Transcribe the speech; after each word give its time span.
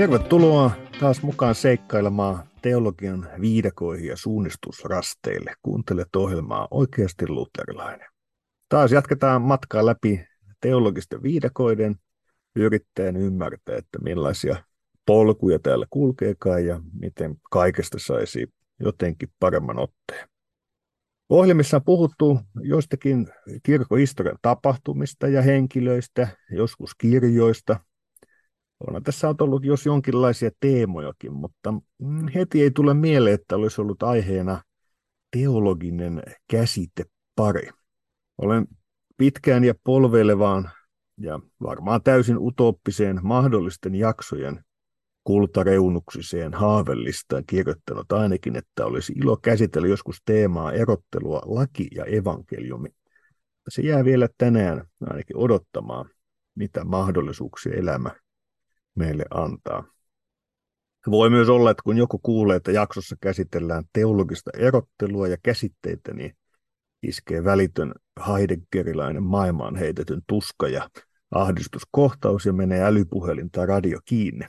Tervetuloa 0.00 0.70
taas 1.00 1.22
mukaan 1.22 1.54
seikkailemaan 1.54 2.48
teologian 2.62 3.28
viidakoihin 3.40 4.06
ja 4.06 4.16
suunnistusrasteille. 4.16 5.52
Kuuntelet 5.62 6.16
ohjelmaa 6.16 6.68
Oikeasti 6.70 7.28
luterilainen. 7.28 8.08
Taas 8.68 8.92
jatketaan 8.92 9.42
matkaa 9.42 9.86
läpi 9.86 10.24
teologisten 10.60 11.22
viidakoiden 11.22 11.96
yrittäen 12.56 13.16
ymmärtää, 13.16 13.76
että 13.76 13.98
millaisia 13.98 14.56
polkuja 15.06 15.58
täällä 15.58 15.86
kulkeekaan 15.90 16.66
ja 16.66 16.80
miten 17.00 17.36
kaikesta 17.50 17.98
saisi 17.98 18.46
jotenkin 18.80 19.28
paremman 19.40 19.78
otteen. 19.78 20.28
Ohjelmissa 21.28 21.76
on 21.76 21.84
puhuttu 21.84 22.40
joistakin 22.60 23.28
kirkkohistorian 23.62 24.38
tapahtumista 24.42 25.28
ja 25.28 25.42
henkilöistä, 25.42 26.28
joskus 26.50 26.94
kirjoista. 26.94 27.80
Onhan 28.86 29.02
tässä 29.02 29.28
on 29.28 29.34
ollut 29.40 29.64
jos 29.64 29.86
jonkinlaisia 29.86 30.50
teemojakin, 30.60 31.32
mutta 31.32 31.74
heti 32.34 32.62
ei 32.62 32.70
tule 32.70 32.94
mieleen, 32.94 33.34
että 33.34 33.56
olisi 33.56 33.80
ollut 33.80 34.02
aiheena 34.02 34.62
teologinen 35.36 36.22
käsitepari. 36.50 37.68
Olen 38.38 38.66
pitkään 39.16 39.64
ja 39.64 39.74
polvelevaan 39.84 40.70
ja 41.20 41.40
varmaan 41.62 42.02
täysin 42.02 42.36
utoppiseen 42.38 43.20
mahdollisten 43.22 43.94
jaksojen 43.94 44.64
kultareunuksiseen 45.24 46.54
haavellistaan 46.54 47.44
kirjoittanut 47.46 48.12
ainakin, 48.12 48.56
että 48.56 48.86
olisi 48.86 49.12
ilo 49.12 49.36
käsitellä 49.36 49.88
joskus 49.88 50.22
teemaa 50.24 50.72
erottelua 50.72 51.42
laki 51.44 51.88
ja 51.94 52.04
evankeliumi. 52.04 52.88
Se 53.68 53.82
jää 53.82 54.04
vielä 54.04 54.28
tänään 54.38 54.84
ainakin 55.00 55.36
odottamaan, 55.36 56.10
mitä 56.54 56.84
mahdollisuuksia 56.84 57.74
elämä 57.74 58.10
meille 59.00 59.24
antaa. 59.30 59.84
Voi 61.10 61.30
myös 61.30 61.48
olla, 61.48 61.70
että 61.70 61.82
kun 61.82 61.96
joku 61.96 62.18
kuulee, 62.18 62.56
että 62.56 62.72
jaksossa 62.72 63.16
käsitellään 63.20 63.84
teologista 63.92 64.50
erottelua 64.56 65.28
ja 65.28 65.36
käsitteitä, 65.42 66.14
niin 66.14 66.36
iskee 67.02 67.44
välitön 67.44 67.94
Heideggerilainen 68.28 69.22
maailmaan 69.22 69.76
heitetyn 69.76 70.22
tuska 70.26 70.68
ja 70.68 70.90
ahdistuskohtaus 71.30 72.46
ja 72.46 72.52
menee 72.52 72.82
älypuhelin 72.82 73.50
tai 73.50 73.66
radio 73.66 73.98
kiinni. 74.04 74.46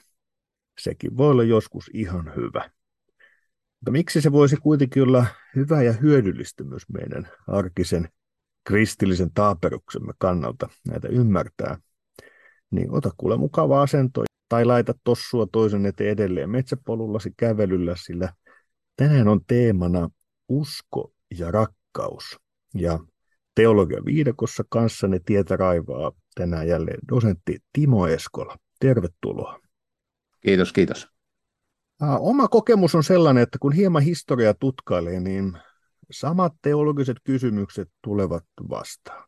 Sekin 0.80 1.18
voi 1.18 1.32
olla 1.32 1.44
joskus 1.44 1.90
ihan 1.94 2.36
hyvä. 2.36 2.72
Mutta 3.80 3.92
miksi 3.92 4.22
se 4.22 4.32
voisi 4.32 4.58
kuitenkin 4.58 5.04
olla 5.04 5.26
hyvä 5.56 5.84
ja 5.84 5.94
hyödyllistä 5.94 6.64
myös 6.64 6.84
meidän 6.90 7.30
arkisen 7.48 8.10
kristillisen 8.64 9.32
taaperuksemme 9.34 10.14
kannalta 10.18 10.70
näitä 10.88 11.08
ymmärtää, 11.08 11.78
niin 12.72 12.92
ota 12.92 13.12
kuule 13.18 13.38
mukava 13.38 13.82
asento 13.82 14.24
tai 14.52 14.66
laita 14.66 14.94
tossua 15.04 15.48
toisen 15.52 15.86
eteen 15.86 16.10
edelleen 16.10 16.50
metsäpolullasi 16.50 17.34
kävelyllä, 17.38 17.96
sillä 18.06 18.34
tänään 18.96 19.28
on 19.28 19.42
teemana 19.48 20.10
usko 20.50 21.14
ja 21.38 21.52
rakkaus. 21.52 22.40
Ja 22.74 23.00
teologian 23.56 24.06
viidakossa 24.06 24.64
kanssani 24.70 25.20
tietä 25.26 25.56
raivaa 25.56 26.12
tänään 26.36 26.68
jälleen 26.68 27.00
dosentti 27.12 27.60
Timo 27.74 28.08
Eskola. 28.08 28.58
Tervetuloa. 28.80 29.60
Kiitos, 30.42 30.74
kiitos. 30.74 31.08
Oma 32.20 32.48
kokemus 32.48 32.96
on 32.96 33.04
sellainen, 33.04 33.44
että 33.44 33.58
kun 33.62 33.74
hieman 33.74 34.04
historiaa 34.04 34.54
tutkailee, 34.54 35.20
niin 35.20 35.58
samat 36.12 36.54
teologiset 36.62 37.18
kysymykset 37.24 37.90
tulevat 38.02 38.46
vastaan. 38.70 39.28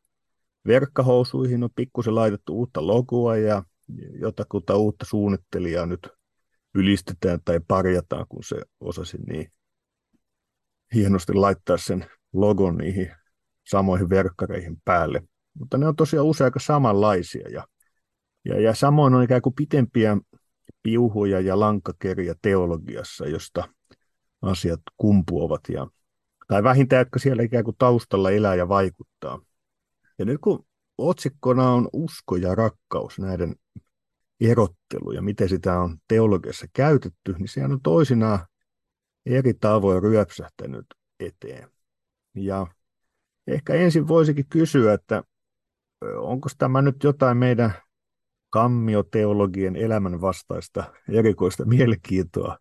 Verkkahousuihin 0.68 1.64
on 1.64 1.70
pikkusen 1.76 2.16
laitettu 2.16 2.54
uutta 2.54 2.88
logoa 2.88 3.38
ja 3.38 3.64
jotakuta 4.20 4.76
uutta 4.76 5.06
suunnittelijaa 5.06 5.86
nyt 5.86 6.08
ylistetään 6.76 7.40
tai 7.46 7.60
parjataan, 7.68 8.26
kun 8.30 8.44
se 8.44 8.56
osasi 8.80 9.18
niin 9.28 9.52
hienosti 10.94 11.34
laittaa 11.34 11.78
sen 11.78 12.06
logon 12.34 12.78
niihin 12.78 13.12
samoihin 13.68 14.10
verkkareihin 14.10 14.78
päälle. 14.86 15.24
Mutta 15.60 15.78
ne 15.78 15.88
on 15.88 15.96
tosiaan 15.96 16.26
usein 16.26 16.46
aika 16.46 16.60
samanlaisia 16.60 17.50
ja, 17.50 17.68
ja, 18.46 18.60
ja 18.60 18.76
samoin 18.76 19.14
on 19.14 19.24
ikään 19.24 19.42
kuin 19.42 19.56
pitempiä 19.56 20.18
piuhuja 20.84 21.40
ja 21.40 21.60
lankakeriä 21.60 22.36
teologiassa, 22.42 23.28
josta 23.28 23.70
asiat 24.42 24.82
kumpuovat 24.98 25.62
ja, 25.70 25.88
tai 26.48 26.64
vähintään, 26.64 27.02
jotka 27.02 27.20
siellä 27.20 27.44
ikään 27.44 27.64
kuin 27.64 27.78
taustalla 27.78 28.32
elää 28.32 28.56
ja 28.56 28.70
vaikuttaa. 28.70 29.42
Ja 30.20 30.26
nyt 30.26 30.38
kun 30.42 30.66
otsikkona 30.98 31.70
on 31.70 31.90
usko 31.94 32.36
ja 32.36 32.56
rakkaus, 32.56 33.20
näiden 33.20 33.56
erottelu 34.42 35.12
ja 35.12 35.22
miten 35.22 35.50
sitä 35.50 35.80
on 35.80 35.98
teologiassa 36.08 36.68
käytetty, 36.74 37.34
niin 37.38 37.48
sehän 37.48 37.72
on 37.72 37.82
toisinaan 37.82 38.40
eri 39.26 39.54
tavoin 39.54 40.04
ryöpsähtänyt 40.04 40.86
eteen. 41.20 41.70
Ja 42.36 42.68
ehkä 43.48 43.74
ensin 43.74 44.08
voisikin 44.08 44.46
kysyä, 44.50 44.94
että 44.94 45.24
onko 46.18 46.50
tämä 46.58 46.82
nyt 46.82 47.04
jotain 47.04 47.38
meidän 47.38 47.74
kammioteologien 48.50 49.76
elämän 49.76 50.22
vastaista 50.22 50.94
erikoista 51.10 51.66
mielenkiintoa, 51.66 52.58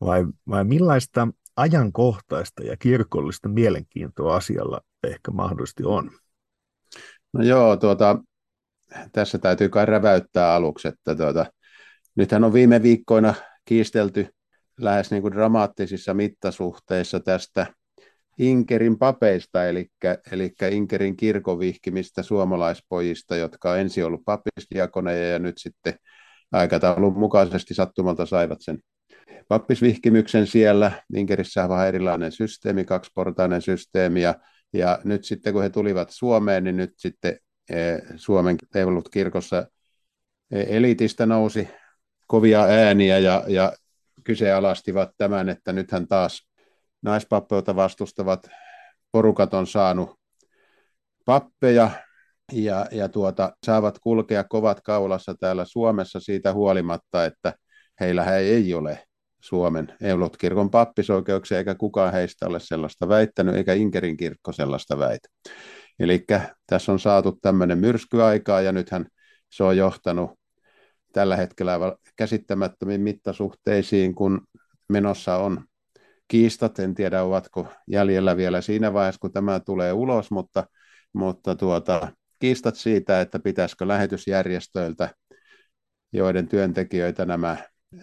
vai, 0.00 0.26
vai 0.48 0.64
millaista 0.64 1.28
ajankohtaista 1.56 2.62
ja 2.62 2.76
kirkollista 2.76 3.48
mielenkiintoa 3.48 4.36
asialla 4.36 4.80
ehkä 5.04 5.30
mahdollisesti 5.30 5.82
on? 5.84 6.10
No 7.34 7.44
joo, 7.44 7.76
tuota, 7.76 8.18
tässä 9.12 9.38
täytyy 9.38 9.68
kai 9.68 9.86
räväyttää 9.86 10.54
aluksi, 10.54 10.88
että 10.88 11.14
tuota, 11.14 11.46
nythän 12.16 12.44
on 12.44 12.52
viime 12.52 12.82
viikkoina 12.82 13.34
kiistelty 13.64 14.28
lähes 14.80 15.10
niin 15.10 15.22
kuin 15.22 15.34
dramaattisissa 15.34 16.14
mittasuhteissa 16.14 17.20
tästä 17.20 17.66
Inkerin 18.38 18.98
papeista, 18.98 19.68
eli, 19.68 19.86
eli 20.32 20.54
Inkerin 20.70 21.16
kirkovihkimistä 21.16 22.22
suomalaispojista, 22.22 23.36
jotka 23.36 23.70
on 23.70 23.78
ensin 23.78 24.06
ollut 24.06 24.24
pappisdiakoneja 24.24 25.28
ja 25.28 25.38
nyt 25.38 25.58
sitten 25.58 25.94
aikataulun 26.52 27.18
mukaisesti 27.18 27.74
sattumalta 27.74 28.26
saivat 28.26 28.58
sen 28.60 28.78
pappisvihkimyksen 29.48 30.46
siellä. 30.46 30.92
Inkerissä 31.14 31.62
on 31.62 31.68
vähän 31.68 31.88
erilainen 31.88 32.32
systeemi, 32.32 32.84
kaksiportainen 32.84 33.62
systeemi, 33.62 34.22
ja, 34.22 34.34
ja 34.74 34.98
nyt 35.04 35.24
sitten 35.24 35.52
kun 35.52 35.62
he 35.62 35.70
tulivat 35.70 36.10
Suomeen, 36.10 36.64
niin 36.64 36.76
nyt 36.76 36.94
sitten 36.96 37.38
e, 37.70 37.76
Suomen 38.16 38.56
teulut 38.72 39.08
kirkossa 39.08 39.66
e, 40.50 40.76
elitistä 40.76 41.26
nousi 41.26 41.68
kovia 42.26 42.62
ääniä 42.62 43.18
ja, 43.18 43.44
ja 43.48 43.72
kyseenalaistivat 44.24 45.10
tämän, 45.18 45.48
että 45.48 45.72
nythän 45.72 46.08
taas 46.08 46.48
naispappeutta 47.02 47.76
vastustavat 47.76 48.48
porukat 49.12 49.54
on 49.54 49.66
saanut 49.66 50.20
pappeja 51.24 51.90
ja, 52.52 52.86
ja 52.92 53.08
tuota, 53.08 53.56
saavat 53.66 53.98
kulkea 53.98 54.44
kovat 54.44 54.80
kaulassa 54.80 55.34
täällä 55.34 55.64
Suomessa 55.64 56.20
siitä 56.20 56.52
huolimatta, 56.52 57.24
että 57.24 57.54
heillä 58.00 58.36
ei 58.36 58.74
ole 58.74 59.06
Suomen 59.44 59.94
Eulut-kirkon 60.00 60.70
pappisoikeuksia, 60.70 61.58
eikä 61.58 61.74
kukaan 61.74 62.12
heistä 62.12 62.46
ole 62.46 62.60
sellaista 62.60 63.08
väittänyt, 63.08 63.54
eikä 63.54 63.72
Inkerin 63.72 64.16
kirkko 64.16 64.52
sellaista 64.52 64.98
väitä. 64.98 65.28
Eli 65.98 66.24
tässä 66.66 66.92
on 66.92 66.98
saatu 66.98 67.38
tämmöinen 67.42 67.78
myrskyaikaa, 67.78 68.60
ja 68.60 68.72
nythän 68.72 69.06
se 69.50 69.64
on 69.64 69.76
johtanut 69.76 70.30
tällä 71.12 71.36
hetkellä 71.36 71.78
käsittämättömiin 72.16 73.00
mittasuhteisiin, 73.00 74.14
kun 74.14 74.40
menossa 74.88 75.36
on 75.36 75.64
kiistat, 76.28 76.78
en 76.78 76.94
tiedä 76.94 77.22
ovatko 77.22 77.66
jäljellä 77.88 78.36
vielä 78.36 78.60
siinä 78.60 78.92
vaiheessa, 78.92 79.20
kun 79.20 79.32
tämä 79.32 79.60
tulee 79.60 79.92
ulos, 79.92 80.30
mutta, 80.30 80.66
mutta 81.12 81.54
tuota, 81.54 82.08
kiistat 82.38 82.76
siitä, 82.76 83.20
että 83.20 83.38
pitäisikö 83.38 83.88
lähetysjärjestöiltä, 83.88 85.14
joiden 86.12 86.48
työntekijöitä 86.48 87.24
nämä 87.24 87.56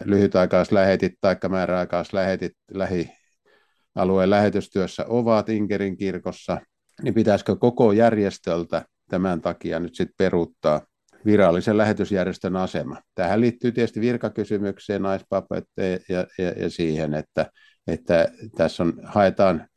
lyhytaikaislähetit 0.06 1.14
tai 1.22 1.38
määräaikaislähetit 1.50 2.54
lähialueen 2.72 4.30
lähetystyössä 4.30 5.06
ovat 5.08 5.50
Inkerin 5.50 5.98
kirkossa, 5.98 6.62
niin 7.02 7.14
pitäisikö 7.14 7.56
koko 7.56 7.92
järjestöltä 7.92 8.86
tämän 9.10 9.42
takia 9.42 9.80
nyt 9.80 9.96
sitten 9.96 10.16
peruuttaa 10.18 10.82
virallisen 11.26 11.78
lähetysjärjestön 11.78 12.56
asema. 12.56 12.98
Tähän 13.16 13.42
liittyy 13.42 13.72
tietysti 13.72 14.02
virkakysymykseen, 14.02 15.02
naispapetteen 15.02 16.00
ja, 16.10 16.28
ja, 16.38 16.50
ja 16.50 16.70
siihen, 16.70 17.14
että 17.14 17.46
että 17.88 18.28
tässä 18.58 18.84
on, 18.84 18.94
haetaan, 19.04 19.68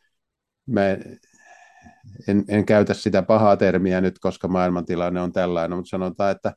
mä 0.66 0.88
en, 2.28 2.44
en 2.48 2.66
käytä 2.66 2.94
sitä 2.94 3.22
pahaa 3.22 3.56
termiä 3.56 4.00
nyt, 4.00 4.18
koska 4.18 4.48
maailmantilanne 4.48 5.20
on 5.20 5.32
tällainen, 5.32 5.78
mutta 5.78 5.90
sanotaan, 5.90 6.30
että 6.30 6.54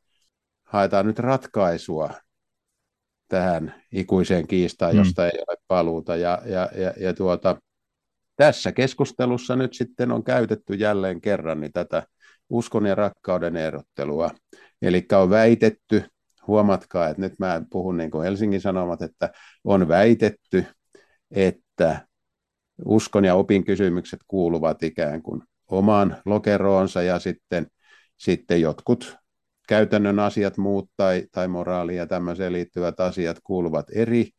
haetaan 0.64 1.06
nyt 1.06 1.18
ratkaisua 1.18 2.10
tähän 3.28 3.74
ikuiseen 3.92 4.46
kiistaan, 4.46 4.92
mm. 4.92 4.98
josta 4.98 5.22
mm. 5.22 5.28
ei 5.28 5.44
ole 5.48 5.56
paluuta. 5.68 6.16
Ja, 6.16 6.42
ja, 6.44 6.68
ja, 6.74 6.92
ja 7.00 7.14
tuota, 7.14 7.56
tässä 8.36 8.72
keskustelussa 8.72 9.56
nyt 9.56 9.74
sitten 9.74 10.12
on 10.12 10.24
käytetty 10.24 10.74
jälleen 10.74 11.20
kerran 11.20 11.60
niin 11.60 11.72
tätä 11.72 12.02
uskon 12.50 12.86
ja 12.86 12.94
rakkauden 12.94 13.56
erottelua. 13.56 14.30
Eli 14.82 15.06
on 15.12 15.30
väitetty 15.30 16.04
huomatkaa, 16.46 17.08
että 17.08 17.20
nyt 17.20 17.38
mä 17.38 17.62
puhun 17.70 17.96
niin 17.96 18.10
kuin 18.10 18.24
Helsingin 18.24 18.60
Sanomat, 18.60 19.02
että 19.02 19.30
on 19.64 19.88
väitetty, 19.88 20.64
että 21.30 22.06
uskon 22.84 23.24
ja 23.24 23.34
opin 23.34 23.64
kysymykset 23.64 24.20
kuuluvat 24.28 24.82
ikään 24.82 25.22
kuin 25.22 25.42
omaan 25.70 26.16
lokeroonsa 26.24 27.02
ja 27.02 27.18
sitten, 27.18 27.66
sitten 28.16 28.60
jotkut 28.60 29.16
käytännön 29.68 30.18
asiat 30.18 30.56
muut 30.56 30.90
tai, 30.96 31.26
tai 31.32 31.48
moraali 31.48 31.96
ja 31.96 32.06
tämmöiseen 32.06 32.52
liittyvät 32.52 33.00
asiat 33.00 33.36
kuuluvat 33.44 33.86
eri 33.94 34.30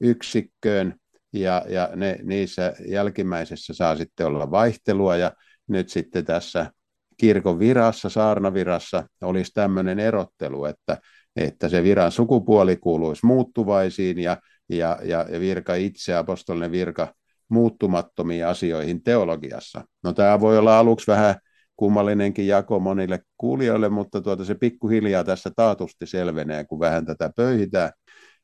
yksikköön 0.00 0.94
ja, 1.32 1.64
ja 1.68 1.90
ne, 1.94 2.18
niissä 2.22 2.74
jälkimmäisessä 2.88 3.74
saa 3.74 3.96
sitten 3.96 4.26
olla 4.26 4.50
vaihtelua 4.50 5.16
ja 5.16 5.32
nyt 5.68 5.88
sitten 5.88 6.24
tässä 6.24 6.70
kirkon 7.16 7.58
virassa, 7.58 8.08
saarnavirassa 8.08 9.06
olisi 9.22 9.50
tämmöinen 9.54 9.98
erottelu, 9.98 10.64
että, 10.64 10.98
että 11.36 11.68
se 11.68 11.82
viran 11.82 12.12
sukupuoli 12.12 12.76
kuuluisi 12.76 13.26
muuttuvaisiin 13.26 14.18
ja, 14.18 14.36
ja, 14.68 14.98
ja 15.02 15.40
virka 15.40 15.74
itse, 15.74 16.16
apostolinen 16.16 16.72
virka, 16.72 17.14
muuttumattomiin 17.48 18.46
asioihin 18.46 19.02
teologiassa. 19.02 19.84
No 20.04 20.12
tämä 20.12 20.40
voi 20.40 20.58
olla 20.58 20.78
aluksi 20.78 21.06
vähän 21.06 21.34
kummallinenkin 21.76 22.46
jako 22.46 22.80
monille 22.80 23.20
kuulijoille, 23.36 23.88
mutta 23.88 24.20
tuota, 24.20 24.44
se 24.44 24.54
pikkuhiljaa 24.54 25.24
tässä 25.24 25.50
taatusti 25.56 26.06
selvenee, 26.06 26.64
kun 26.64 26.80
vähän 26.80 27.06
tätä 27.06 27.30
pöyhitään. 27.36 27.92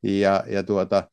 Ja, 0.02 0.44
ja 0.46 0.62
tuota, 0.62 1.10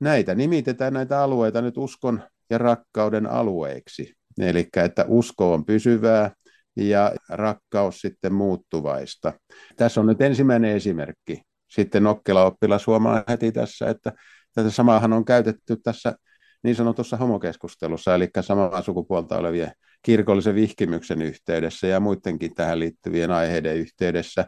näitä 0.00 0.34
nimitetään 0.34 0.92
näitä 0.92 1.22
alueita 1.22 1.62
nyt 1.62 1.76
uskon 1.78 2.22
ja 2.50 2.58
rakkauden 2.58 3.26
alueiksi. 3.26 4.14
Eli 4.38 4.68
että 4.76 5.04
usko 5.08 5.52
on 5.52 5.64
pysyvää 5.64 6.30
ja 6.76 7.12
rakkaus 7.28 8.00
sitten 8.00 8.34
muuttuvaista. 8.34 9.32
Tässä 9.76 10.00
on 10.00 10.06
nyt 10.06 10.20
ensimmäinen 10.20 10.76
esimerkki. 10.76 11.42
Sitten 11.70 12.02
Nokkela 12.02 12.44
oppilas 12.44 12.86
huomaa 12.86 13.22
heti 13.28 13.52
tässä, 13.52 13.90
että 13.90 14.12
tätä 14.54 14.70
samaahan 14.70 15.12
on 15.12 15.24
käytetty 15.24 15.76
tässä 15.82 16.14
niin 16.62 16.76
sanotussa 16.76 17.16
homokeskustelussa, 17.16 18.14
eli 18.14 18.28
samaa 18.40 18.82
sukupuolta 18.82 19.38
olevien 19.38 19.72
kirkollisen 20.02 20.54
vihkimyksen 20.54 21.22
yhteydessä 21.22 21.86
ja 21.86 22.00
muidenkin 22.00 22.54
tähän 22.54 22.78
liittyvien 22.78 23.30
aiheiden 23.30 23.76
yhteydessä. 23.76 24.46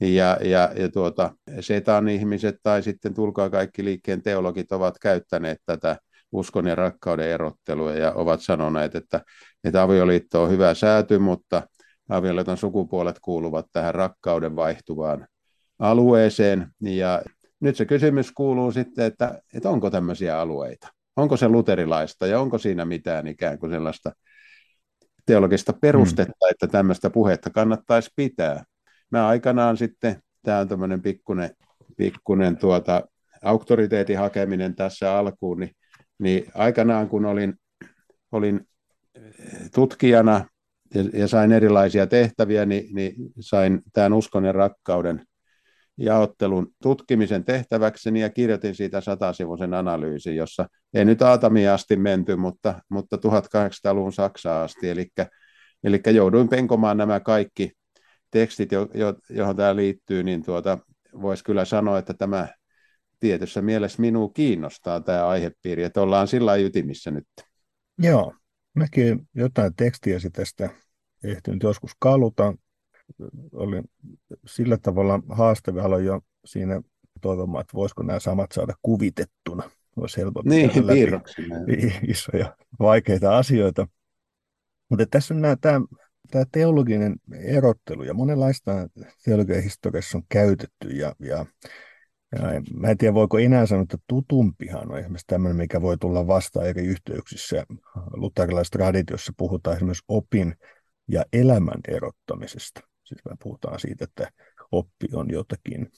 Ja, 0.00 0.38
ja, 0.42 0.72
ja 0.76 0.88
tuota, 0.88 1.30
setan 1.60 2.08
ihmiset 2.08 2.56
tai 2.62 2.82
sitten 2.82 3.14
tulkaa 3.14 3.50
kaikki 3.50 3.84
liikkeen 3.84 4.22
teologit 4.22 4.72
ovat 4.72 4.98
käyttäneet 4.98 5.58
tätä 5.66 5.96
uskon 6.32 6.66
ja 6.66 6.74
rakkauden 6.74 7.28
erottelua 7.28 7.92
ja 7.92 8.12
ovat 8.12 8.40
sanoneet, 8.40 8.94
että, 8.94 9.20
että 9.64 9.82
avioliitto 9.82 10.42
on 10.42 10.50
hyvä 10.50 10.74
sääty, 10.74 11.18
mutta 11.18 11.62
avioliiton 12.08 12.56
sukupuolet 12.56 13.18
kuuluvat 13.22 13.66
tähän 13.72 13.94
rakkauden 13.94 14.56
vaihtuvaan 14.56 15.26
alueeseen. 15.78 16.68
Ja 16.80 17.22
nyt 17.60 17.76
se 17.76 17.84
kysymys 17.84 18.32
kuuluu 18.32 18.72
sitten, 18.72 19.04
että, 19.04 19.42
että 19.54 19.70
onko 19.70 19.90
tämmöisiä 19.90 20.40
alueita? 20.40 20.88
Onko 21.16 21.36
se 21.36 21.48
luterilaista 21.48 22.26
ja 22.26 22.40
onko 22.40 22.58
siinä 22.58 22.84
mitään 22.84 23.26
ikään 23.26 23.58
kuin 23.58 23.72
sellaista 23.72 24.12
teologista 25.30 25.72
perustetta, 25.72 26.46
mm. 26.46 26.50
että 26.50 26.66
tämmöistä 26.66 27.10
puhetta 27.10 27.50
kannattaisi 27.50 28.10
pitää? 28.16 28.64
Mä 29.10 29.28
aikanaan 29.28 29.76
sitten, 29.76 30.22
tämä 30.42 30.58
on 30.58 30.68
tämmöinen 30.68 31.02
pikkunen, 31.02 31.50
pikkunen 31.96 32.56
tuota, 32.56 33.02
auktoriteetin 33.42 34.18
hakeminen 34.18 34.74
tässä 34.74 35.18
alkuun, 35.18 35.60
niin, 35.60 35.70
niin 36.18 36.44
aikanaan 36.54 37.08
kun 37.08 37.24
olin, 37.24 37.54
olin 38.32 38.68
tutkijana 39.74 40.44
ja, 40.94 41.02
ja 41.12 41.28
sain 41.28 41.52
erilaisia 41.52 42.06
tehtäviä, 42.06 42.66
niin, 42.66 42.94
niin 42.94 43.14
sain 43.40 43.82
tämän 43.92 44.12
uskon 44.12 44.44
ja 44.44 44.52
rakkauden 44.52 45.26
jaottelun 46.00 46.74
tutkimisen 46.82 47.44
tehtäväkseni 47.44 48.20
ja 48.20 48.30
kirjoitin 48.30 48.74
siitä 48.74 49.00
satasivuisen 49.00 49.74
analyysin, 49.74 50.36
jossa 50.36 50.66
ei 50.94 51.04
nyt 51.04 51.22
Aatamia 51.22 51.74
asti 51.74 51.96
menty, 51.96 52.36
mutta, 52.36 52.82
mutta 52.88 53.16
1800-luvun 53.16 54.12
Saksaa 54.12 54.62
asti, 54.62 54.90
eli, 54.90 55.06
eli 55.84 56.00
jouduin 56.14 56.48
penkomaan 56.48 56.96
nämä 56.96 57.20
kaikki 57.20 57.72
tekstit, 58.30 58.72
jo, 58.72 58.88
jo, 58.94 59.14
johon 59.30 59.56
tämä 59.56 59.76
liittyy, 59.76 60.22
niin 60.22 60.44
tuota, 60.44 60.78
voisi 61.22 61.44
kyllä 61.44 61.64
sanoa, 61.64 61.98
että 61.98 62.14
tämä 62.14 62.48
tietyssä 63.20 63.62
mielessä 63.62 64.00
minua 64.00 64.30
kiinnostaa 64.34 65.00
tämä 65.00 65.28
aihepiiri, 65.28 65.82
että 65.82 66.02
ollaan 66.02 66.28
sillä 66.28 66.56
ytimissä 66.56 67.10
nyt. 67.10 67.26
Joo, 67.98 68.34
mäkin 68.74 69.28
jotain 69.34 69.74
tekstiä 69.76 70.18
tästä 70.32 70.70
ehtinyt 71.24 71.62
joskus 71.62 71.90
kaluta, 71.98 72.54
oli 73.52 73.82
sillä 74.46 74.78
tavalla 74.82 75.22
haastavia 75.28 75.84
aloja 75.84 76.04
jo 76.04 76.20
siinä 76.44 76.82
toivomaan, 77.20 77.60
että 77.60 77.74
voisiko 77.74 78.02
nämä 78.02 78.20
samat 78.20 78.52
saada 78.52 78.74
kuvitettuna. 78.82 79.70
Olisi 79.96 80.16
helpompi 80.16 80.50
niin, 80.50 81.92
isoja 82.10 82.56
vaikeita 82.78 83.38
asioita. 83.38 83.88
Mutta 84.88 85.06
tässä 85.10 85.34
on 85.34 85.40
nämä, 85.40 85.56
tämä, 85.60 85.80
tämä 86.30 86.44
teologinen 86.52 87.16
erottelu 87.44 88.02
ja 88.02 88.14
monenlaista 88.14 88.72
teologian 89.24 89.62
historiassa 89.62 90.18
on 90.18 90.24
käytetty 90.28 90.88
ja, 90.88 91.14
ja 91.18 91.46
ja 92.32 92.62
mä 92.74 92.88
en 92.88 92.98
tiedä, 92.98 93.14
voiko 93.14 93.38
enää 93.38 93.66
sanoa, 93.66 93.82
että 93.82 93.98
tutumpihan 94.06 94.92
on 94.92 94.98
esimerkiksi 94.98 95.26
tämmöinen, 95.26 95.56
mikä 95.56 95.82
voi 95.82 95.98
tulla 95.98 96.26
vastaan 96.26 96.66
eri 96.66 96.86
yhteyksissä. 96.86 97.64
Luterilaisessa 98.12 98.78
traditiossa 98.78 99.32
puhutaan 99.36 99.76
esimerkiksi 99.76 100.04
opin 100.08 100.54
ja 101.08 101.24
elämän 101.32 101.80
erottamisesta. 101.88 102.80
Siis 103.10 103.24
me 103.24 103.36
puhutaan 103.42 103.80
siitä, 103.80 104.04
että 104.04 104.32
oppi 104.72 105.06
on 105.12 105.30
jotakin 105.30 105.90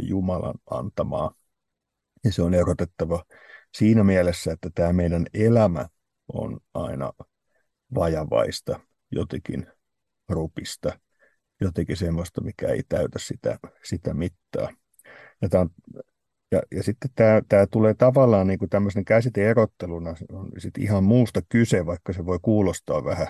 Jumalan 0.00 0.54
antamaa. 0.70 1.34
Ja 2.24 2.32
se 2.32 2.42
on 2.42 2.54
erotettava 2.54 3.24
siinä 3.74 4.04
mielessä, 4.04 4.52
että 4.52 4.70
tämä 4.74 4.92
meidän 4.92 5.26
elämä 5.34 5.88
on 6.32 6.60
aina 6.74 7.12
vajavaista, 7.94 8.80
jotenkin 9.10 9.66
rupista, 10.28 10.98
jotenkin 11.60 11.96
semmoista, 11.96 12.40
mikä 12.40 12.68
ei 12.68 12.82
täytä 12.88 13.18
sitä, 13.18 13.58
sitä 13.84 14.14
mittaa. 14.14 14.70
Ja, 15.42 15.48
tämä 15.48 15.60
on, 15.60 15.70
ja, 16.52 16.62
ja 16.70 16.82
sitten 16.82 17.10
tämä, 17.14 17.42
tämä 17.48 17.66
tulee 17.66 17.94
tavallaan 17.94 18.46
niin 18.46 18.58
kuin 18.58 18.68
tämmöisen 18.68 19.04
käsiteerotteluna 19.04 20.14
on 20.32 20.52
sit 20.58 20.78
ihan 20.78 21.04
muusta 21.04 21.40
kyse, 21.48 21.86
vaikka 21.86 22.12
se 22.12 22.26
voi 22.26 22.38
kuulostaa 22.42 23.04
vähän, 23.04 23.28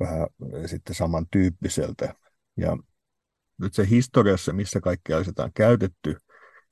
vähän 0.00 0.28
sitten 0.66 0.94
samantyyppiseltä. 0.94 2.14
Ja 2.58 2.76
nyt 3.60 3.74
se 3.74 3.88
historiassa, 3.90 4.52
missä 4.52 4.80
kaikkea 4.80 5.24
sitä 5.24 5.44
on 5.44 5.50
käytetty, 5.54 6.16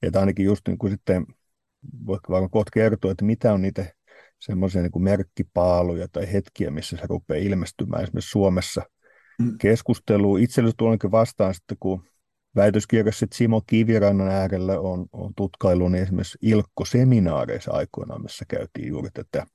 että 0.02 0.20
ainakin 0.20 0.44
just 0.44 0.68
niin 0.68 0.78
kuin 0.78 0.92
sitten, 0.92 1.26
voitko 2.06 2.32
varmaan 2.32 2.50
kohta 2.50 2.70
kertoa, 2.74 3.10
että 3.10 3.24
mitä 3.24 3.52
on 3.52 3.62
niitä 3.62 3.94
semmoisia 4.38 4.82
niin 4.82 5.02
merkkipaaluja 5.02 6.08
tai 6.08 6.32
hetkiä, 6.32 6.70
missä 6.70 6.96
se 6.96 7.02
rupeaa 7.06 7.42
ilmestymään 7.42 8.02
esimerkiksi 8.02 8.30
Suomessa 8.30 8.82
mm. 9.38 9.58
keskusteluun. 9.60 10.40
Itsellesi 10.40 10.76
tuonkin 10.76 11.10
vastaan 11.10 11.54
sitten, 11.54 11.76
kun 11.80 12.04
väitöskirjassa 12.56 13.26
Simo 13.34 13.62
Kivirannan 13.66 14.28
äärellä 14.28 14.80
on, 14.80 15.06
on 15.12 15.32
tutkailu 15.36 15.88
niin 15.88 16.02
esimerkiksi 16.02 16.38
Ilkko-seminaareissa 16.42 17.72
aikoinaan, 17.72 18.22
missä 18.22 18.44
käytiin 18.48 18.88
juuri 18.88 19.10
tätä 19.14 19.46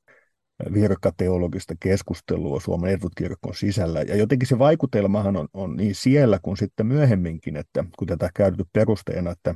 virkateologista 0.73 1.73
keskustelua 1.79 2.59
Suomen 2.59 2.93
etutkirkon 2.93 3.55
sisällä. 3.55 4.01
Ja 4.01 4.15
jotenkin 4.15 4.47
se 4.47 4.59
vaikutelmahan 4.59 5.37
on, 5.37 5.47
on 5.53 5.75
niin 5.75 5.95
siellä 5.95 6.39
kuin 6.41 6.57
sitten 6.57 6.85
myöhemminkin, 6.85 7.55
että 7.55 7.85
kun 7.97 8.07
tätä 8.07 8.29
käytetty 8.33 8.65
perusteena, 8.73 9.31
että, 9.31 9.55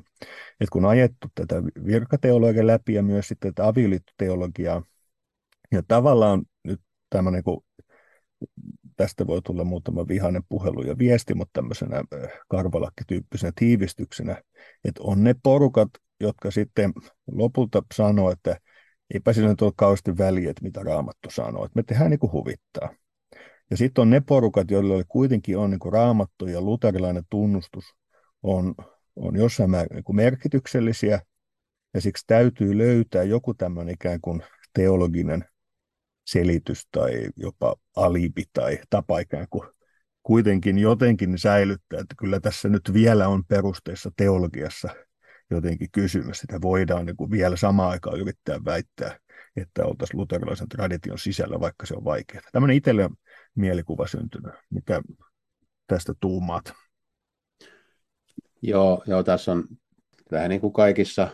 että 0.60 0.72
kun 0.72 0.86
ajettu 0.86 1.28
tätä 1.36 1.64
virkateologiaa 1.64 2.68
läpi 2.68 2.94
ja 2.94 3.04
myös 3.04 3.28
sitten 3.28 3.54
tätä 3.54 3.68
avioliittoteologiaa, 3.68 4.84
ja 5.72 5.84
tavallaan 5.88 6.44
nyt 6.64 6.82
tämä 7.10 7.32
niin 7.32 7.44
kuin, 7.44 7.60
tästä 8.98 9.28
voi 9.28 9.42
tulla 9.42 9.64
muutama 9.64 10.08
vihainen 10.08 10.44
puhelu 10.50 10.82
ja 10.82 10.98
viesti, 10.98 11.34
mutta 11.34 11.52
tämmöisenä 11.54 12.04
karvalakki-tyyppisenä 12.48 13.52
tiivistyksenä, 13.56 14.42
että 14.86 15.04
on 15.04 15.24
ne 15.24 15.36
porukat, 15.44 15.90
jotka 16.20 16.52
sitten 16.52 16.94
lopulta 17.32 17.84
sanoo, 17.94 18.32
että 18.32 18.60
eipä 19.14 19.34
sillä 19.34 19.50
nyt 19.50 19.62
ole 19.62 19.74
kauheasti 19.76 20.18
väliä, 20.18 20.50
että 20.50 20.64
mitä 20.64 20.84
Raamattu 20.84 21.30
sanoo, 21.30 21.66
että 21.66 21.80
me 21.80 21.84
tehdään 21.84 22.10
niin 22.10 22.20
kuin 22.20 22.32
huvittaa. 22.32 22.90
Ja 23.72 23.78
sitten 23.78 24.02
on 24.02 24.10
ne 24.10 24.22
porukat, 24.22 24.72
joilla 24.72 25.04
kuitenkin 25.08 25.58
on 25.58 25.70
niin 25.70 25.80
kuin 25.80 25.94
raamattu 25.94 26.48
ja 26.48 26.62
luterilainen 26.62 27.24
tunnustus 27.30 27.86
on, 28.44 28.76
on 29.16 29.36
jossain 29.36 29.70
määrin 29.70 29.96
niin 29.96 30.04
kuin 30.04 30.16
merkityksellisiä, 30.16 31.22
ja 31.94 32.02
siksi 32.02 32.24
täytyy 32.28 32.78
löytää 32.78 33.24
joku 33.24 33.54
tämmöinen 33.54 33.94
ikään 33.94 34.22
kuin 34.22 34.44
teologinen 34.74 35.46
selitys 36.26 36.88
tai 36.92 37.28
jopa 37.36 37.76
alibi 37.96 38.44
tai 38.54 38.80
tapa 38.90 39.20
ikään 39.20 39.48
kuin 39.50 39.70
kuitenkin 40.24 40.78
jotenkin 40.78 41.38
säilyttää, 41.38 42.00
että 42.00 42.16
kyllä 42.18 42.40
tässä 42.40 42.70
nyt 42.70 42.94
vielä 42.94 43.28
on 43.28 43.46
perusteissa 43.46 44.12
teologiassa 44.18 44.90
jotenkin 45.52 45.92
kysymys. 45.92 46.40
Sitä 46.40 46.62
voidaan 46.62 47.06
niin 47.06 47.18
kuin 47.18 47.32
vielä 47.32 47.56
samaan 47.56 47.92
aikaan 47.92 48.20
yrittää 48.20 48.66
väittää, 48.66 49.20
että 49.56 49.86
oltaisiin 49.86 50.20
luterilaisen 50.20 50.70
tradition 50.70 51.20
sisällä, 51.20 51.60
vaikka 51.60 51.86
se 51.86 51.96
on 51.96 52.06
vaikeaa. 52.06 52.44
Tämmöinen 52.52 52.78
itselle 52.78 53.10
mielikuva 53.56 54.08
syntynyt. 54.08 54.54
Mitä 54.70 55.02
tästä 55.88 56.14
tuumaat? 56.20 56.74
Joo, 58.62 59.04
joo, 59.08 59.24
tässä 59.24 59.52
on 59.52 59.64
vähän 60.32 60.50
niin 60.50 60.62
kuin 60.62 60.74
kaikissa 60.74 61.28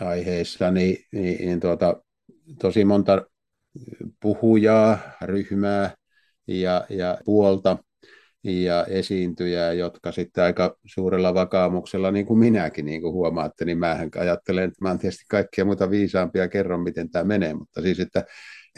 aiheissa, 0.00 0.70
niin, 0.70 0.96
niin, 1.12 1.46
niin 1.46 1.60
tuota, 1.60 2.02
tosi 2.60 2.84
monta 2.84 3.26
puhujaa, 4.20 4.98
ryhmää 5.22 5.94
ja, 6.46 6.86
ja 6.88 7.18
puolta 7.24 7.78
ja 8.46 8.84
esiintyjää, 8.84 9.72
jotka 9.72 10.12
sitten 10.12 10.44
aika 10.44 10.76
suurella 10.84 11.34
vakaamuksella, 11.34 12.10
niin 12.10 12.26
kuin 12.26 12.38
minäkin, 12.38 12.86
niin 12.86 13.00
kuin 13.00 13.12
huomaatte, 13.12 13.64
niin 13.64 13.78
mä 13.78 13.98
ajattelen, 14.18 14.64
että 14.64 14.78
mä 14.80 14.88
oon 14.88 14.98
tietysti 14.98 15.24
kaikkia 15.28 15.64
muita 15.64 15.90
viisaampia 15.90 16.48
kerron, 16.48 16.80
miten 16.80 17.10
tämä 17.10 17.24
menee, 17.24 17.54
mutta 17.54 17.82
siis, 17.82 18.00
että, 18.00 18.24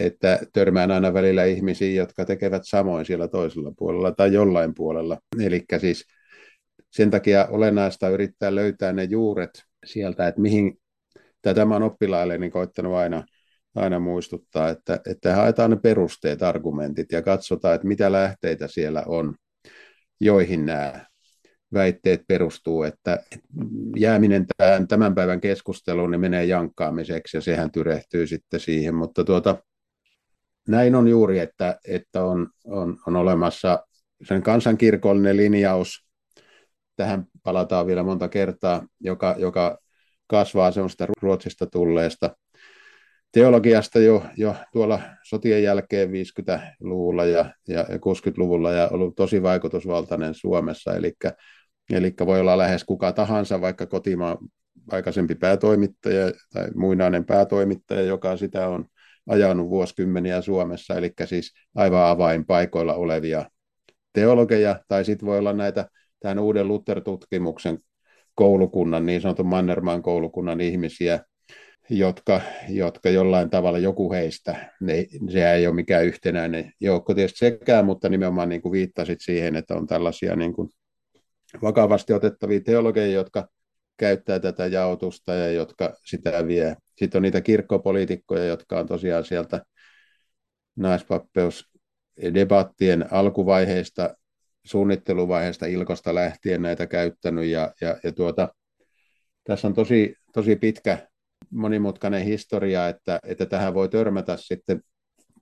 että 0.00 0.38
törmään 0.52 0.90
aina 0.90 1.14
välillä 1.14 1.44
ihmisiä, 1.44 1.90
jotka 1.90 2.24
tekevät 2.24 2.62
samoin 2.64 3.06
siellä 3.06 3.28
toisella 3.28 3.72
puolella 3.78 4.12
tai 4.12 4.32
jollain 4.32 4.74
puolella. 4.74 5.18
Eli 5.40 5.64
siis 5.78 6.04
sen 6.90 7.10
takia 7.10 7.46
olennaista 7.50 8.08
yrittää 8.08 8.54
löytää 8.54 8.92
ne 8.92 9.04
juuret 9.04 9.50
sieltä, 9.86 10.28
että 10.28 10.40
mihin, 10.40 10.78
tämä 11.42 11.76
on 11.76 11.82
oppilaille 11.82 12.38
niin 12.38 12.50
koittanut 12.50 12.94
aina, 12.94 13.24
aina 13.74 13.98
muistuttaa, 13.98 14.68
että, 14.68 15.00
että 15.10 15.34
haetaan 15.36 15.70
ne 15.70 15.76
perusteet, 15.76 16.42
argumentit 16.42 17.12
ja 17.12 17.22
katsotaan, 17.22 17.74
että 17.74 17.88
mitä 17.88 18.12
lähteitä 18.12 18.68
siellä 18.68 19.02
on, 19.06 19.34
joihin 20.20 20.66
nämä 20.66 21.06
väitteet 21.74 22.22
perustuu, 22.28 22.82
että 22.82 23.24
jääminen 23.96 24.46
tämän, 24.56 24.88
tämän 24.88 25.14
päivän 25.14 25.40
keskusteluun 25.40 26.10
niin 26.10 26.20
menee 26.20 26.44
jankkaamiseksi 26.44 27.36
ja 27.36 27.40
sehän 27.40 27.72
tyrehtyy 27.72 28.26
sitten 28.26 28.60
siihen, 28.60 28.94
mutta 28.94 29.24
tuota, 29.24 29.62
näin 30.68 30.94
on 30.94 31.08
juuri, 31.08 31.38
että, 31.38 31.78
että 31.88 32.24
on, 32.24 32.48
on, 32.64 32.98
on 33.06 33.16
olemassa 33.16 33.86
sen 34.28 34.42
kansankirkollinen 34.42 35.36
linjaus, 35.36 36.08
tähän 36.96 37.24
palataan 37.42 37.86
vielä 37.86 38.02
monta 38.02 38.28
kertaa, 38.28 38.86
joka, 39.00 39.34
joka 39.38 39.78
kasvaa 40.26 40.70
semmoista 40.70 41.06
Ruotsista 41.22 41.66
tulleesta 41.66 42.36
teologiasta 43.32 43.98
jo, 43.98 44.24
jo 44.36 44.54
tuolla 44.72 45.00
sotien 45.22 45.62
jälkeen 45.62 46.08
50-luvulla 46.08 47.24
ja, 47.24 47.54
ja 47.68 47.82
60-luvulla 47.82 48.72
ja 48.72 48.88
ollut 48.88 49.16
tosi 49.16 49.42
vaikutusvaltainen 49.42 50.34
Suomessa, 50.34 50.96
eli, 50.96 51.12
eli 51.92 52.14
voi 52.26 52.40
olla 52.40 52.58
lähes 52.58 52.84
kuka 52.84 53.12
tahansa, 53.12 53.60
vaikka 53.60 53.86
kotimaan 53.86 54.38
aikaisempi 54.90 55.34
päätoimittaja 55.34 56.32
tai 56.52 56.70
muinainen 56.74 57.24
päätoimittaja, 57.24 58.02
joka 58.02 58.36
sitä 58.36 58.68
on 58.68 58.84
ajanut 59.28 59.68
vuosikymmeniä 59.70 60.40
Suomessa, 60.40 60.94
eli 60.94 61.12
siis 61.24 61.52
aivan 61.74 62.06
avainpaikoilla 62.06 62.94
olevia 62.94 63.50
teologeja, 64.12 64.80
tai 64.88 65.04
sitten 65.04 65.26
voi 65.26 65.38
olla 65.38 65.52
näitä 65.52 65.88
tämän 66.20 66.38
uuden 66.38 66.68
Luther-tutkimuksen 66.68 67.78
koulukunnan, 68.34 69.06
niin 69.06 69.20
sanotun 69.20 69.46
Mannermaan 69.46 70.02
koulukunnan 70.02 70.60
ihmisiä, 70.60 71.20
jotka, 71.90 72.40
jotka 72.68 73.10
jollain 73.10 73.50
tavalla 73.50 73.78
joku 73.78 74.12
heistä, 74.12 74.72
ne, 74.80 75.06
se 75.32 75.52
ei 75.52 75.66
ole 75.66 75.74
mikään 75.74 76.04
yhtenäinen 76.04 76.72
joukko 76.80 77.14
tietysti 77.14 77.38
sekään, 77.38 77.84
mutta 77.84 78.08
nimenomaan 78.08 78.48
niin 78.48 78.62
kuin 78.62 78.72
viittasit 78.72 79.18
siihen, 79.20 79.56
että 79.56 79.74
on 79.74 79.86
tällaisia 79.86 80.36
niin 80.36 80.52
kuin 80.52 80.68
vakavasti 81.62 82.12
otettavia 82.12 82.60
teologeja, 82.60 83.12
jotka 83.12 83.48
käyttää 83.96 84.38
tätä 84.38 84.66
jaotusta 84.66 85.34
ja 85.34 85.52
jotka 85.52 85.94
sitä 86.04 86.46
vie. 86.46 86.76
Sitten 86.96 87.18
on 87.18 87.22
niitä 87.22 87.40
kirkkopoliitikkoja, 87.40 88.44
jotka 88.44 88.78
on 88.78 88.86
tosiaan 88.86 89.24
sieltä 89.24 89.62
naispappeusdebattien 90.76 93.12
alkuvaiheista, 93.12 94.14
suunnitteluvaiheesta 94.64 95.66
Ilkosta 95.66 96.14
lähtien 96.14 96.62
näitä 96.62 96.86
käyttänyt 96.86 97.46
ja, 97.46 97.72
ja, 97.80 97.96
ja 98.04 98.12
tuota, 98.12 98.48
tässä 99.44 99.68
on 99.68 99.74
tosi, 99.74 100.14
tosi 100.32 100.56
pitkä 100.56 101.08
monimutkainen 101.50 102.22
historia, 102.22 102.88
että, 102.88 103.20
että 103.22 103.46
tähän 103.46 103.74
voi 103.74 103.88
törmätä 103.88 104.36
sitten 104.36 104.80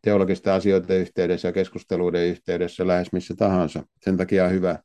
teologisten 0.03 0.53
asioiden 0.53 1.01
yhteydessä 1.01 1.49
ja 1.49 1.53
keskusteluiden 1.53 2.27
yhteydessä 2.27 2.87
lähes 2.87 3.13
missä 3.13 3.35
tahansa. 3.37 3.83
Sen 4.05 4.17
takia 4.17 4.45
on 4.45 4.51
hyvä, 4.51 4.79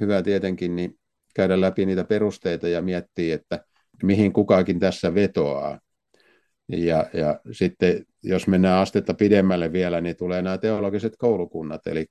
hyvä 0.00 0.22
tietenkin 0.22 0.76
niin 0.76 0.98
käydä 1.34 1.60
läpi 1.60 1.86
niitä 1.86 2.04
perusteita 2.04 2.68
ja 2.68 2.82
miettiä, 2.82 3.34
että 3.34 3.64
mihin 4.02 4.32
kukakin 4.32 4.80
tässä 4.80 5.14
vetoaa. 5.14 5.80
Ja, 6.68 7.06
ja 7.12 7.40
sitten 7.52 8.04
jos 8.22 8.46
mennään 8.46 8.82
astetta 8.82 9.14
pidemmälle 9.14 9.72
vielä, 9.72 10.00
niin 10.00 10.16
tulee 10.16 10.42
nämä 10.42 10.58
teologiset 10.58 11.12
koulukunnat, 11.18 11.86
eli, 11.86 12.06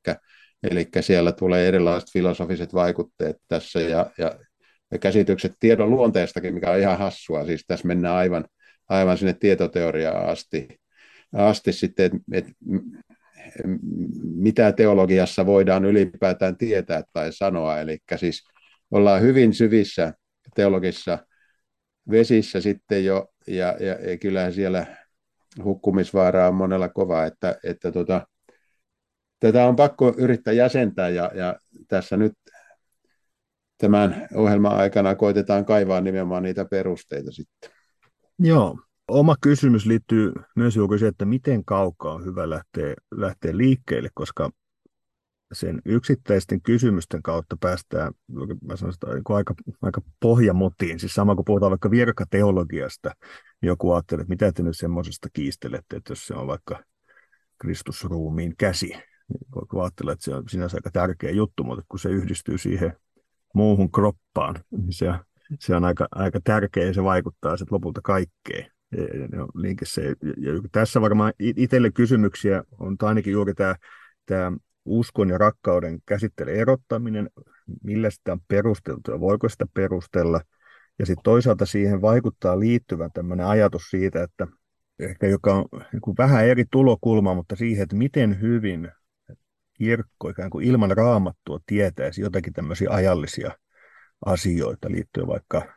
eli 0.64 0.88
siellä 1.02 1.32
tulee 1.32 1.68
erilaiset 1.68 2.10
filosofiset 2.14 2.74
vaikutteet 2.74 3.38
tässä 3.48 3.82
ja, 3.82 4.12
ja 4.18 4.40
käsitykset 5.00 5.54
tiedon 5.60 5.90
luonteestakin, 5.90 6.54
mikä 6.54 6.72
on 6.72 6.80
ihan 6.80 6.98
hassua. 6.98 7.46
Siis 7.46 7.64
tässä 7.68 7.88
mennään 7.88 8.16
aivan, 8.16 8.46
aivan 8.90 9.18
sinne 9.18 9.34
tietoteoriaan 9.34 10.30
asti, 10.30 10.68
asti 11.34 11.74
sitten, 11.74 12.12
että 12.32 12.52
et, 12.52 12.74
mitä 14.24 14.72
teologiassa 14.72 15.46
voidaan 15.46 15.86
ylipäätään 15.86 16.58
tietää 16.58 17.04
tai 17.14 17.34
sanoa. 17.34 17.80
Eli 17.80 17.98
siis 18.16 18.44
ollaan 18.92 19.22
hyvin 19.22 19.54
syvissä 19.54 20.14
teologissa 20.56 21.20
vesissä 22.12 22.62
sitten 22.62 23.06
jo, 23.06 23.28
ja, 23.48 23.78
ja, 23.80 24.10
ja 24.10 24.18
kyllähän 24.18 24.54
siellä 24.54 24.86
hukkumisvaara 25.64 26.48
on 26.48 26.56
monella 26.56 26.90
kova, 26.90 27.26
että, 27.26 27.56
että 27.64 27.92
tota, 27.92 28.28
tätä 29.40 29.66
on 29.66 29.76
pakko 29.76 30.14
yrittää 30.18 30.54
jäsentää, 30.54 31.10
ja, 31.10 31.32
ja 31.36 31.56
tässä 31.88 32.18
nyt 32.18 32.34
tämän 33.84 34.28
ohjelman 34.36 34.78
aikana 34.78 35.16
koitetaan 35.16 35.66
kaivaa 35.66 36.02
nimenomaan 36.02 36.44
niitä 36.44 36.66
perusteita 36.66 37.32
sitten. 37.32 37.70
Joo. 38.40 38.80
Oma 39.08 39.36
kysymys 39.42 39.86
liittyy 39.86 40.34
myös 40.56 40.76
juuri 40.76 41.00
siihen, 41.00 41.10
että 41.10 41.26
miten 41.26 41.66
kaukaa 41.66 42.14
on 42.14 42.26
hyvä 42.26 42.50
lähteä, 42.50 42.94
lähteä 43.12 43.58
liikkeelle, 43.58 44.10
koska 44.14 44.50
sen 45.54 45.82
yksittäisten 45.86 46.62
kysymysten 46.62 47.24
kautta 47.24 47.58
päästään 47.60 48.14
mä 48.68 48.76
sanon 48.76 48.94
sitä, 48.94 49.08
niin 49.08 49.24
aika, 49.30 49.54
aika 49.82 50.02
pohjamotiin. 50.20 51.00
Siis 51.00 51.14
sama 51.14 51.36
kuin 51.36 51.46
puhutaan 51.46 51.70
vaikka 51.70 51.92
virkateologiasta, 51.92 53.12
niin 53.62 53.68
joku 53.68 53.92
ajattelee, 53.92 54.22
että 54.22 54.34
mitä 54.34 54.52
te 54.52 54.64
nyt 54.64 54.78
semmoisesta 54.78 55.28
kiistelette, 55.34 55.96
että 55.96 56.12
jos 56.12 56.28
se 56.28 56.34
on 56.34 56.48
vaikka 56.48 56.84
Kristusruumiin 57.58 58.54
käsi, 58.58 58.90
niin 59.28 59.82
ajatella, 59.82 60.12
että 60.12 60.26
se 60.26 60.36
on 60.36 60.50
sinänsä 60.50 60.78
aika 60.78 60.92
tärkeä 60.92 61.32
juttu, 61.32 61.64
mutta 61.64 61.84
kun 61.90 62.00
se 62.00 62.10
yhdistyy 62.10 62.58
siihen 62.58 62.94
muuhun 63.54 63.92
kroppaan, 63.92 64.56
niin 64.72 64.94
se, 64.94 65.14
se 65.60 65.76
on 65.76 65.86
aika, 65.86 66.08
aika 66.12 66.40
tärkeä 66.44 66.86
ja 66.86 66.94
se 66.94 67.04
vaikuttaa 67.04 67.58
sitten 67.58 67.76
lopulta 67.76 68.02
kaikkeen. 68.02 68.74
Linkissä. 69.56 70.02
Ja 70.02 70.52
tässä 70.72 71.02
varmaan 71.02 71.34
itselle 71.40 71.92
kysymyksiä 71.92 72.64
on 72.80 72.96
ainakin 73.02 73.34
juuri 73.34 73.54
tämä, 73.54 73.76
tämä 74.26 74.52
uskon 74.86 75.30
ja 75.30 75.38
rakkauden 75.38 76.00
käsitteiden 76.06 76.56
erottaminen, 76.56 77.30
millä 77.84 78.10
sitä 78.10 78.32
on 78.32 78.40
perusteltu 78.48 79.12
ja 79.12 79.20
voiko 79.20 79.50
sitä 79.50 79.66
perustella. 79.74 80.42
Ja 81.00 81.06
sitten 81.06 81.24
toisaalta 81.24 81.66
siihen 81.66 82.02
vaikuttaa 82.02 82.60
liittyvän 82.60 83.12
tämmöinen 83.14 83.46
ajatus 83.46 83.84
siitä, 83.90 84.24
että 84.24 84.48
ehkä 85.00 85.28
joka 85.28 85.54
on 85.56 85.66
niin 85.72 86.18
vähän 86.18 86.46
eri 86.46 86.66
tulokulma, 86.72 87.34
mutta 87.34 87.56
siihen, 87.56 87.84
että 87.84 87.96
miten 87.96 88.42
hyvin 88.42 88.92
kirkko 89.74 90.30
ikään 90.30 90.50
kuin 90.50 90.66
ilman 90.66 90.98
raamattua 90.98 91.60
tietäisi 91.66 92.22
jotakin 92.22 92.54
tämmöisiä 92.54 92.90
ajallisia 92.92 93.52
asioita 94.26 94.92
liittyen 94.92 95.28
vaikka 95.28 95.74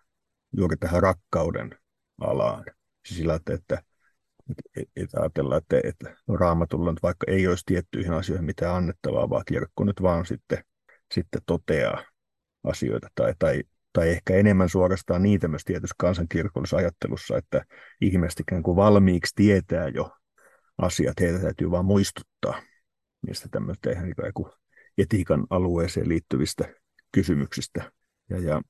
juuri 0.56 0.76
tähän 0.76 1.02
rakkauden 1.02 1.78
alaan. 2.20 2.64
Siis 3.06 3.18
sillä, 3.18 3.34
että, 3.34 3.54
että, 3.54 3.82
että, 4.50 4.90
että 4.96 5.20
ajatellaan, 5.20 5.62
että, 5.62 5.88
että 5.88 6.16
raamatulla 6.28 6.90
nyt 6.90 7.02
vaikka 7.02 7.26
ei 7.28 7.46
olisi 7.46 7.62
tiettyihin 7.66 8.12
asioihin 8.12 8.44
mitään 8.46 8.74
annettavaa, 8.74 9.30
vaan 9.30 9.44
kirkko 9.48 9.84
nyt 9.84 10.02
vaan 10.02 10.26
sitten, 10.26 10.64
sitten 11.14 11.42
toteaa 11.46 12.02
asioita 12.64 13.08
tai, 13.14 13.34
tai, 13.38 13.62
tai 13.92 14.08
ehkä 14.08 14.34
enemmän 14.34 14.68
suorastaan 14.68 15.22
niitä 15.22 15.48
myös 15.48 15.64
tietysti 15.64 15.94
kansankirkollisessa 15.98 16.76
ajattelussa, 16.76 17.36
että 17.36 17.64
ihmiset 18.00 18.40
ikään 18.40 18.62
kuin 18.62 18.76
valmiiksi 18.76 19.32
tietää 19.36 19.88
jo 19.88 20.10
asiat, 20.78 21.20
heitä 21.20 21.38
täytyy 21.38 21.70
vaan 21.70 21.84
muistuttaa 21.84 22.62
niistä 23.26 23.48
tämmöistä 23.50 23.90
ihan 23.90 24.04
niin 24.04 24.46
etiikan 24.98 25.46
alueeseen 25.50 26.08
liittyvistä 26.08 26.74
kysymyksistä. 27.12 27.92
Ja, 28.30 28.38
ja, 28.38 28.62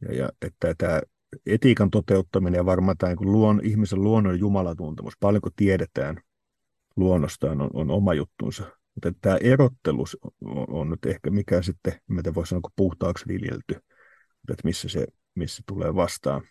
ja, 0.00 0.14
ja 0.14 0.28
että 0.42 0.74
tämä 0.78 1.00
etiikan 1.46 1.90
toteuttaminen 1.90 2.58
ja 2.58 2.66
varmaan 2.66 2.96
tämä 2.96 3.14
niin 3.14 3.32
luon, 3.32 3.60
ihmisen 3.64 4.02
luonnon 4.02 4.38
jumalatuntemus, 4.38 5.14
paljonko 5.20 5.50
tiedetään 5.56 6.20
luonnostaan, 6.96 7.60
on, 7.60 7.70
on 7.72 7.90
oma 7.90 8.14
juttunsa. 8.14 8.64
Mutta 8.94 9.12
tämä 9.20 9.36
erottelu 9.36 10.04
on, 10.44 10.66
on 10.68 10.90
nyt 10.90 11.06
ehkä 11.06 11.30
mikä 11.30 11.62
sitten, 11.62 12.00
mitä 12.08 12.34
voisi 12.34 12.50
sanoa, 12.50 12.70
puhtaaksi 12.76 13.24
viljelty, 13.28 13.74
että 14.50 14.62
missä 14.64 14.88
se, 14.88 15.06
missä 15.34 15.62
tulee 15.66 15.94
vastaan. 15.94 16.42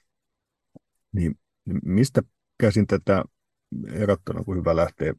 Niin 1.12 1.40
mistä 1.84 2.22
käsin 2.58 2.88
tätä 2.88 3.24
erottelua, 3.88 4.44
kun 4.44 4.58
hyvä 4.58 4.76
lähteä 4.76 5.14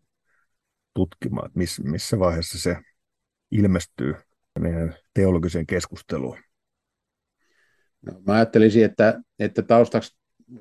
tutkimaan, 0.94 1.46
että 1.46 1.58
miss, 1.58 1.80
missä 1.80 2.18
vaiheessa 2.18 2.58
se 2.58 2.76
ilmestyy 3.50 4.14
meidän 4.58 4.96
teologiseen 5.14 5.66
keskusteluun? 5.66 6.38
No, 8.06 8.12
mä 8.26 8.34
ajattelisin, 8.34 8.84
että, 8.84 9.20
että 9.38 9.62
taustaksi 9.62 10.18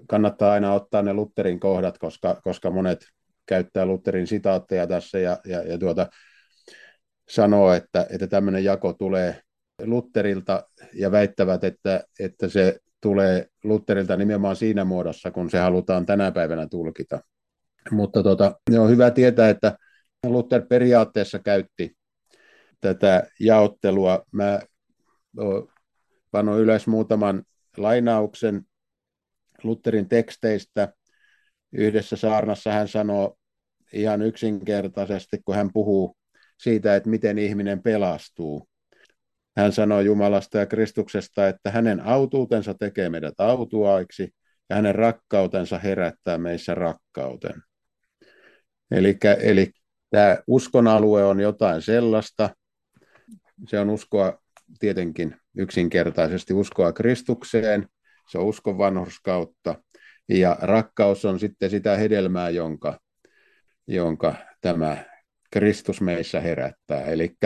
kannattaa 0.08 0.52
aina 0.52 0.74
ottaa 0.74 1.02
ne 1.02 1.14
Lutherin 1.14 1.60
kohdat, 1.60 1.98
koska, 1.98 2.42
koska 2.44 2.72
monet 2.72 3.00
käyttää 3.46 3.86
Lutherin 3.86 4.28
sitaatteja 4.28 4.88
tässä 4.88 5.20
ja, 5.20 5.38
ja, 5.46 5.64
ja 5.64 5.78
tuota, 5.78 6.08
sanoo, 7.30 7.74
että, 7.74 8.08
että 8.10 8.28
tämmöinen 8.28 8.64
jako 8.64 8.94
tulee 8.94 9.42
Lutherilta 9.86 10.70
ja 10.94 11.12
väittävät, 11.12 11.64
että, 11.64 12.04
että 12.20 12.50
se 12.50 12.80
tulee 13.02 13.48
Lutherilta 13.64 14.16
nimenomaan 14.16 14.56
siinä 14.56 14.86
muodossa, 14.86 15.32
kun 15.32 15.50
se 15.50 15.60
halutaan 15.60 16.06
tänä 16.06 16.32
päivänä 16.32 16.68
tulkita. 16.68 17.20
Mutta 17.92 18.24
tota, 18.24 18.60
on 18.80 18.90
hyvä 18.90 19.12
tietää, 19.12 19.50
että 19.50 19.78
Luther 20.28 20.66
periaatteessa 20.70 21.40
käytti 21.40 21.98
tätä 22.82 23.28
jaottelua. 23.40 24.24
Mä 24.32 24.60
panoin 26.32 26.62
ylös 26.62 26.88
muutaman 26.88 27.44
lainauksen 27.78 28.62
Lutherin 29.64 30.10
teksteistä. 30.10 30.94
Yhdessä 31.72 32.16
saarnassa 32.16 32.72
hän 32.72 32.88
sanoo 32.88 33.38
ihan 33.94 34.22
yksinkertaisesti, 34.22 35.38
kun 35.46 35.56
hän 35.56 35.70
puhuu 35.74 36.18
siitä, 36.58 36.96
että 36.96 37.10
miten 37.10 37.38
ihminen 37.38 37.84
pelastuu. 37.84 38.70
Hän 39.58 39.72
sanoo 39.72 40.02
Jumalasta 40.02 40.58
ja 40.58 40.66
Kristuksesta, 40.66 41.48
että 41.48 41.72
hänen 41.72 42.06
autuutensa 42.06 42.74
tekee 42.74 43.10
meidät 43.10 43.34
autuaiksi 43.38 44.30
ja 44.70 44.76
hänen 44.76 44.96
rakkautensa 44.96 45.80
herättää 45.80 46.38
meissä 46.38 46.76
rakkauten. 46.76 47.64
Eli 48.92 49.72
tämä 50.10 50.38
uskon 50.48 50.88
alue 50.88 51.26
on 51.26 51.40
jotain 51.40 51.82
sellaista, 51.82 52.50
se 53.68 53.80
on 53.80 53.90
uskoa 53.90 54.40
tietenkin 54.80 55.36
yksinkertaisesti 55.58 56.54
uskoa 56.54 56.94
Kristukseen, 56.94 57.88
se 58.32 58.38
on 58.38 58.46
uskon 58.46 58.78
vanhurskautta, 58.78 59.76
ja 60.30 60.58
rakkaus 60.62 61.26
on 61.26 61.40
sitten 61.40 61.70
sitä 61.70 61.98
hedelmää, 61.98 62.50
jonka, 62.50 63.00
jonka 63.88 64.36
tämä 64.62 64.98
Kristus 65.52 66.02
meissä 66.02 66.42
herättää. 66.42 67.06
Eli 67.06 67.38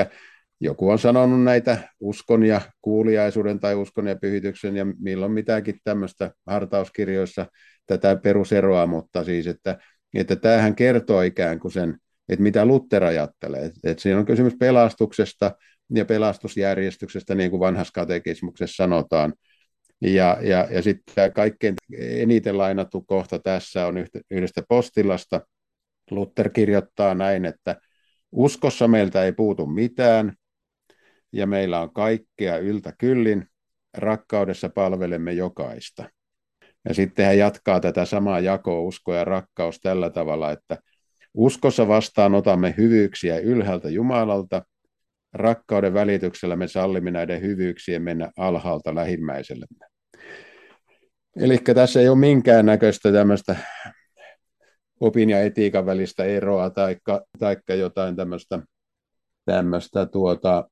joku 0.59 0.89
on 0.89 0.99
sanonut 0.99 1.43
näitä 1.43 1.77
uskon 1.99 2.43
ja 2.43 2.61
kuuliaisuuden 2.81 3.59
tai 3.59 3.75
uskon 3.75 4.07
ja 4.07 4.15
pyhityksen 4.15 4.75
ja 4.75 4.85
milloin 4.99 5.31
mitäkin 5.31 5.79
tämmöistä 5.83 6.31
hartauskirjoissa 6.47 7.45
tätä 7.85 8.15
peruseroa, 8.15 8.87
mutta 8.87 9.23
siis, 9.23 9.47
että, 9.47 9.77
että 10.15 10.35
tämähän 10.35 10.75
kertoo 10.75 11.21
ikään 11.21 11.59
kuin 11.59 11.71
sen, 11.71 11.97
että 12.29 12.43
mitä 12.43 12.65
Luther 12.65 13.03
ajattelee. 13.03 13.71
Että 13.83 14.01
siinä 14.01 14.19
on 14.19 14.25
kysymys 14.25 14.53
pelastuksesta 14.59 15.51
ja 15.93 16.05
pelastusjärjestyksestä, 16.05 17.35
niin 17.35 17.49
kuin 17.49 17.59
vanhassa 17.59 17.91
katekismuksessa 17.93 18.83
sanotaan. 18.83 19.33
Ja, 20.01 20.37
ja, 20.41 20.67
ja 20.71 20.81
sitten 20.81 21.33
kaikkein 21.33 21.75
eniten 21.99 22.57
lainattu 22.57 23.01
kohta 23.01 23.39
tässä 23.39 23.87
on 23.87 23.95
yhdestä 24.31 24.61
postilasta. 24.69 25.41
Luther 26.11 26.49
kirjoittaa 26.49 27.15
näin, 27.15 27.45
että 27.45 27.75
uskossa 28.31 28.87
meiltä 28.87 29.23
ei 29.23 29.31
puutu 29.31 29.65
mitään, 29.65 30.33
ja 31.31 31.47
meillä 31.47 31.79
on 31.79 31.93
kaikkea 31.93 32.57
yltä 32.57 32.93
kyllin, 32.97 33.47
rakkaudessa 33.93 34.69
palvelemme 34.69 35.33
jokaista. 35.33 36.09
Ja 36.89 36.93
sitten 36.93 37.25
hän 37.25 37.37
jatkaa 37.37 37.79
tätä 37.79 38.05
samaa 38.05 38.39
jakoa, 38.39 38.79
usko 38.79 39.13
ja 39.13 39.25
rakkaus 39.25 39.79
tällä 39.79 40.09
tavalla, 40.09 40.51
että 40.51 40.77
uskossa 41.33 41.87
vastaan 41.87 42.35
otamme 42.35 42.73
hyvyyksiä 42.77 43.39
ylhäältä 43.39 43.89
Jumalalta, 43.89 44.65
rakkauden 45.33 45.93
välityksellä 45.93 46.55
me 46.55 46.67
sallimme 46.67 47.11
näiden 47.11 47.41
hyvyyksien 47.41 48.01
mennä 48.01 48.31
alhaalta 48.37 48.95
lähimmäisellemme. 48.95 49.87
Eli 51.35 51.57
tässä 51.57 51.99
ei 51.99 52.09
ole 52.09 52.17
minkäännäköistä 52.17 53.11
tämmöistä 53.11 53.55
opin 54.99 55.29
ja 55.29 55.41
etiikan 55.41 55.85
välistä 55.85 56.23
eroa 56.23 56.69
tai 57.39 57.57
jotain 57.79 58.15
tämmöistä, 58.15 58.59
tämmöistä 59.45 60.05
tuota, 60.05 60.69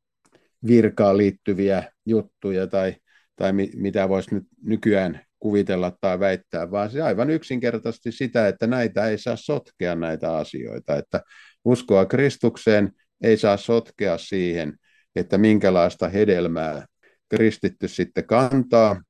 virkaan 0.67 1.17
liittyviä 1.17 1.83
juttuja 2.05 2.67
tai, 2.67 2.95
tai 3.35 3.53
mi, 3.53 3.71
mitä 3.75 4.09
voisi 4.09 4.35
nyt 4.35 4.43
nykyään 4.63 5.21
kuvitella 5.41 5.91
tai 6.01 6.19
väittää, 6.19 6.71
vaan 6.71 6.91
se 6.91 7.01
aivan 7.01 7.29
yksinkertaisesti 7.29 8.11
sitä, 8.11 8.47
että 8.47 8.67
näitä 8.67 9.07
ei 9.07 9.17
saa 9.17 9.35
sotkea 9.35 9.95
näitä 9.95 10.37
asioita, 10.37 10.95
että 10.95 11.21
uskoa 11.65 12.05
Kristukseen 12.05 12.91
ei 13.23 13.37
saa 13.37 13.57
sotkea 13.57 14.17
siihen, 14.17 14.73
että 15.15 15.37
minkälaista 15.37 16.09
hedelmää 16.09 16.85
kristitty 17.29 17.87
sitten 17.87 18.27
kantaa, 18.27 19.01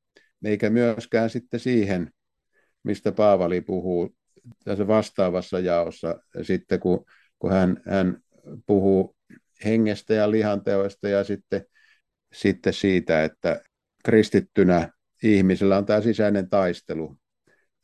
eikä 0.45 0.69
myöskään 0.69 1.29
sitten 1.29 1.59
siihen, 1.59 2.11
mistä 2.83 3.11
Paavali 3.11 3.61
puhuu 3.61 4.15
tässä 4.63 4.87
vastaavassa 4.87 5.59
jaossa 5.59 6.19
sitten, 6.41 6.79
kun, 6.79 7.05
kun 7.39 7.51
hän, 7.51 7.81
hän 7.85 8.17
puhuu 8.65 9.15
hengestä 9.65 10.13
ja 10.13 10.31
lihanteoista 10.31 11.09
ja 11.09 11.23
sitten, 11.23 11.65
sitten 12.33 12.73
siitä, 12.73 13.23
että 13.23 13.61
kristittynä 14.05 14.89
ihmisellä 15.23 15.77
on 15.77 15.85
tämä 15.85 16.01
sisäinen 16.01 16.49
taistelu, 16.49 17.15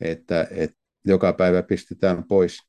että, 0.01 0.47
että 0.51 0.77
joka 1.05 1.33
päivä 1.33 1.63
pistetään 1.63 2.23
pois 2.23 2.59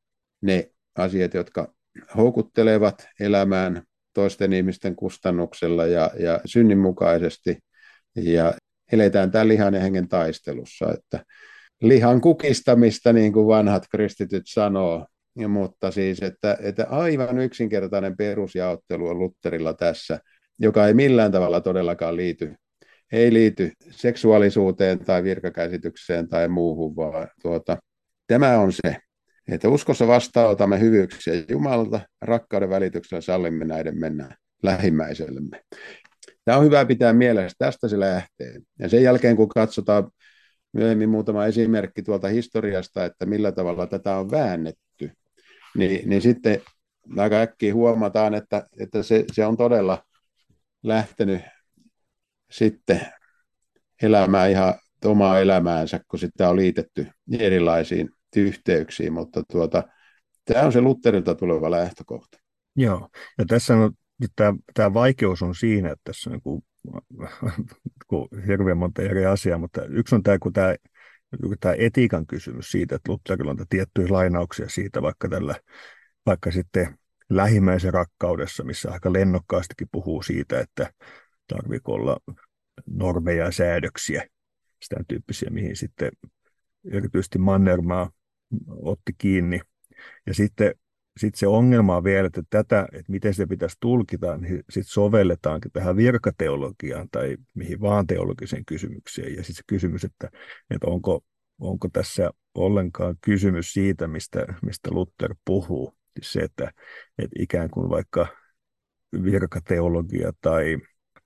ne 0.43 0.71
asiat, 0.97 1.35
jotka 1.35 1.75
houkuttelevat 2.17 3.09
elämään 3.21 3.83
toisten 4.15 4.53
ihmisten 4.53 4.97
kustannuksella 4.97 5.87
ja, 5.87 6.11
ja 6.19 6.41
synninmukaisesti 6.45 7.59
ja 8.17 8.55
eletään 8.93 9.31
tämän 9.31 9.49
lihan 9.49 9.75
ja 9.75 9.81
hengen 9.81 10.09
taistelussa, 10.09 10.93
että 10.93 11.25
lihan 11.83 12.21
kukistamista, 12.21 13.13
niin 13.13 13.33
kuin 13.33 13.47
vanhat 13.47 13.85
kristityt 13.91 14.43
sanoo, 14.47 15.07
ja, 15.37 15.49
mutta 15.49 15.91
siis, 15.91 16.23
että, 16.23 16.59
että 16.61 16.87
aivan 16.91 17.39
yksinkertainen 17.39 18.17
perusjaottelu 18.17 19.09
on 19.09 19.19
Lutterilla 19.19 19.75
tässä, 19.75 20.21
joka 20.59 20.87
ei 20.87 20.95
millään 20.95 21.33
tavalla 21.33 21.61
todellakaan 21.61 22.17
liity, 22.17 22.55
ei 23.13 23.33
liity 23.33 23.73
seksuaalisuuteen 23.91 24.99
tai 24.99 25.23
virkakäsitykseen 25.23 26.29
tai 26.29 26.49
muuhun, 26.49 26.97
vaan 26.97 27.29
tuota, 27.43 27.77
tämä 28.27 28.59
on 28.59 28.73
se, 28.73 28.97
että 29.49 29.69
uskossa 29.69 30.07
vastaanotamme 30.07 30.81
hyvyyksiä 30.81 31.35
Jumalalta, 31.49 32.01
rakkauden 32.23 32.71
välityksellä 32.71 33.21
sallimme 33.21 33.65
näiden 33.65 34.01
mennä 34.01 34.37
lähimmäisellemme. 34.63 35.61
Tämä 36.45 36.59
on 36.59 36.65
hyvä 36.65 36.85
pitää 36.85 37.13
mielessä, 37.13 37.57
tästä 37.59 37.89
se 37.89 38.01
lähtee. 38.01 38.61
Ja 38.79 38.89
sen 38.89 39.03
jälkeen, 39.03 39.37
kun 39.37 39.49
katsotaan 39.49 40.11
myöhemmin 40.73 41.09
muutama 41.09 41.47
esimerkki 41.47 42.03
tuolta 42.03 42.29
historiasta, 42.29 43.05
että 43.05 43.27
millä 43.27 43.53
tavalla 43.53 43.87
tätä 43.87 44.17
on 44.17 44.31
väännetty, 44.31 45.11
niin, 45.77 46.09
niin 46.09 46.23
sitten 46.23 46.61
aika 47.17 47.41
äkkiä 47.41 47.75
huomataan, 47.75 48.35
että, 48.35 48.67
että 48.81 49.03
se, 49.03 49.25
se 49.33 49.47
on 49.47 49.57
todella 49.57 50.03
lähtenyt 50.83 51.43
sitten 52.51 53.01
elämään 54.03 54.51
ihan 54.51 54.75
omaa 55.05 55.39
elämäänsä, 55.39 56.01
kun 56.09 56.19
sitä 56.19 56.49
on 56.49 56.57
liitetty 56.57 57.07
erilaisiin 57.39 58.11
yhteyksiin, 58.37 59.13
mutta 59.13 59.43
tuota, 59.53 59.83
tämä 60.45 60.63
on 60.63 60.73
se 60.73 60.81
Lutterilta 60.81 61.35
tuleva 61.35 61.71
lähtökohta. 61.71 62.39
Joo, 62.77 63.09
ja 63.39 63.45
tässä 63.49 63.75
on 63.75 63.93
tämä, 64.37 64.55
tämä 64.75 64.95
vaikeus 64.95 65.43
on 65.43 65.55
siinä, 65.55 65.91
että 65.91 66.03
tässä 66.05 66.31
on 66.31 66.33
niin 66.35 66.43
kuin, 66.43 66.63
kuin 68.09 68.29
hirveän 68.47 68.79
monta 68.79 69.03
eri 69.03 69.27
asiaa, 69.27 69.59
mutta 69.59 69.85
yksi 69.85 70.15
on 70.15 70.23
tämä, 70.23 70.39
kun 70.39 70.53
tämä, 70.53 70.75
tämä 71.61 71.75
etiikan 71.79 72.27
kysymys 72.27 72.71
siitä, 72.71 72.95
että 72.95 73.13
Lutherilla 73.13 73.51
on 73.51 73.67
tiettyjä 73.69 74.07
lainauksia 74.11 74.69
siitä, 74.69 75.03
vaikka 75.03 75.29
tällä, 75.29 75.55
vaikka 76.27 76.51
sitten 76.51 76.99
lähimmäisen 77.31 77.95
rakkaudessa, 77.95 78.65
missä 78.65 78.91
aika 78.91 79.13
lennokkaastikin 79.13 79.89
puhuu 79.93 80.23
siitä, 80.23 80.61
että 80.61 80.93
tarviko 81.49 81.93
olla 81.93 82.17
normeja 82.87 83.45
ja 83.45 83.53
säädöksiä, 83.53 84.27
sitä 84.83 84.97
tyyppisiä, 85.09 85.51
mihin 85.51 85.77
sitten 85.77 86.13
erityisesti 86.93 87.39
Mannermaa 87.39 88.11
otti 88.69 89.13
kiinni. 89.19 89.61
Ja 90.27 90.35
sitten 90.35 90.75
sit 91.17 91.35
se 91.35 91.47
ongelma 91.47 91.97
on 91.97 92.05
vielä, 92.05 92.27
että 92.27 92.43
tätä, 92.51 92.89
että 92.93 93.13
miten 93.13 93.35
se 93.35 93.47
pitäisi 93.47 93.77
tulkita, 93.81 94.37
niin 94.37 94.57
sitten 94.57 94.93
sovelletaankin 94.93 95.73
tähän 95.73 95.97
virkateologiaan 95.97 97.09
tai 97.11 97.37
mihin 97.55 97.81
vaan 97.81 98.07
teologiseen 98.07 98.65
kysymykseen. 98.65 99.37
Ja 99.37 99.43
sitten 99.43 99.55
se 99.55 99.63
kysymys, 99.67 100.05
että, 100.05 100.31
että 100.71 100.87
onko, 100.87 101.25
onko 101.59 101.89
tässä 101.93 102.31
ollenkaan 102.55 103.17
kysymys 103.21 103.73
siitä, 103.73 104.09
mistä, 104.09 104.47
mistä 104.63 104.91
Luther 104.93 105.35
puhuu. 105.45 105.95
Siis 106.15 106.33
se, 106.33 106.41
että, 106.41 106.73
että 107.19 107.37
ikään 107.39 107.71
kuin 107.71 107.91
vaikka 107.91 108.27
virkateologia 109.25 110.33
tai 110.41 110.79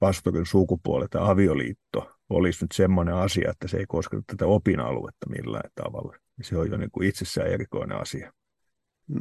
pastorin 0.03 0.47
sukupuoli 0.47 1.07
tai 1.11 1.31
avioliitto 1.31 2.11
olisi 2.31 2.65
nyt 2.65 2.73
semmoinen 2.73 3.15
asia, 3.15 3.51
että 3.51 3.69
se 3.69 3.77
ei 3.77 3.87
kosketa 3.89 4.23
tätä 4.27 4.47
opinaluetta 4.47 5.31
millään 5.31 5.71
tavalla. 5.75 6.17
Se 6.43 6.59
on 6.59 6.71
jo 6.71 6.77
niin 6.77 6.91
kuin 6.91 7.09
itsessään 7.09 7.49
erikoinen 7.49 8.01
asia. 8.01 8.33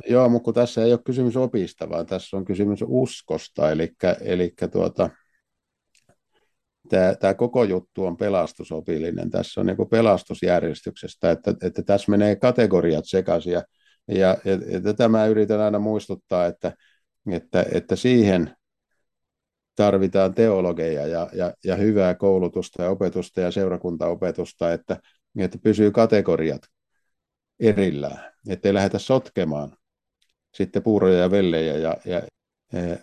Joo, 0.10 0.30
mutta 0.30 0.46
kun 0.46 0.54
tässä 0.54 0.84
ei 0.84 0.92
ole 0.92 1.00
kysymys 1.06 1.38
opista, 1.38 1.90
vaan 1.90 2.06
tässä 2.06 2.38
on 2.38 2.46
kysymys 2.46 2.80
uskosta, 2.88 3.72
eli, 3.72 3.92
eli 4.22 4.54
tuota, 4.72 5.10
tämä, 6.90 7.16
tämä 7.16 7.34
koko 7.34 7.64
juttu 7.64 8.06
on 8.06 8.18
pelastusopillinen. 8.18 9.30
Tässä 9.30 9.62
on 9.62 9.68
niin 9.68 9.90
pelastusjärjestyksestä, 9.90 11.32
että, 11.32 11.54
että 11.64 11.84
tässä 11.84 12.12
menee 12.12 12.36
kategoriat 12.36 13.06
sekaisin. 13.08 13.54
Ja, 13.54 13.64
ja, 14.08 14.38
ja 14.72 14.82
tätä 14.82 15.10
mä 15.10 15.26
yritän 15.26 15.62
aina 15.62 15.80
muistuttaa, 15.80 16.46
että, 16.46 16.74
että, 17.32 17.66
että 17.72 17.96
siihen 17.96 18.56
tarvitaan 19.76 20.34
teologeja 20.34 21.08
ja, 21.08 21.30
ja, 21.34 21.54
ja 21.64 21.76
hyvää 21.76 22.16
koulutusta 22.16 22.84
ja 22.84 22.90
opetusta 22.90 23.42
ja 23.42 23.52
seurakuntaopetusta, 23.52 24.74
että, 24.74 24.98
että 25.38 25.58
pysyy 25.64 25.92
kategoriat 25.92 26.62
erillään, 27.60 28.34
ettei 28.50 28.74
lähdetä 28.74 29.00
sotkemaan 29.00 29.78
sitten 30.54 30.84
puuroja 30.84 31.20
ja 31.20 31.32
vellejä 31.32 31.78
ja, 31.78 31.98
ja 32.06 32.22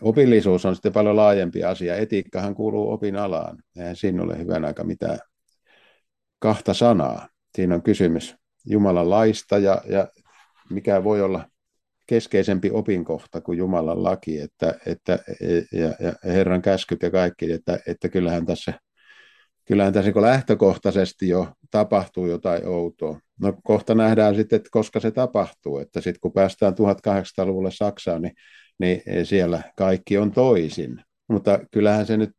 Opillisuus 0.02 0.64
on 0.64 0.74
sitten 0.74 0.92
paljon 0.92 1.16
laajempi 1.16 1.64
asia. 1.64 1.96
Etiikkahan 1.96 2.54
kuuluu 2.54 2.90
opin 2.90 3.16
alaan. 3.16 3.59
Eihän 3.76 3.96
siinä 3.96 4.22
ole 4.22 4.38
hyvän 4.38 4.64
aika 4.64 4.85
mitään 4.85 5.18
kahta 6.38 6.74
sanaa. 6.74 7.28
Siinä 7.57 7.74
on 7.74 7.83
kysymys 7.83 8.37
Jumalan 8.64 9.11
laista 9.11 9.59
ja, 9.59 9.83
ja 9.88 10.09
mikä 10.70 11.04
voi 11.04 11.22
olla 11.22 11.44
keskeisempi 12.09 12.71
opinkohta 12.71 13.40
kuin 13.40 13.59
Jumalan 13.59 14.05
laki 14.05 14.40
että, 14.40 14.75
että, 14.87 15.18
ja, 15.73 15.94
ja 16.01 16.12
Herran 16.25 16.62
käskyt 16.62 17.03
ja 17.03 17.11
kaikki, 17.11 17.53
että, 17.53 17.79
että 17.87 18.09
kyllähän 18.09 18.47
tässä, 18.47 18.73
kyllähän 19.64 19.92
tässä 19.92 20.11
niin 20.11 20.23
lähtökohtaisesti 20.23 21.29
jo 21.29 21.49
tapahtuu 21.71 22.27
jotain 22.27 22.66
outoa. 22.66 23.21
No 23.40 23.53
kohta 23.64 23.94
nähdään 23.94 24.35
sitten, 24.35 24.57
että 24.57 24.68
koska 24.73 25.01
se 25.01 25.11
tapahtuu, 25.11 25.79
että 25.79 26.01
sitten 26.01 26.21
kun 26.21 26.33
päästään 26.33 26.73
1800-luvulle 26.73 27.71
Saksaan, 27.71 28.23
niin 28.23 28.35
niin 28.79 29.03
siellä 29.25 29.62
kaikki 29.77 30.18
on 30.18 30.33
toisin. 30.33 31.03
Mutta 31.29 31.61
kyllähän 31.71 32.07
se 32.07 32.16
nyt, 32.16 32.31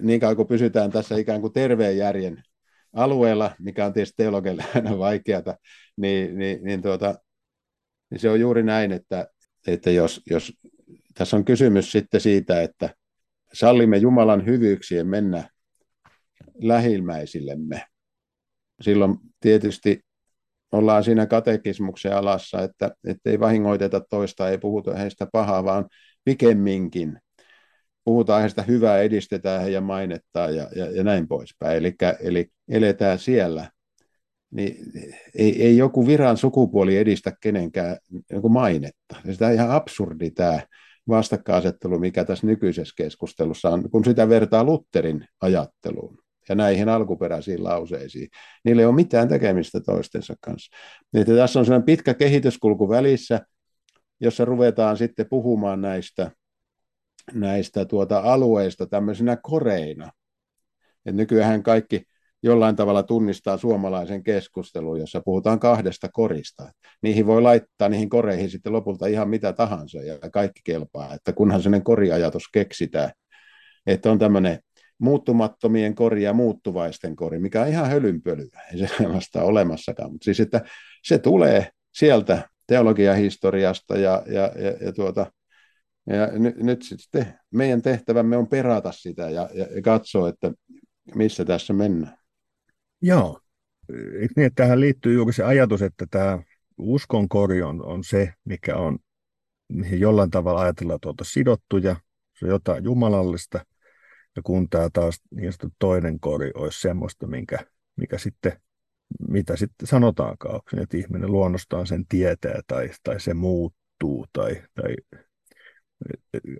niin 0.00 0.20
kauan 0.20 0.36
kuin 0.36 0.48
pysytään 0.48 0.90
tässä 0.90 1.16
ikään 1.16 1.40
kuin 1.40 1.52
terveen 1.52 1.96
järjen 1.96 2.42
alueella, 2.92 3.50
mikä 3.58 3.86
on 3.86 3.92
tietysti 3.92 4.16
teologille 4.16 4.64
aina 4.74 4.98
vaikeata, 4.98 5.56
niin, 5.96 6.38
niin, 6.38 6.64
niin, 6.64 6.82
tuota, 6.82 7.14
niin 8.14 8.20
se 8.20 8.30
on 8.30 8.40
juuri 8.40 8.62
näin, 8.62 8.92
että, 8.92 9.28
että 9.66 9.90
jos, 9.90 10.22
jos 10.30 10.52
tässä 11.14 11.36
on 11.36 11.44
kysymys 11.44 11.92
sitten 11.92 12.20
siitä, 12.20 12.62
että 12.62 12.94
sallimme 13.52 13.96
Jumalan 13.96 14.46
hyvyyksien 14.46 15.06
mennä 15.06 15.48
lähimmäisillemme, 16.62 17.82
silloin 18.80 19.14
tietysti 19.40 20.00
ollaan 20.72 21.04
siinä 21.04 21.26
katekismuksen 21.26 22.16
alassa, 22.16 22.62
että 22.62 22.90
ei 23.30 23.40
vahingoiteta 23.40 24.00
toista, 24.00 24.48
ei 24.48 24.58
puhuta 24.58 24.94
heistä 24.94 25.26
pahaa, 25.32 25.64
vaan 25.64 25.86
pikemminkin 26.24 27.18
puhutaan 28.04 28.40
heistä 28.40 28.62
hyvää, 28.62 28.98
edistetään 28.98 29.62
heidän 29.62 29.84
mainettaan 29.84 30.56
ja, 30.56 30.68
ja, 30.76 30.90
ja 30.90 31.04
näin 31.04 31.28
poispäin. 31.28 31.76
Eli, 31.76 31.94
eli 32.20 32.48
eletään 32.68 33.18
siellä. 33.18 33.70
Niin 34.54 34.76
ei, 35.34 35.62
ei 35.62 35.76
joku 35.76 36.06
viran 36.06 36.36
sukupuoli 36.36 36.96
edistä 36.96 37.32
kenenkään 37.40 37.96
joku 38.32 38.48
mainetta. 38.48 39.16
Sitä 39.32 39.46
on 39.46 39.52
ihan 39.52 39.70
absurdi 39.70 40.30
tämä 40.30 40.60
vastakkainasettelu, 41.08 41.98
mikä 41.98 42.24
tässä 42.24 42.46
nykyisessä 42.46 42.94
keskustelussa 42.96 43.68
on, 43.70 43.90
kun 43.90 44.04
sitä 44.04 44.28
vertaa 44.28 44.64
Lutterin 44.64 45.26
ajatteluun 45.40 46.18
ja 46.48 46.54
näihin 46.54 46.88
alkuperäisiin 46.88 47.64
lauseisiin. 47.64 48.28
Niillä 48.64 48.82
ei 48.82 48.86
ole 48.86 48.94
mitään 48.94 49.28
tekemistä 49.28 49.80
toistensa 49.80 50.34
kanssa. 50.40 50.76
Että 51.14 51.36
tässä 51.36 51.58
on 51.58 51.64
sellainen 51.64 51.86
pitkä 51.86 52.14
kehityskulku 52.14 52.88
välissä, 52.88 53.40
jossa 54.20 54.44
ruvetaan 54.44 54.96
sitten 54.96 55.26
puhumaan 55.28 55.80
näistä, 55.80 56.30
näistä 57.32 57.84
tuota 57.84 58.18
alueista 58.18 58.86
tämmöisenä 58.86 59.36
koreina. 59.42 60.12
Et 61.06 61.14
nykyään 61.14 61.62
kaikki 61.62 62.02
jollain 62.44 62.76
tavalla 62.76 63.02
tunnistaa 63.02 63.56
suomalaisen 63.56 64.22
keskustelun, 64.22 65.00
jossa 65.00 65.20
puhutaan 65.24 65.60
kahdesta 65.60 66.08
korista. 66.12 66.72
Niihin 67.02 67.26
voi 67.26 67.42
laittaa 67.42 67.88
niihin 67.88 68.08
koreihin 68.08 68.50
sitten 68.50 68.72
lopulta 68.72 69.06
ihan 69.06 69.28
mitä 69.28 69.52
tahansa 69.52 69.98
ja 69.98 70.18
kaikki 70.32 70.60
kelpaa, 70.64 71.14
että 71.14 71.32
kunhan 71.32 71.62
sellainen 71.62 71.84
koriajatus 71.84 72.44
keksitään, 72.52 73.10
että 73.86 74.10
on 74.10 74.18
tämmöinen 74.18 74.58
muuttumattomien 74.98 75.94
kori 75.94 76.22
ja 76.22 76.32
muuttuvaisten 76.32 77.16
kori, 77.16 77.38
mikä 77.38 77.62
on 77.62 77.68
ihan 77.68 77.90
hölynpölyä, 77.90 78.60
ei 78.72 78.78
se 78.78 78.88
sellaista 78.98 79.42
olemassakaan, 79.42 80.12
mutta 80.12 80.24
siis 80.24 80.40
että 80.40 80.60
se 81.04 81.18
tulee 81.18 81.68
sieltä 81.94 82.48
teologiahistoriasta 82.66 83.96
ja, 83.96 84.22
ja, 84.26 84.52
ja, 84.56 84.70
ja, 84.80 84.92
tuota, 84.92 85.32
ja 86.06 86.38
nyt, 86.38 86.56
nyt 86.56 86.82
sitten 86.82 87.34
meidän 87.50 87.82
tehtävämme 87.82 88.36
on 88.36 88.48
perata 88.48 88.92
sitä 88.92 89.30
ja, 89.30 89.48
ja, 89.54 89.66
ja 89.74 89.82
katsoa, 89.82 90.28
että 90.28 90.52
missä 91.14 91.44
tässä 91.44 91.72
mennään. 91.72 92.23
Joo, 93.06 93.40
niin, 94.36 94.46
että 94.46 94.62
tähän 94.62 94.80
liittyy 94.80 95.14
juuri 95.14 95.32
se 95.32 95.44
ajatus, 95.44 95.82
että 95.82 96.06
tämä 96.10 96.38
uskon 96.78 97.28
kori 97.28 97.62
on, 97.62 97.84
on 97.84 98.04
se, 98.04 98.34
mikä 98.44 98.76
on 98.76 98.98
mihin 99.68 100.00
jollain 100.00 100.30
tavalla 100.30 100.60
ajatellaan 100.60 101.00
tuota 101.00 101.24
sidottu 101.24 101.76
ja 101.76 101.96
se 102.38 102.44
on 102.44 102.50
jotain 102.50 102.84
jumalallista, 102.84 103.66
ja 104.36 104.42
kun 104.42 104.68
tämä 104.68 104.88
taas 104.92 105.20
niin 105.30 105.52
toinen 105.78 106.20
kori 106.20 106.50
olisi 106.54 106.80
semmoista, 106.80 107.26
minkä, 107.26 107.58
mikä 107.96 108.18
sitten, 108.18 108.52
mitä 109.28 109.56
sitten 109.56 109.86
sanotaankaan, 109.86 110.54
onko 110.54 110.70
että 110.82 110.96
ihminen 110.96 111.32
luonnostaan 111.32 111.86
sen 111.86 112.06
tietää 112.06 112.60
tai, 112.66 112.90
tai 113.02 113.20
se 113.20 113.34
muuttuu 113.34 114.26
tai, 114.32 114.62
tai 114.74 114.96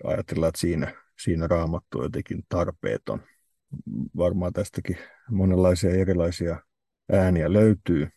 ajatellaan, 0.04 0.48
että 0.48 0.60
siinä, 0.60 0.94
siinä 1.20 1.46
raamattu 1.46 1.98
on 1.98 2.04
jotenkin 2.04 2.42
tarpeeton. 2.48 3.22
Varmaan 4.16 4.52
tästäkin 4.52 4.96
monenlaisia 5.30 5.90
erilaisia 5.90 6.60
ääniä 7.12 7.52
löytyy. 7.52 8.08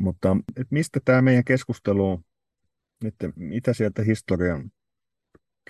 Mutta 0.00 0.36
että 0.48 0.66
mistä 0.70 1.00
tämä 1.04 1.22
meidän 1.22 1.44
keskustelu, 1.44 2.20
että 3.04 3.30
mitä 3.36 3.72
sieltä 3.72 4.02
historian 4.02 4.70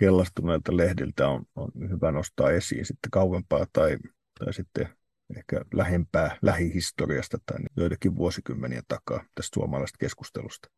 kellastuneilta 0.00 0.76
lehdiltä 0.76 1.28
on, 1.28 1.44
on 1.56 1.70
hyvä 1.90 2.12
nostaa 2.12 2.50
esiin 2.50 2.86
sitten 2.86 3.10
kauempaa 3.10 3.66
tai, 3.72 3.98
tai 4.38 4.54
sitten 4.54 4.88
ehkä 5.36 5.60
lähempää 5.74 6.38
lähihistoriasta 6.42 7.38
tai 7.46 7.58
joitakin 7.76 8.16
vuosikymmeniä 8.16 8.82
takaa 8.88 9.24
tästä 9.34 9.54
suomalaisesta 9.54 9.98
keskustelusta. 9.98 10.68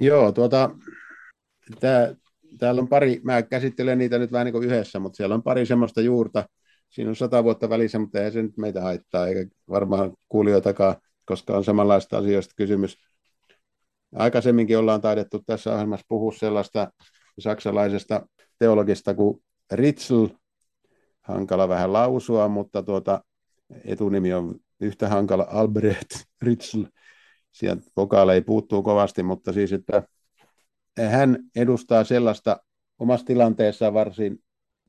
Joo, 0.00 0.32
tuota, 0.32 0.70
tää, 1.80 2.14
täällä 2.58 2.80
on 2.80 2.88
pari, 2.88 3.20
mä 3.24 3.42
käsittelen 3.42 3.98
niitä 3.98 4.18
nyt 4.18 4.32
vähän 4.32 4.44
niin 4.44 4.52
kuin 4.52 4.64
yhdessä, 4.64 4.98
mutta 4.98 5.16
siellä 5.16 5.34
on 5.34 5.42
pari 5.42 5.66
semmoista 5.66 6.00
juurta, 6.00 6.48
siinä 6.90 7.08
on 7.10 7.16
sata 7.16 7.44
vuotta 7.44 7.68
välissä, 7.68 7.98
mutta 7.98 8.22
ei 8.24 8.32
se 8.32 8.42
nyt 8.42 8.56
meitä 8.56 8.80
haittaa, 8.80 9.26
eikä 9.26 9.46
varmaan 9.70 10.12
kuulijoitakaan, 10.28 10.96
koska 11.24 11.56
on 11.56 11.64
samanlaista 11.64 12.18
asioista 12.18 12.54
kysymys. 12.56 12.96
Aikaisemminkin 14.14 14.78
ollaan 14.78 15.00
taidettu 15.00 15.42
tässä 15.46 15.74
ohjelmassa 15.74 16.06
puhua 16.08 16.32
sellaista 16.32 16.92
saksalaisesta 17.38 18.26
teologista 18.58 19.14
kuin 19.14 19.42
Ritzel, 19.72 20.28
hankala 21.20 21.68
vähän 21.68 21.92
lausua, 21.92 22.48
mutta 22.48 22.82
tuota, 22.82 23.24
etunimi 23.84 24.32
on 24.32 24.54
yhtä 24.80 25.08
hankala 25.08 25.46
Albrecht 25.50 26.10
Ritzel. 26.42 26.86
Sieltä 27.52 27.82
vokaaleja 27.96 28.42
puuttuu 28.42 28.82
kovasti, 28.82 29.22
mutta 29.22 29.52
siis, 29.52 29.72
että 29.72 30.02
hän 31.10 31.38
edustaa 31.56 32.04
sellaista 32.04 32.56
omassa 32.98 33.26
tilanteessaan 33.26 33.94
varsin 33.94 34.38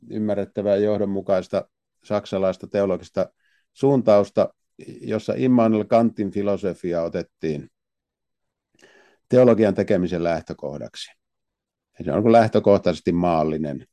ymmärrettävää 0.09 0.75
johdonmukaista 0.75 1.69
saksalaista 2.03 2.67
teologista 2.67 3.29
suuntausta, 3.73 4.53
jossa 5.01 5.33
Immanuel 5.37 5.85
Kantin 5.85 6.31
filosofia 6.31 7.01
otettiin 7.01 7.69
teologian 9.29 9.73
tekemisen 9.73 10.23
lähtökohdaksi. 10.23 11.11
Se 12.05 12.11
on 12.11 12.31
lähtökohtaisesti 12.31 13.11
maallinen, 13.11 13.87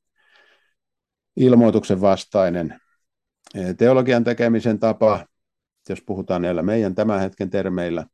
ilmoituksen 1.36 2.00
vastainen. 2.00 2.80
Teologian 3.78 4.24
tekemisen 4.24 4.78
tapa, 4.78 5.26
jos 5.88 6.02
puhutaan 6.02 6.42
näillä 6.42 6.62
meidän 6.62 6.94
tämän 6.94 7.20
hetken 7.20 7.50
termeillä, 7.50 8.06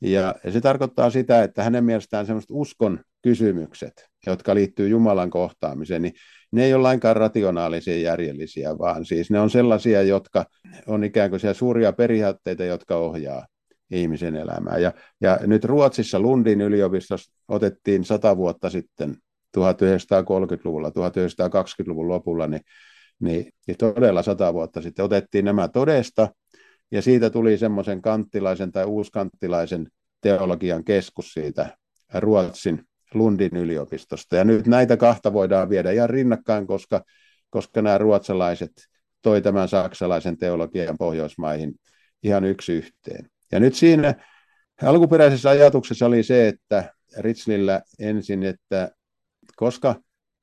ja 0.00 0.34
se 0.52 0.60
tarkoittaa 0.60 1.10
sitä, 1.10 1.42
että 1.42 1.64
hänen 1.64 1.84
mielestään 1.84 2.26
sellaiset 2.26 2.50
uskon 2.50 3.00
kysymykset, 3.22 4.06
jotka 4.26 4.54
liittyy 4.54 4.88
Jumalan 4.88 5.30
kohtaamiseen, 5.30 6.02
niin 6.02 6.14
ne 6.52 6.64
ei 6.64 6.74
ole 6.74 6.82
lainkaan 6.82 7.16
rationaalisia 7.16 7.98
järjellisiä, 7.98 8.78
vaan 8.78 9.04
siis 9.04 9.30
ne 9.30 9.40
on 9.40 9.50
sellaisia, 9.50 10.02
jotka 10.02 10.44
on 10.86 11.04
ikään 11.04 11.30
kuin 11.30 11.40
suuria 11.54 11.92
periaatteita, 11.92 12.64
jotka 12.64 12.96
ohjaa 12.96 13.46
ihmisen 13.90 14.36
elämää. 14.36 14.78
Ja, 14.78 14.92
ja 15.20 15.38
nyt 15.46 15.64
Ruotsissa 15.64 16.20
Lundin 16.20 16.60
yliopistossa 16.60 17.32
otettiin 17.48 18.04
sata 18.04 18.36
vuotta 18.36 18.70
sitten 18.70 19.16
1930-luvulla, 19.58 20.88
1920-luvun 20.88 22.08
lopulla, 22.08 22.46
niin, 22.46 22.62
niin, 23.20 23.52
niin 23.66 23.76
todella 23.78 24.22
sata 24.22 24.54
vuotta 24.54 24.82
sitten 24.82 25.04
otettiin 25.04 25.44
nämä 25.44 25.68
todesta, 25.68 26.28
ja 26.90 27.02
siitä 27.02 27.30
tuli 27.30 27.58
semmoisen 27.58 28.02
kanttilaisen 28.02 28.72
tai 28.72 28.84
uuskanttilaisen 28.84 29.88
teologian 30.20 30.84
keskus 30.84 31.32
siitä 31.32 31.76
Ruotsin 32.14 32.84
Lundin 33.14 33.56
yliopistosta. 33.56 34.36
Ja 34.36 34.44
nyt 34.44 34.66
näitä 34.66 34.96
kahta 34.96 35.32
voidaan 35.32 35.68
viedä 35.68 35.90
ihan 35.90 36.10
rinnakkain, 36.10 36.66
koska, 36.66 37.04
koska 37.50 37.82
nämä 37.82 37.98
ruotsalaiset 37.98 38.72
toi 39.22 39.42
tämän 39.42 39.68
saksalaisen 39.68 40.38
teologian 40.38 40.98
Pohjoismaihin 40.98 41.74
ihan 42.22 42.44
yksi 42.44 42.72
yhteen. 42.72 43.30
Ja 43.52 43.60
nyt 43.60 43.74
siinä 43.74 44.14
alkuperäisessä 44.82 45.50
ajatuksessa 45.50 46.06
oli 46.06 46.22
se, 46.22 46.48
että 46.48 46.94
Ritslillä 47.18 47.82
ensin, 47.98 48.42
että 48.42 48.90
koska 49.56 49.94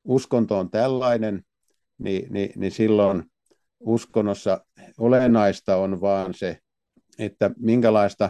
uskonto 0.03 0.59
on 0.59 0.69
tällainen, 0.69 1.41
niin, 1.97 2.33
niin, 2.33 2.51
niin 2.55 2.71
silloin 2.71 3.23
uskonnossa 3.79 4.65
olennaista 4.97 5.75
on 5.75 6.01
vaan 6.01 6.33
se, 6.33 6.57
että 7.19 7.51
minkälaista 7.57 8.29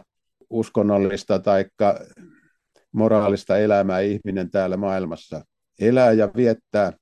uskonnollista 0.50 1.39
tai 1.39 1.65
moraalista 2.91 3.58
elämää 3.58 4.00
ihminen 4.00 4.52
täällä 4.52 4.78
maailmassa 4.78 5.45
elää 5.80 6.12
ja 6.12 6.30
viettää, 6.36 6.93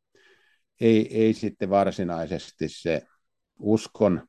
ei, 0.81 1.23
ei 1.23 1.33
sitten 1.33 1.69
varsinaisesti 1.69 2.69
se 2.69 3.01
uskon 3.59 4.27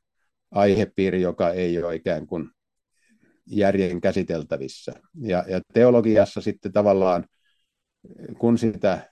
aihepiiri, 0.51 1.21
joka 1.21 1.49
ei 1.49 1.83
ole 1.83 1.95
ikään 1.95 2.27
kuin 2.27 2.49
järjen 3.45 4.01
käsiteltävissä. 4.01 4.93
Ja, 5.21 5.45
ja 5.47 5.61
teologiassa 5.73 6.41
sitten 6.41 6.71
tavallaan, 6.71 7.25
kun 8.39 8.57
sitä 8.57 9.11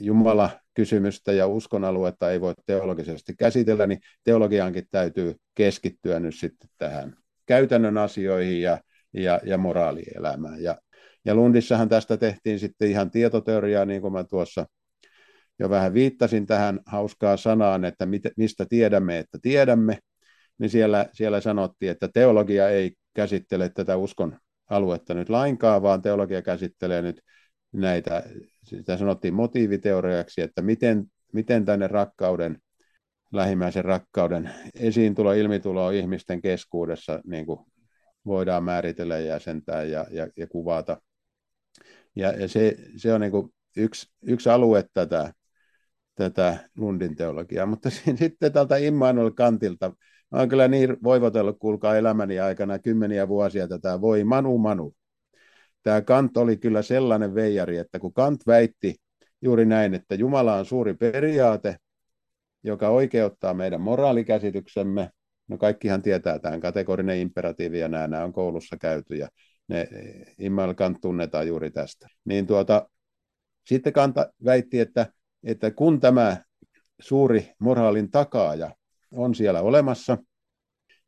Jumala-kysymystä 0.00 1.32
ja 1.32 1.46
uskonaluetta 1.46 2.30
ei 2.30 2.40
voi 2.40 2.54
teologisesti 2.66 3.34
käsitellä, 3.38 3.86
niin 3.86 4.00
teologiaankin 4.24 4.86
täytyy 4.90 5.34
keskittyä 5.54 6.20
nyt 6.20 6.34
sitten 6.34 6.70
tähän 6.78 7.16
käytännön 7.46 7.98
asioihin 7.98 8.62
ja, 8.62 8.80
ja, 9.12 9.40
ja 9.44 9.58
moraalielämään. 9.58 10.62
Ja, 10.62 10.78
ja 11.26 11.34
Lundissahan 11.34 11.88
tästä 11.88 12.16
tehtiin 12.16 12.58
sitten 12.58 12.90
ihan 12.90 13.10
tietoteoriaa, 13.10 13.84
niin 13.84 14.00
kuin 14.00 14.12
mä 14.12 14.24
tuossa 14.24 14.66
jo 15.58 15.70
vähän 15.70 15.94
viittasin 15.94 16.46
tähän 16.46 16.80
hauskaa 16.86 17.36
sanaan, 17.36 17.84
että 17.84 18.06
mit, 18.06 18.22
mistä 18.36 18.66
tiedämme, 18.68 19.18
että 19.18 19.38
tiedämme, 19.42 19.98
niin 20.58 20.70
siellä, 20.70 21.06
siellä 21.12 21.40
sanottiin, 21.40 21.90
että 21.90 22.08
teologia 22.08 22.68
ei 22.68 22.92
käsittele 23.14 23.68
tätä 23.68 23.96
uskon 23.96 24.38
aluetta 24.70 25.14
nyt 25.14 25.28
lainkaan, 25.28 25.82
vaan 25.82 26.02
teologia 26.02 26.42
käsittelee 26.42 27.02
nyt 27.02 27.20
näitä, 27.72 28.22
sitä 28.62 28.96
sanottiin 28.96 29.34
motiiviteoriaksi, 29.34 30.40
että 30.40 30.62
miten, 30.62 31.04
miten 31.32 31.64
tänne 31.64 31.86
rakkauden, 31.86 32.58
lähimmäisen 33.32 33.84
rakkauden 33.84 34.50
esiintulo, 34.74 35.32
ilmitulo 35.32 35.90
ihmisten 35.90 36.40
keskuudessa 36.40 37.20
niin 37.24 37.46
kuin 37.46 37.60
voidaan 38.26 38.64
määritellä, 38.64 39.18
jäsentää 39.18 39.82
ja, 39.82 40.06
ja, 40.10 40.28
ja 40.36 40.46
kuvata. 40.46 41.00
Ja, 42.16 42.32
ja 42.32 42.48
se, 42.48 42.76
se 42.96 43.14
on 43.14 43.20
niin 43.20 43.30
kuin 43.30 43.54
yksi, 43.76 44.06
yksi 44.22 44.48
alue 44.48 44.84
tätä, 44.94 45.32
tätä 46.14 46.68
Lundin 46.76 47.16
teologiaa, 47.16 47.66
mutta 47.66 47.90
sitten 47.90 48.52
tältä 48.52 48.76
Immanuel 48.76 49.30
Kantilta, 49.30 49.88
mä 50.30 50.38
olen 50.38 50.48
kyllä 50.48 50.68
niin 50.68 50.96
voivotellut, 51.02 51.58
kuulkaa 51.58 51.96
elämäni 51.96 52.40
aikana 52.40 52.78
kymmeniä 52.78 53.28
vuosia 53.28 53.68
tätä, 53.68 54.00
voi 54.00 54.24
Manu 54.24 54.58
Manu. 54.58 54.94
Tämä 55.82 56.00
Kant 56.02 56.36
oli 56.36 56.56
kyllä 56.56 56.82
sellainen 56.82 57.34
veijari, 57.34 57.76
että 57.76 57.98
kun 57.98 58.12
Kant 58.12 58.46
väitti 58.46 58.94
juuri 59.42 59.66
näin, 59.66 59.94
että 59.94 60.14
Jumala 60.14 60.56
on 60.56 60.64
suuri 60.64 60.94
periaate, 60.94 61.76
joka 62.62 62.88
oikeuttaa 62.88 63.54
meidän 63.54 63.80
moraalikäsityksemme, 63.80 65.10
no 65.48 65.58
kaikkihan 65.58 66.02
tietää 66.02 66.38
tämän 66.38 66.60
kategorinen 66.60 67.18
imperatiivi 67.18 67.78
ja 67.78 67.88
nämä, 67.88 68.06
nämä 68.06 68.24
on 68.24 68.32
koulussa 68.32 68.76
käyty 68.76 69.14
ja 69.14 69.28
ne 69.68 69.88
Immanuel 70.38 70.74
Kant 70.74 71.00
tunnetaan 71.00 71.48
juuri 71.48 71.70
tästä. 71.70 72.08
Niin 72.24 72.46
tuota, 72.46 72.88
sitten 73.64 73.92
Kant 73.92 74.16
väitti, 74.44 74.80
että 74.80 75.06
että 75.46 75.70
kun 75.70 76.00
tämä 76.00 76.36
suuri 77.00 77.52
moraalin 77.58 78.10
takaaja 78.10 78.70
on 79.12 79.34
siellä 79.34 79.62
olemassa, 79.62 80.18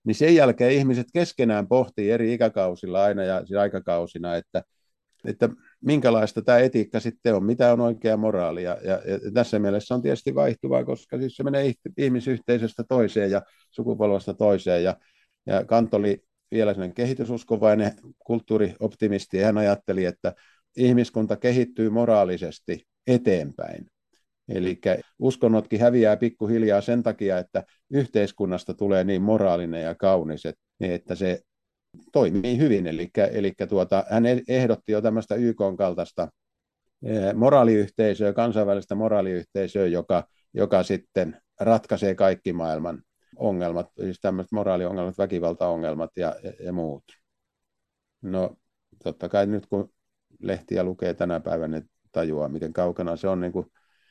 niin 0.04 0.14
sen 0.14 0.34
jälkeen 0.34 0.72
ihmiset 0.72 1.06
keskenään 1.12 1.68
pohtii 1.68 2.10
eri 2.10 2.34
ikäkausilla 2.34 3.02
aina 3.02 3.24
ja 3.24 3.46
siis 3.46 3.58
aikakausina, 3.60 4.36
että, 4.36 4.62
että 5.24 5.48
minkälaista 5.84 6.42
tämä 6.42 6.58
etiikka 6.58 7.00
sitten 7.00 7.34
on, 7.34 7.44
mitä 7.44 7.72
on 7.72 7.80
oikea 7.80 8.16
moraali. 8.16 8.62
Ja, 8.62 8.78
ja, 8.82 8.92
ja 8.92 9.30
tässä 9.34 9.58
mielessä 9.58 9.94
on 9.94 10.02
tietysti 10.02 10.34
vaihtuvaa, 10.34 10.84
koska 10.84 11.18
siis 11.18 11.36
se 11.36 11.42
menee 11.42 11.72
ihmisyhteisöstä 11.98 12.84
toiseen 12.88 13.30
ja 13.30 13.42
sukupolvesta 13.70 14.34
toiseen. 14.34 14.84
Ja, 14.84 14.96
ja 15.46 15.64
Kant 15.64 15.94
oli 15.94 16.24
vielä 16.50 16.72
sellainen 16.72 16.94
kehitysuskovainen 16.94 17.92
kulttuurioptimisti, 18.18 19.36
ja 19.36 19.46
hän 19.46 19.58
ajatteli, 19.58 20.04
että 20.04 20.34
ihmiskunta 20.76 21.36
kehittyy 21.36 21.90
moraalisesti 21.90 22.86
eteenpäin. 23.06 23.86
Eli 24.48 24.80
uskonnotkin 25.18 25.80
häviää 25.80 26.16
pikkuhiljaa 26.16 26.80
sen 26.80 27.02
takia, 27.02 27.38
että 27.38 27.64
yhteiskunnasta 27.90 28.74
tulee 28.74 29.04
niin 29.04 29.22
moraalinen 29.22 29.82
ja 29.82 29.94
kaunis, 29.94 30.42
että 30.80 31.14
se 31.14 31.40
toimii 32.12 32.58
hyvin. 32.58 32.86
Eli, 32.86 33.10
eli 33.32 33.52
tuota, 33.68 34.04
hän 34.10 34.26
e-, 34.26 34.42
ehdotti 34.48 34.92
jo 34.92 35.00
tämmöistä 35.00 35.34
YK-kaltaista 35.34 36.28
e, 37.02 37.32
moraaliyhteisöä, 37.32 38.32
kansainvälistä 38.32 38.94
moraaliyhteisöä, 38.94 39.86
joka, 39.86 40.24
joka 40.54 40.82
sitten 40.82 41.36
ratkaisee 41.60 42.14
kaikki 42.14 42.52
maailman 42.52 43.02
ongelmat, 43.38 43.90
siis 44.00 44.20
tämmöiset 44.20 44.52
moraaliongelmat, 44.52 45.18
väkivaltaongelmat 45.18 46.10
ja, 46.16 46.36
ja, 46.42 46.52
ja 46.60 46.72
muut. 46.72 47.04
No 48.22 48.56
totta 49.04 49.28
kai 49.28 49.46
nyt 49.46 49.66
kun 49.66 49.92
lehtiä 50.42 50.84
lukee 50.84 51.14
tänä 51.14 51.40
päivänä, 51.40 51.78
niin 51.78 51.90
tajuaa, 52.12 52.48
miten 52.48 52.72
kaukana 52.72 53.16
se 53.16 53.28
on 53.28 53.40
niin 53.40 53.52
kuin 53.52 53.66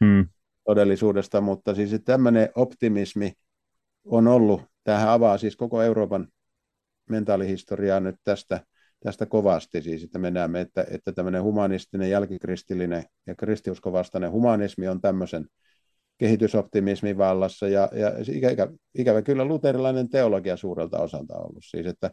hmm. 0.05 0.27
todellisuudesta, 0.65 1.41
mutta 1.41 1.75
siis 1.75 2.01
tämmöinen 2.05 2.49
optimismi 2.55 3.33
on 4.05 4.27
ollut, 4.27 4.61
tähän 4.83 5.09
avaa 5.09 5.37
siis 5.37 5.55
koko 5.55 5.81
Euroopan 5.81 6.27
mentaalihistoriaa 7.09 7.99
nyt 7.99 8.15
tästä, 8.23 8.65
tästä 8.99 9.25
kovasti, 9.25 9.81
siis 9.81 10.03
että 10.03 10.19
me 10.19 10.31
näemme, 10.31 10.61
että, 10.61 10.85
että 10.91 11.11
tämmöinen 11.11 11.43
humanistinen, 11.43 12.09
jälkikristillinen 12.09 13.03
ja 13.27 13.35
kristiuskovastainen 13.35 14.31
humanismi 14.31 14.87
on 14.87 15.01
tämmöisen 15.01 15.45
kehitysoptimismin 16.17 17.17
vallassa, 17.17 17.67
ja, 17.67 17.89
ja 17.93 18.11
ikävä, 18.31 18.71
ikävä 18.97 19.21
kyllä 19.21 19.45
luterilainen 19.45 20.09
teologia 20.09 20.57
suurelta 20.57 20.99
osalta 20.99 21.37
ollut, 21.37 21.63
siis 21.69 21.87
että, 21.87 22.11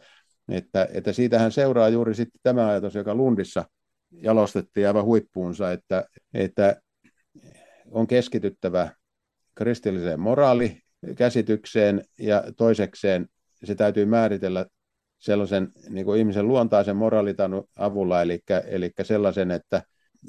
että, 0.49 0.89
että 0.93 1.13
siitähän 1.13 1.53
seuraa 1.53 1.89
juuri 1.89 2.15
sitten 2.15 2.41
tämä 2.43 2.69
ajatus, 2.69 2.95
joka 2.95 3.15
Lundissa 3.15 3.65
jalostettiin 4.11 4.87
aivan 4.87 5.05
huippuunsa, 5.05 5.73
että, 5.73 6.05
että 6.35 6.77
on 7.91 8.07
keskityttävä 8.07 8.91
kristilliseen 9.55 10.21
moraalikäsitykseen 10.21 12.05
ja 12.19 12.45
toisekseen 12.57 13.29
se 13.65 13.75
täytyy 13.75 14.05
määritellä 14.05 14.67
sellaisen 15.19 15.69
niin 15.89 16.07
kuin 16.07 16.19
ihmisen 16.19 16.49
luontaisen 16.49 16.97
moraalitanun 16.97 17.69
avulla, 17.77 18.23
eli, 18.23 18.41
eli 18.67 18.91
sellaisen, 19.03 19.51
että 19.51 19.83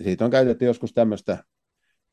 siitä 0.04 0.26
on 0.26 0.32
käytetty 0.32 0.66
joskus 0.66 0.94
tämmöistä 0.94 1.38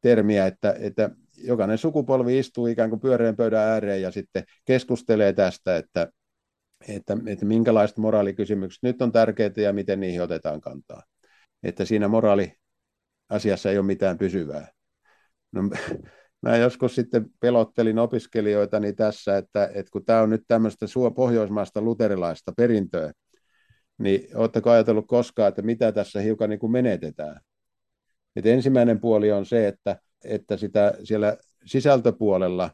termiä, 0.01 0.46
että, 0.46 0.75
että 0.79 1.11
jokainen 1.37 1.79
sukupolvi 1.79 2.38
istuu 2.38 2.66
ikään 2.66 2.90
kuin 2.90 3.01
pyöreän 3.01 3.37
pöydän 3.37 3.68
ääreen 3.68 4.03
ja 4.03 4.11
sitten 4.11 4.45
keskustelee 4.64 5.33
tästä, 5.33 5.77
että, 5.77 6.09
että, 6.88 7.16
että 7.27 7.45
minkälaiset 7.45 7.99
moraalikysymykset 7.99 8.83
nyt 8.83 9.03
on 9.03 9.12
tärkeitä 9.12 9.61
ja 9.61 9.73
miten 9.73 10.01
niihin 10.01 10.23
otetaan 10.23 10.61
kantaa. 10.61 11.03
Että 11.62 11.85
siinä 11.85 12.09
moraaliasiassa 12.09 13.71
ei 13.71 13.79
ole 13.79 13.87
mitään 13.87 14.18
pysyvää. 14.18 14.68
No, 15.53 15.62
mä 16.42 16.57
joskus 16.57 16.95
sitten 16.95 17.27
pelottelin 17.40 17.99
opiskelijoitani 17.99 18.92
tässä, 18.92 19.37
että, 19.37 19.71
että 19.75 19.90
kun 19.92 20.05
tämä 20.05 20.23
on 20.23 20.31
nyt 20.31 20.42
tämmöistä 20.49 20.87
suo 20.87 21.11
pohjoismaista 21.11 21.81
luterilaista 21.81 22.53
perintöä, 22.57 23.12
niin 23.99 24.37
oletteko 24.37 24.71
ajatellut 24.71 25.07
koskaan, 25.09 25.49
että 25.49 25.62
mitä 25.62 25.92
tässä 25.92 26.21
hiukan 26.21 26.51
niin 26.51 26.61
kuin 26.61 26.73
menetetään? 26.73 27.40
Et 28.37 28.47
ensimmäinen 28.47 29.01
puoli 29.01 29.33
on 29.33 29.47
se, 29.47 29.68
että, 29.68 29.97
että 30.25 30.57
sitä 30.57 30.95
siellä 31.05 31.37
sisältöpuolella, 31.67 32.71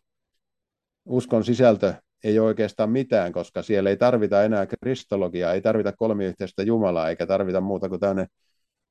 uskon 1.05 1.45
sisältö 1.45 1.95
ei 2.25 2.39
ole 2.39 2.47
oikeastaan 2.47 2.91
mitään, 2.91 3.33
koska 3.33 3.63
siellä 3.63 3.91
ei 3.91 3.97
tarvita 3.97 4.45
enää 4.45 4.67
kristologiaa, 4.67 5.53
ei 5.53 5.61
tarvita 5.61 5.93
kolmiyhteistä 5.93 6.63
Jumalaa, 6.63 7.09
eikä 7.09 7.27
tarvita 7.27 7.61
muuta 7.61 7.89
kuin 7.89 8.01
tämmöinen 8.01 8.27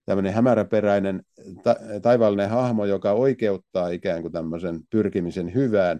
tämmöinen 0.05 0.33
hämäräperäinen 0.33 1.21
ta- 1.63 1.75
taivaallinen 2.01 2.49
hahmo, 2.49 2.85
joka 2.85 3.11
oikeuttaa 3.11 3.89
ikään 3.89 4.21
kuin 4.21 4.31
tämmöisen 4.31 4.79
pyrkimisen 4.89 5.53
hyvään, 5.53 5.99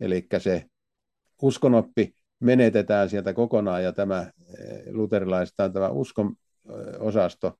eli 0.00 0.26
se 0.38 0.64
uskonoppi 1.42 2.14
menetetään 2.40 3.10
sieltä 3.10 3.32
kokonaan 3.32 3.82
ja 3.82 3.92
tämä 3.92 4.20
eh, 4.20 4.82
luterilaisista 4.90 5.64
on 5.64 5.72
tämä 5.72 5.88
uskon 5.88 6.34
osasto. 6.98 7.58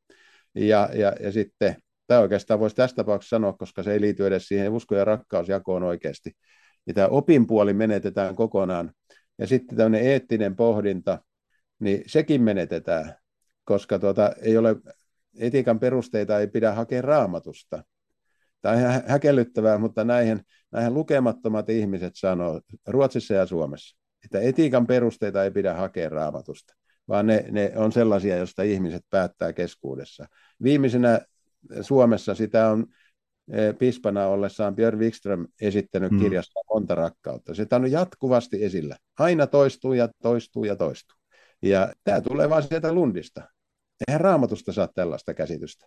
Ja, 0.55 0.89
ja, 0.95 1.13
ja 1.21 1.33
sitten, 1.33 1.77
tämä 2.07 2.21
oikeastaan 2.21 2.61
voisi 2.61 2.77
tästä 2.77 2.97
tapauksessa 2.97 3.37
sanoa, 3.37 3.53
koska 3.53 3.83
se 3.83 3.93
ei 3.93 4.01
liity 4.01 4.27
edes 4.27 4.49
siihen 4.49 4.73
usko- 4.73 4.95
ja 4.95 5.05
rakkausjakoon 5.05 5.83
oikeasti. 5.83 6.33
Ja 6.87 6.95
tämä 6.95 7.09
opin 7.09 7.47
puoli 7.47 7.73
menetetään 7.73 8.37
kokonaan. 8.37 8.93
Ja 9.39 9.47
sitten 9.47 9.77
tämmöinen 9.77 10.09
eettinen 10.09 10.57
pohdinta, 10.57 11.19
niin 11.79 12.03
sekin 12.07 12.43
menetetään, 12.43 13.15
koska 13.65 13.99
tuota, 13.99 14.33
ei 14.43 14.57
ole 14.57 14.77
etiikan 15.39 15.81
perusteita 15.81 16.41
ei 16.41 16.47
pidä 16.47 16.73
hakea 16.73 17.03
raamatusta. 17.03 17.85
Tämä 18.63 18.75
on 18.75 18.81
ihan 18.81 19.03
häkellyttävää, 19.07 19.79
mutta 19.79 20.05
näihin, 20.05 20.41
näihin 20.73 20.95
lukemattomat 20.95 21.71
ihmiset 21.71 22.13
sanoo 22.17 22.61
Ruotsissa 22.87 23.35
ja 23.35 23.47
Suomessa, 23.47 23.97
että 24.25 24.41
etiikan 24.41 24.87
perusteita 24.87 25.45
ei 25.45 25.51
pidä 25.51 25.75
hakea 25.75 26.09
raamatusta, 26.09 26.75
vaan 27.09 27.27
ne, 27.27 27.45
ne 27.51 27.73
on 27.77 27.93
sellaisia, 27.93 28.37
joista 28.37 28.63
ihmiset 28.63 29.03
päättää 29.11 29.53
keskuudessa. 29.53 30.27
Viimeisenä 30.63 31.21
Suomessa 31.81 32.35
sitä 32.35 32.71
on 32.71 32.87
e, 33.53 33.73
pispana 33.73 34.27
ollessaan 34.27 34.75
Björn 34.75 34.99
Wikström 34.99 35.47
esittänyt 35.61 36.13
mm. 36.13 36.19
kirjassa 36.19 36.61
monta 36.75 36.95
rakkautta. 36.95 37.55
Se 37.55 37.67
on 37.73 37.91
jatkuvasti 37.91 38.65
esillä. 38.65 38.97
Aina 39.19 39.47
toistuu 39.47 39.93
ja 39.93 40.09
toistuu 40.23 40.65
ja 40.65 40.77
toistuu. 40.77 41.17
Ja 41.63 41.93
tämä 42.05 42.21
tulee 42.21 42.51
vain 42.51 42.63
sieltä 42.63 42.93
Lundista. 42.93 43.43
Eihän 44.09 44.21
raamatusta 44.21 44.73
saa 44.73 44.89
tällaista 44.95 45.35
käsitystä. 45.35 45.87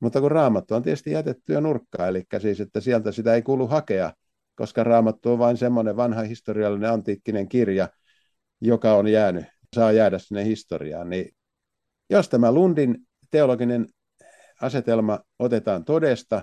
Mutta 0.00 0.20
kun 0.20 0.30
raamattu 0.30 0.74
on 0.74 0.82
tietysti 0.82 1.10
jätetty 1.10 1.52
jo 1.52 1.60
nurkkaan, 1.60 2.08
eli 2.08 2.24
siis, 2.38 2.60
että 2.60 2.80
sieltä 2.80 3.12
sitä 3.12 3.34
ei 3.34 3.42
kuulu 3.42 3.66
hakea, 3.66 4.12
koska 4.54 4.84
raamattu 4.84 5.32
on 5.32 5.38
vain 5.38 5.56
semmoinen 5.56 5.96
vanha 5.96 6.22
historiallinen 6.22 6.90
antiikkinen 6.90 7.48
kirja, 7.48 7.88
joka 8.60 8.94
on 8.94 9.08
jäänyt, 9.08 9.44
saa 9.76 9.92
jäädä 9.92 10.18
sinne 10.18 10.44
historiaan. 10.44 11.10
Niin 11.10 11.36
jos 12.10 12.28
tämä 12.28 12.52
Lundin 12.52 12.96
teologinen 13.30 13.86
asetelma 14.60 15.20
otetaan 15.38 15.84
todesta, 15.84 16.42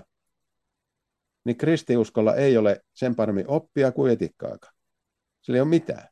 niin 1.44 1.56
kristiuskolla 1.56 2.34
ei 2.34 2.56
ole 2.56 2.80
sen 2.94 3.14
paremmin 3.14 3.48
oppia 3.48 3.92
kuin 3.92 4.12
etikkaakaan. 4.12 4.74
Sillä 5.40 5.56
ei 5.56 5.60
ole 5.60 5.68
mitään. 5.68 6.08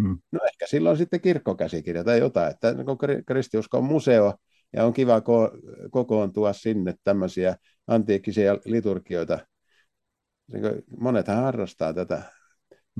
Hmm. 0.00 0.18
No 0.32 0.40
ehkä 0.46 0.66
silloin 0.66 0.96
sitten 0.96 1.20
kirkkokäsikirja 1.20 2.04
tai 2.04 2.18
jotain, 2.18 2.50
että 2.50 2.74
kun 2.84 2.98
kristiusko 3.26 3.78
on 3.78 3.84
museo 3.84 4.34
ja 4.72 4.84
on 4.84 4.92
kiva 4.92 5.18
ko- 5.18 5.88
kokoontua 5.90 6.52
sinne 6.52 6.94
tämmöisiä 7.04 7.56
antiikkisia 7.86 8.58
liturgioita. 8.64 9.38
Niin 10.52 10.62
monethan 11.00 11.42
harrastaa 11.42 11.94
tätä 11.94 12.22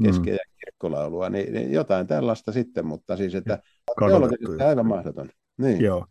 keski- 0.05 0.31
ja 0.31 0.38
kirkkolaulua, 0.61 1.31
niin, 1.31 1.53
niin 1.53 1.72
jotain 1.72 2.07
tällaista 2.07 2.53
sitten, 2.53 2.87
mutta 2.87 3.16
siis, 3.16 3.35
että 3.35 3.59
teologisesti 4.09 4.62
aivan 4.62 4.87
mahdoton. 4.87 5.31
Niin. 5.57 5.81
Joo. 5.81 6.07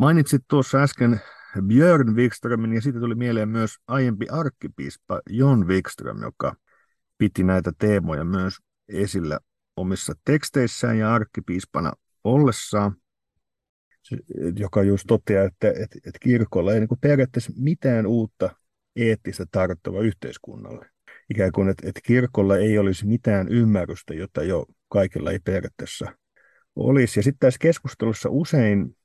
Mainitsit 0.00 0.42
tuossa 0.48 0.82
äsken 0.82 1.20
Björn 1.66 2.16
Wikströmin 2.16 2.72
ja 2.72 2.80
siitä 2.80 3.00
tuli 3.00 3.14
mieleen 3.14 3.48
myös 3.48 3.74
aiempi 3.86 4.26
arkkipiispa 4.28 5.20
Jon 5.30 5.68
Wikström, 5.68 6.22
joka 6.22 6.56
piti 7.18 7.42
näitä 7.42 7.72
teemoja 7.78 8.24
myös 8.24 8.54
esillä 8.88 9.40
omissa 9.76 10.14
teksteissään 10.24 10.98
ja 10.98 11.14
arkkipiispana 11.14 11.92
ollessaan, 12.24 12.96
joka 14.56 14.82
just 14.82 15.04
toteaa, 15.08 15.44
että, 15.44 15.68
että, 15.68 15.98
että 16.06 16.18
kirkolla 16.22 16.72
ei 16.72 16.80
niin 16.80 16.88
periaatteessa 17.00 17.52
mitään 17.56 18.06
uutta 18.06 18.50
eettistä 18.96 19.46
tarttava 19.50 20.00
yhteiskunnalle. 20.00 20.90
Ikään 21.30 21.52
kuin, 21.52 21.68
että, 21.68 21.88
että 21.88 22.00
kirkolla 22.04 22.56
ei 22.56 22.78
olisi 22.78 23.06
mitään 23.06 23.48
ymmärrystä, 23.48 24.14
jota 24.14 24.42
jo 24.42 24.66
kaikilla 24.88 25.30
ei 25.30 25.38
periaatteessa 25.38 26.12
olisi. 26.76 27.18
Ja 27.18 27.22
sitten 27.22 27.38
tässä 27.46 27.58
keskustelussa 27.58 28.28
usein 28.30 28.96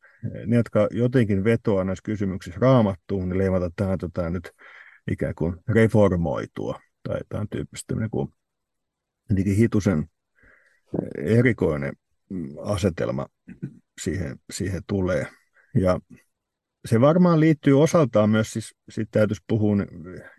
ne, 0.46 0.56
jotka 0.56 0.88
jotenkin 0.92 1.44
vetoaa 1.44 1.84
näissä 1.84 2.04
kysymyksissä 2.04 2.60
raamattuun, 2.60 3.30
niin 3.30 3.38
leimataan 3.38 3.72
tähän 3.76 3.98
tota, 3.98 4.30
nyt 4.30 4.52
ikään 5.12 5.36
kuin 5.36 5.56
reformoitua 5.68 6.80
tai 7.04 7.20
tämän 7.30 7.48
tyyppistä 7.50 7.96
niin 7.96 8.10
kuin, 8.10 8.34
hitusen 9.58 10.10
erikoinen 11.18 11.94
asetelma 12.64 13.28
siihen, 14.02 14.40
siihen 14.54 14.82
tulee. 14.88 15.28
Ja 15.76 16.00
se 16.86 17.02
varmaan 17.02 17.40
liittyy 17.40 17.82
osaltaan 17.82 18.30
myös, 18.30 18.54
siis, 18.54 18.76
sit 18.90 19.08
täytyisi 19.12 19.44
puhua 19.48 19.76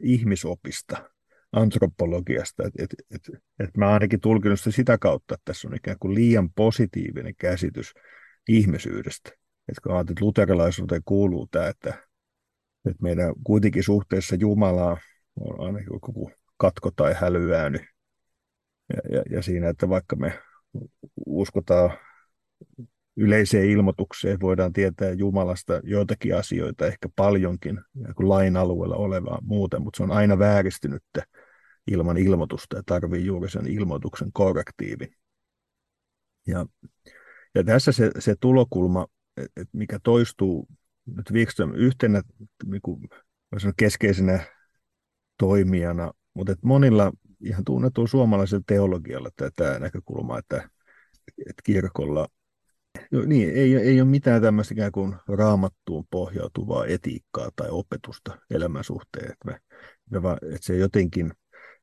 ihmisopista, 0.01 1.11
antropologiasta, 1.53 2.62
että 2.66 2.85
et, 2.85 2.94
et, 3.14 3.42
et 3.61 3.77
mä 3.77 3.88
ainakin 3.88 4.20
tulkinut 4.20 4.61
sitä 4.61 4.99
kautta, 4.99 5.35
että 5.35 5.44
tässä 5.44 5.68
on 5.68 5.77
ikään 5.77 5.96
kuin 6.01 6.14
liian 6.14 6.51
positiivinen 6.51 7.35
käsitys 7.38 7.92
ihmisyydestä. 8.49 9.31
Että 9.68 9.81
ajatellaan, 9.85 10.00
että 10.11 10.24
luterilaisuuteen 10.24 11.02
kuuluu 11.05 11.48
tämä, 11.50 11.66
että, 11.66 11.88
että 12.85 13.02
meidän 13.02 13.35
kuitenkin 13.44 13.83
suhteessa 13.83 14.37
Jumalaa 14.37 14.96
on 15.40 15.66
ainakin 15.66 15.88
joku 15.92 16.31
katko 16.57 16.90
tai 16.96 17.14
hälyääny. 17.20 17.79
Ja, 18.88 19.16
ja, 19.16 19.22
ja 19.31 19.42
siinä, 19.42 19.68
että 19.68 19.88
vaikka 19.88 20.16
me 20.16 20.38
uskotaan 21.26 21.90
yleiseen 23.16 23.70
ilmoitukseen, 23.70 24.40
voidaan 24.40 24.72
tietää 24.72 25.11
Jumalasta 25.11 25.81
joitakin 25.85 26.37
asioita, 26.37 26.87
ehkä 26.87 27.09
paljonkin 27.16 27.81
lain 28.18 28.57
alueella 28.57 28.96
olevaa 28.96 29.38
muuten, 29.42 29.83
mutta 29.83 29.96
se 29.96 30.02
on 30.02 30.11
aina 30.11 30.38
vääristynyttä 30.38 31.22
ilman 31.87 32.16
ilmoitusta 32.16 32.76
ja 32.76 32.83
tarvii 32.87 33.24
juuri 33.24 33.50
sen 33.50 33.66
ilmoituksen 33.66 34.33
korrektiivin. 34.33 35.16
Ja, 36.46 36.66
ja 37.55 37.64
tässä 37.64 37.92
se, 37.92 38.11
se 38.18 38.35
tulokulma, 38.40 39.07
et 39.37 39.68
mikä 39.72 39.99
toistuu 40.03 40.68
nyt 41.07 41.31
Wikström 41.33 41.75
yhtenä 41.75 42.22
niin 42.64 42.83
kuin, 42.83 43.01
keskeisenä 43.77 44.40
toimijana, 45.38 46.12
mutta 46.35 46.53
et 46.53 46.62
monilla 46.62 47.12
ihan 47.40 47.64
tunnetulla 47.64 48.09
suomalaisella 48.09 48.64
teologialla 48.66 49.31
tämä 49.57 49.79
näkökulma, 49.79 50.38
että, 50.38 50.68
että 51.38 51.62
kirkolla 51.64 52.27
no 53.11 53.22
niin, 53.27 53.49
ei, 53.55 53.77
ei 53.77 54.01
ole 54.01 54.09
mitään 54.09 54.42
tämmöistä 54.42 54.75
ikään 54.75 54.92
kuin 54.92 55.16
raamattuun 55.29 56.07
pohjautuvaa 56.11 56.87
etiikkaa 56.87 57.49
tai 57.57 57.68
opetusta 57.70 58.38
elämän 58.51 58.85
suhteen. 58.85 59.33
Että, 59.33 59.44
me, 59.46 59.59
me 60.11 60.18
että 60.33 60.59
se 60.66 60.77
jotenkin 60.77 61.33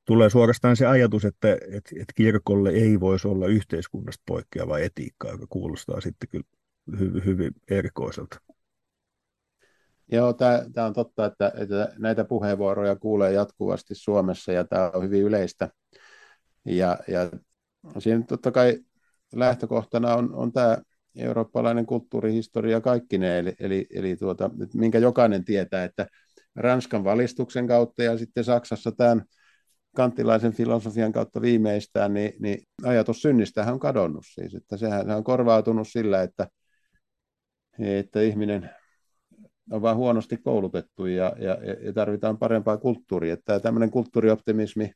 tulee 0.06 0.30
suorastaan 0.30 0.76
se 0.76 0.86
ajatus, 0.86 1.26
että, 1.26 1.54
että, 1.54 1.90
että 1.96 2.14
kirkolle 2.16 2.70
ei 2.70 3.00
voisi 3.00 3.28
olla 3.28 3.48
yhteiskunnasta 3.48 4.24
poikkeavaa 4.28 4.80
etiikkaa, 4.80 5.32
joka 5.32 5.46
kuulostaa 5.50 6.02
sitten 6.02 6.30
kyllä 6.30 6.46
hyvin, 7.00 7.26
hyvin 7.26 7.52
erikoiselta. 7.70 8.38
Joo, 10.12 10.34
tämä 10.34 10.86
on 10.86 10.94
totta, 10.94 11.26
että, 11.26 11.52
että 11.58 11.94
näitä 11.98 12.26
puheenvuoroja 12.26 12.96
kuulee 12.96 13.32
jatkuvasti 13.32 13.96
Suomessa 13.96 14.52
ja 14.52 14.64
tämä 14.64 14.92
on 14.94 15.04
hyvin 15.04 15.22
yleistä. 15.22 15.70
Ja, 16.66 16.98
ja 17.08 17.30
siinä 18.00 18.24
totta 18.28 18.52
kai 18.52 18.80
lähtökohtana 19.36 20.16
on, 20.16 20.36
on 20.36 20.52
tämä 20.52 20.78
eurooppalainen 21.16 21.86
kulttuurihistoria 21.86 22.82
kaikki 22.82 23.18
ne, 23.18 23.40
eli, 23.40 23.54
eli, 23.60 23.88
eli 23.94 24.16
tuota, 24.16 24.50
minkä 24.74 25.00
jokainen 25.00 25.46
tietää, 25.46 25.84
että 25.84 26.08
Ranskan 26.56 27.04
valistuksen 27.04 27.68
kautta 27.68 28.04
ja 28.04 28.18
sitten 28.18 28.44
Saksassa 28.44 28.92
tämän 28.92 29.24
kanttilaisen 29.96 30.54
filosofian 30.54 31.12
kautta 31.12 31.42
viimeistään, 31.42 32.14
niin, 32.14 32.34
niin 32.40 32.58
ajatus 32.84 33.22
synnistähän 33.22 33.74
on 33.74 33.80
kadonnut 33.80 34.26
siis, 34.34 34.56
että 34.56 34.78
sehän 34.78 35.12
on 35.12 35.24
korvautunut 35.24 35.88
sillä, 35.88 36.22
että, 36.22 36.48
että 37.80 38.22
ihminen 38.22 38.70
on 39.72 39.82
vain 39.82 39.98
huonosti 39.98 40.38
koulutettu 40.38 41.06
ja, 41.06 41.36
ja, 41.40 41.58
ja 41.86 41.94
tarvitaan 41.94 42.38
parempaa 42.38 42.78
kulttuuria. 42.78 43.34
Että 43.34 43.60
tämmöinen 43.60 43.92
kulttuurioptimismi 43.92 44.92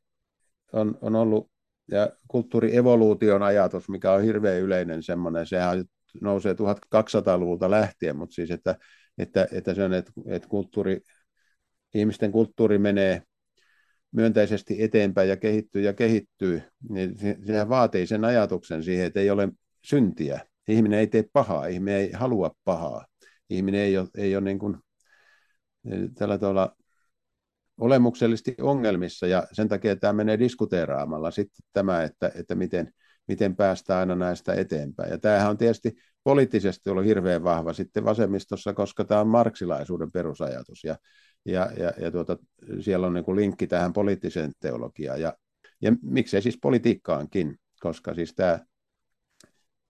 on, 0.73 0.97
on 1.01 1.15
ollut, 1.15 1.51
ja 1.91 2.09
kulttuurievoluution 2.27 3.43
ajatus, 3.43 3.89
mikä 3.89 4.11
on 4.11 4.23
hirveän 4.23 4.61
yleinen 4.61 5.03
semmoinen, 5.03 5.47
sehän 5.47 5.85
nousee 6.21 6.53
1200-luvulta 6.53 7.71
lähtien, 7.71 8.17
mutta 8.17 8.33
siis, 8.33 8.51
että, 8.51 8.75
että, 9.17 9.47
että 9.51 9.73
se 9.73 9.83
on, 9.83 9.93
että, 9.93 10.11
että 10.25 10.47
kulttuuri, 10.47 11.01
ihmisten 11.93 12.31
kulttuuri 12.31 12.77
menee 12.77 13.21
myönteisesti 14.11 14.83
eteenpäin 14.83 15.29
ja 15.29 15.37
kehittyy 15.37 15.81
ja 15.81 15.93
kehittyy, 15.93 16.61
niin 16.89 17.17
sehän 17.45 17.69
vaatii 17.69 18.07
sen 18.07 18.25
ajatuksen 18.25 18.83
siihen, 18.83 19.05
että 19.05 19.19
ei 19.19 19.29
ole 19.29 19.49
syntiä. 19.85 20.39
Ihminen 20.67 20.99
ei 20.99 21.07
tee 21.07 21.25
pahaa, 21.33 21.67
ihminen 21.67 21.95
ei 21.95 22.11
halua 22.11 22.51
pahaa 22.63 23.05
ihminen 23.49 23.81
ei 23.81 23.97
ole, 23.97 24.07
ei 24.17 24.35
ole 24.35 24.43
niin 24.43 24.59
kuin, 24.59 24.77
tällä 26.15 26.37
tavalla 26.37 26.75
olemuksellisesti 27.77 28.55
ongelmissa 28.61 29.27
ja 29.27 29.47
sen 29.51 29.67
takia 29.67 29.95
tämä 29.95 30.13
menee 30.13 30.39
diskuteeraamalla 30.39 31.31
sitten 31.31 31.65
tämä, 31.73 32.03
että, 32.03 32.31
että 32.35 32.55
miten, 32.55 32.93
miten 33.27 33.55
päästään 33.55 33.99
aina 33.99 34.15
näistä 34.15 34.53
eteenpäin. 34.53 35.11
Ja 35.11 35.17
tämähän 35.17 35.49
on 35.49 35.57
tietysti 35.57 35.93
poliittisesti 36.23 36.89
ollut 36.89 37.05
hirveän 37.05 37.43
vahva 37.43 37.73
sitten 37.73 38.05
vasemmistossa, 38.05 38.73
koska 38.73 39.05
tämä 39.05 39.21
on 39.21 39.27
marksilaisuuden 39.27 40.11
perusajatus 40.11 40.83
ja, 40.83 40.97
ja, 41.45 41.69
ja, 41.77 41.93
ja 41.97 42.11
tuota, 42.11 42.37
siellä 42.79 43.07
on 43.07 43.13
niin 43.13 43.25
kuin 43.25 43.35
linkki 43.35 43.67
tähän 43.67 43.93
poliittiseen 43.93 44.51
teologiaan 44.59 45.21
ja, 45.21 45.33
ja 45.81 45.91
miksei 46.01 46.41
siis 46.41 46.57
politiikkaankin, 46.61 47.59
koska 47.79 48.13
siis 48.13 48.33
tämä, 48.35 48.59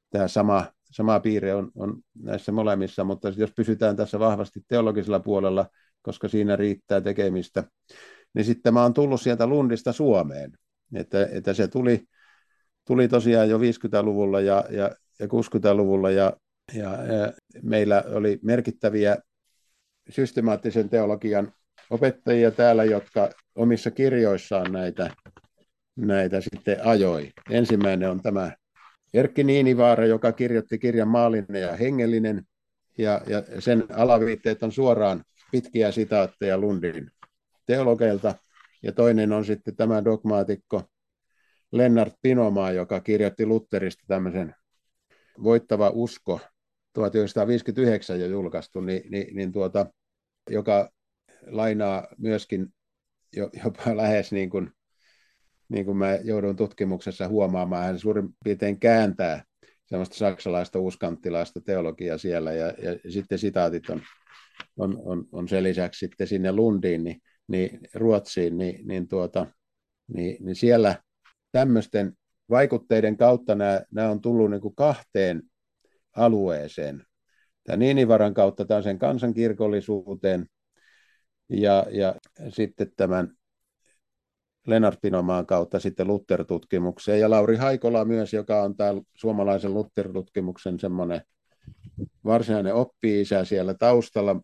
tämä 0.09 0.27
sama 0.27 0.65
sama 0.91 1.19
piirre 1.19 1.53
on, 1.55 1.71
on 1.75 2.01
näissä 2.23 2.51
molemmissa, 2.51 3.03
mutta 3.03 3.33
jos 3.37 3.51
pysytään 3.55 3.95
tässä 3.95 4.19
vahvasti 4.19 4.59
teologisella 4.67 5.19
puolella, 5.19 5.69
koska 6.01 6.27
siinä 6.27 6.55
riittää 6.55 7.01
tekemistä, 7.01 7.63
niin 8.33 8.45
sitten 8.45 8.73
mä 8.73 8.81
oon 8.81 8.93
tullut 8.93 9.21
sieltä 9.21 9.47
Lundista 9.47 9.93
Suomeen, 9.93 10.51
että, 10.95 11.27
että 11.31 11.53
se 11.53 11.67
tuli, 11.67 12.05
tuli 12.87 13.07
tosiaan 13.07 13.49
jo 13.49 13.57
50-luvulla 13.57 14.41
ja, 14.41 14.63
ja, 14.69 14.91
ja 15.19 15.27
60-luvulla 15.27 16.11
ja, 16.11 16.33
ja, 16.73 16.89
ja 16.89 17.33
meillä 17.63 18.03
oli 18.13 18.39
merkittäviä 18.41 19.17
systemaattisen 20.09 20.89
teologian 20.89 21.53
opettajia 21.89 22.51
täällä, 22.51 22.83
jotka 22.83 23.29
omissa 23.55 23.91
kirjoissaan 23.91 24.71
näitä, 24.71 25.09
näitä 25.95 26.41
sitten 26.41 26.87
ajoi. 26.87 27.31
Ensimmäinen 27.49 28.09
on 28.09 28.21
tämä 28.21 28.51
Erkki 29.13 29.43
Niinivaara, 29.43 30.05
joka 30.05 30.31
kirjoitti 30.31 30.77
kirjan 30.77 31.07
Maallinen 31.07 31.61
ja 31.61 31.75
hengellinen, 31.75 32.43
ja, 32.97 33.21
ja 33.27 33.61
sen 33.61 33.83
alaviitteet 33.93 34.63
on 34.63 34.71
suoraan 34.71 35.23
pitkiä 35.51 35.91
sitaatteja 35.91 36.57
Lundin 36.57 37.11
teologeilta. 37.65 38.35
Ja 38.83 38.91
toinen 38.91 39.33
on 39.33 39.45
sitten 39.45 39.75
tämä 39.75 40.05
dogmaatikko 40.05 40.83
Lennart 41.71 42.13
Pinomaa, 42.21 42.71
joka 42.71 42.99
kirjoitti 42.99 43.45
Lutterista 43.45 44.03
tämmöisen 44.07 44.55
Voittava 45.43 45.89
usko, 45.89 46.39
1959 46.93 48.19
jo 48.19 48.27
julkaistu, 48.27 48.81
niin, 48.81 49.11
niin, 49.11 49.35
niin 49.35 49.51
tuota, 49.51 49.85
joka 50.49 50.89
lainaa 51.47 52.07
myöskin 52.17 52.73
jopa 53.35 53.97
lähes 53.97 54.31
niin 54.31 54.49
kuin, 54.49 54.71
niin 55.69 55.85
kuin 55.85 55.97
mä 55.97 56.15
joudun 56.23 56.55
tutkimuksessa 56.55 57.27
huomaamaan, 57.27 57.83
hän 57.83 57.99
suurin 57.99 58.29
piirtein 58.43 58.79
kääntää 58.79 59.43
sellaista 59.85 60.15
saksalaista 60.15 60.79
uskanttilaista 60.79 61.61
teologiaa 61.61 62.17
siellä, 62.17 62.53
ja, 62.53 62.65
ja 62.65 63.11
sitten 63.11 63.39
sitaatit 63.39 63.89
on, 63.89 64.01
on, 64.77 65.01
on, 65.05 65.25
on 65.31 65.47
sen 65.47 65.63
lisäksi 65.63 65.99
sitten 65.99 66.27
sinne 66.27 66.51
Lundiin, 66.51 67.03
niin, 67.03 67.21
niin 67.47 67.79
Ruotsiin, 67.93 68.57
niin, 68.57 68.87
niin, 68.87 69.07
tuota, 69.07 69.47
niin, 70.07 70.37
niin 70.45 70.55
siellä 70.55 70.95
tämmöisten 71.51 72.13
vaikutteiden 72.49 73.17
kautta 73.17 73.55
nämä, 73.55 73.81
nämä 73.91 74.09
on 74.09 74.21
tullut 74.21 74.51
niin 74.51 74.61
kuin 74.61 74.75
kahteen 74.75 75.43
alueeseen. 76.15 77.03
Tämä 77.63 77.77
Niinivaran 77.77 78.33
kautta 78.33 78.65
tämä 78.65 78.81
sen 78.81 78.99
kansankirkollisuuteen 78.99 80.45
ja, 81.49 81.85
ja 81.91 82.15
sitten 82.49 82.91
tämän 82.97 83.37
Lennart 84.67 84.99
Pinomaan 85.01 85.45
kautta 85.45 85.79
sitten 85.79 86.07
Luther-tutkimukseen 86.07 87.19
ja 87.19 87.29
Lauri 87.29 87.55
Haikola 87.55 88.05
myös, 88.05 88.33
joka 88.33 88.61
on 88.61 88.75
täällä 88.75 89.01
suomalaisen 89.13 89.73
Luther-tutkimuksen 89.73 90.79
semmoinen 90.79 91.21
varsinainen 92.25 92.73
oppi-isä 92.73 93.45
siellä 93.45 93.73
taustalla. 93.73 94.41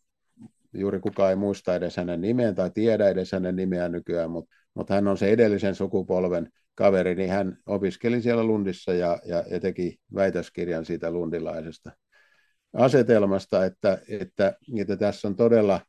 Juuri 0.74 1.00
kukaan 1.00 1.30
ei 1.30 1.36
muista 1.36 1.76
edes 1.76 1.98
hänen 1.98 2.22
nimeään 2.22 2.56
tai 2.56 2.72
tiedä 2.72 3.10
edes 3.10 3.32
hänen 3.32 3.56
nimeään 3.56 3.92
nykyään, 3.92 4.32
mutta, 4.32 4.56
mutta 4.74 4.94
hän 4.94 5.08
on 5.08 5.18
se 5.18 5.30
edellisen 5.30 5.76
sukupolven 5.76 6.50
kaveri, 6.76 7.16
niin 7.16 7.30
hän 7.30 7.58
opiskeli 7.66 8.22
siellä 8.22 8.44
Lundissa 8.44 8.94
ja, 8.94 9.20
ja, 9.26 9.44
ja 9.50 9.60
teki 9.60 10.00
väitöskirjan 10.16 10.86
siitä 10.86 11.12
lundilaisesta 11.12 11.92
asetelmasta, 12.74 13.66
että, 13.66 13.98
että, 14.10 14.58
että 14.78 14.98
tässä 14.98 15.28
on 15.28 15.36
todella, 15.36 15.82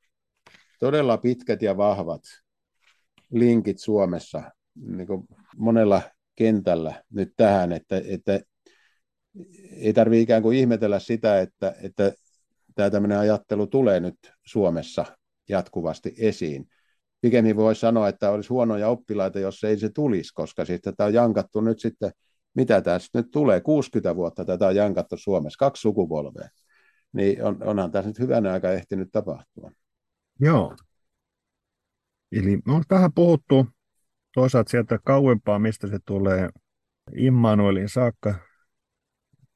todella 0.80 1.18
pitkät 1.18 1.62
ja 1.62 1.76
vahvat 1.76 2.22
linkit 3.34 3.78
Suomessa 3.78 4.42
niin 4.74 5.08
monella 5.56 6.02
kentällä 6.36 7.02
nyt 7.10 7.32
tähän, 7.36 7.72
että, 7.72 8.02
että 8.08 8.40
ei 9.76 9.92
tarvitse 9.92 10.20
ikään 10.20 10.42
kuin 10.42 10.58
ihmetellä 10.58 10.98
sitä, 10.98 11.40
että, 11.40 11.74
että 11.82 12.12
tämä 12.74 12.90
tämmöinen 12.90 13.18
ajattelu 13.18 13.66
tulee 13.66 14.00
nyt 14.00 14.16
Suomessa 14.46 15.04
jatkuvasti 15.48 16.14
esiin. 16.18 16.68
Pikemmin 17.20 17.56
voi 17.56 17.74
sanoa, 17.74 18.08
että 18.08 18.30
olisi 18.30 18.48
huonoja 18.48 18.88
oppilaita, 18.88 19.38
jos 19.38 19.64
ei 19.64 19.78
se 19.78 19.88
tulisi, 19.88 20.34
koska 20.34 20.64
sitten 20.64 20.96
tämä 20.96 21.06
on 21.06 21.14
jankattu 21.14 21.60
nyt 21.60 21.80
sitten, 21.80 22.12
mitä 22.54 22.80
tässä 22.80 23.10
nyt 23.14 23.26
tulee, 23.30 23.60
60 23.60 24.16
vuotta 24.16 24.44
tätä 24.44 24.66
on 24.66 24.76
jankattu 24.76 25.16
Suomessa, 25.16 25.58
kaksi 25.58 25.80
sukupolvea. 25.80 26.48
Niin 27.12 27.44
on, 27.44 27.62
onhan 27.62 27.90
tässä 27.90 28.08
nyt 28.08 28.18
hyvänä 28.18 28.52
aika 28.52 28.72
ehtinyt 28.72 29.08
tapahtua. 29.12 29.70
Joo, 30.40 30.76
Eli 32.34 32.58
me 32.66 32.72
on 32.72 32.84
vähän 32.90 33.12
puhuttu 33.12 33.66
toisaalta 34.34 34.70
sieltä 34.70 34.98
kauempaa, 35.04 35.58
mistä 35.58 35.86
se 35.86 35.98
tulee 36.04 36.48
Immanuelin 37.16 37.88
saakka 37.88 38.34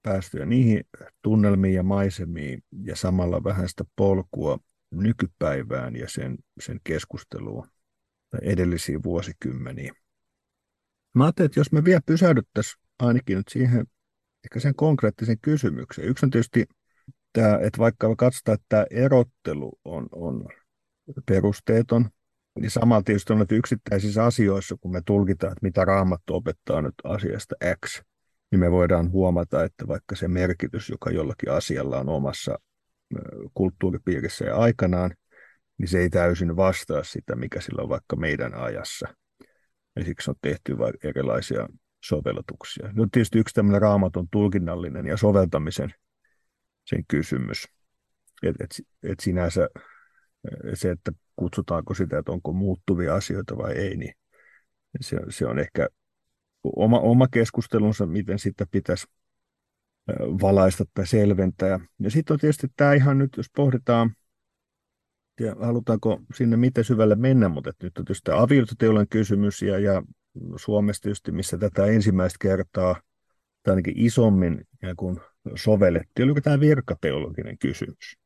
päästyä 0.02 0.46
niihin 0.46 0.84
tunnelmiin 1.22 1.74
ja 1.74 1.82
maisemiin 1.82 2.62
ja 2.82 2.96
samalla 2.96 3.44
vähän 3.44 3.68
sitä 3.68 3.84
polkua 3.96 4.58
nykypäivään 4.90 5.96
ja 5.96 6.08
sen, 6.08 6.38
sen 6.60 6.80
keskustelua 6.84 7.66
edellisiin 8.42 9.02
vuosikymmeniin. 9.02 9.92
Mä 11.14 11.24
ajattelin, 11.24 11.46
että 11.46 11.60
jos 11.60 11.72
me 11.72 11.84
vielä 11.84 12.00
pysähdyttäisiin 12.06 12.82
ainakin 12.98 13.36
nyt 13.36 13.48
siihen 13.48 13.86
ehkä 14.44 14.60
sen 14.60 14.74
konkreettisen 14.74 15.38
kysymyksen. 15.42 16.04
Yksi 16.04 16.26
on 16.26 16.30
tietysti 16.30 16.66
tämä, 17.32 17.58
että 17.62 17.78
vaikka 17.78 18.16
katsotaan, 18.16 18.54
että 18.54 18.66
tämä 18.68 18.86
erottelu 18.90 19.78
on, 19.84 20.08
on 20.12 20.48
perusteeton, 21.26 22.10
niin 22.60 22.70
samalla 22.70 23.02
tietysti 23.02 23.32
on 23.32 23.46
yksittäisissä 23.50 24.24
asioissa, 24.24 24.76
kun 24.80 24.92
me 24.92 25.02
tulkitaan, 25.06 25.52
että 25.52 25.66
mitä 25.66 25.84
raamattu 25.84 26.34
opettaa 26.34 26.82
nyt 26.82 26.94
asiasta 27.04 27.54
X, 27.86 28.02
niin 28.50 28.60
me 28.60 28.70
voidaan 28.70 29.10
huomata, 29.10 29.64
että 29.64 29.88
vaikka 29.88 30.16
se 30.16 30.28
merkitys, 30.28 30.90
joka 30.90 31.10
jollakin 31.10 31.52
asialla 31.52 31.98
on 31.98 32.08
omassa 32.08 32.58
kulttuuripiirissä 33.54 34.44
ja 34.44 34.56
aikanaan, 34.56 35.14
niin 35.78 35.88
se 35.88 35.98
ei 35.98 36.10
täysin 36.10 36.56
vastaa 36.56 37.04
sitä, 37.04 37.36
mikä 37.36 37.60
sillä 37.60 37.82
on 37.82 37.88
vaikka 37.88 38.16
meidän 38.16 38.54
ajassa. 38.54 39.08
Ja 39.96 40.04
siksi 40.04 40.30
on 40.30 40.36
tehty 40.42 40.76
erilaisia 41.04 41.68
sovellutuksia. 42.04 42.90
No 42.92 43.06
tietysti 43.12 43.38
yksi 43.38 43.54
tämmöinen 43.54 43.82
raamatun 43.82 44.28
tulkinnallinen 44.30 45.06
ja 45.06 45.16
soveltamisen 45.16 45.90
sen 46.86 47.04
kysymys. 47.08 47.64
Että 48.42 48.64
et, 48.64 48.86
et 49.02 49.20
sinänsä 49.20 49.68
se, 50.74 50.90
että 50.90 51.12
kutsutaanko 51.36 51.94
sitä, 51.94 52.18
että 52.18 52.32
onko 52.32 52.52
muuttuvia 52.52 53.14
asioita 53.14 53.56
vai 53.56 53.72
ei, 53.72 53.96
niin 53.96 54.12
se, 55.00 55.16
se 55.28 55.46
on 55.46 55.58
ehkä 55.58 55.88
oma, 56.64 57.00
oma 57.00 57.28
keskustelunsa, 57.28 58.06
miten 58.06 58.38
sitä 58.38 58.66
pitäisi 58.70 59.06
valaista 60.42 60.84
tai 60.94 61.06
selventää. 61.06 61.80
Ja 62.00 62.10
sitten 62.10 62.34
on 62.34 62.40
tietysti 62.40 62.66
tämä 62.76 62.92
ihan 62.92 63.18
nyt, 63.18 63.36
jos 63.36 63.46
pohditaan, 63.56 64.14
ja 65.40 65.56
halutaanko 65.60 66.20
sinne 66.34 66.56
miten 66.56 66.84
syvälle 66.84 67.14
mennä, 67.14 67.48
mutta 67.48 67.72
nyt 67.82 67.98
on 67.98 68.04
tietysti 68.04 68.30
avioliittoteollinen 68.30 69.08
kysymys 69.08 69.62
ja, 69.62 69.78
ja 69.78 70.02
Suomessa 70.56 71.02
tietysti, 71.02 71.32
missä 71.32 71.58
tätä 71.58 71.86
ensimmäistä 71.86 72.36
kertaa 72.40 73.00
tai 73.62 73.72
ainakin 73.72 73.94
isommin 73.96 74.64
kun 74.96 75.20
sovellettiin, 75.54 76.24
oliko 76.24 76.40
tämä 76.40 76.60
virkateologinen 76.60 77.58
kysymys 77.58 78.18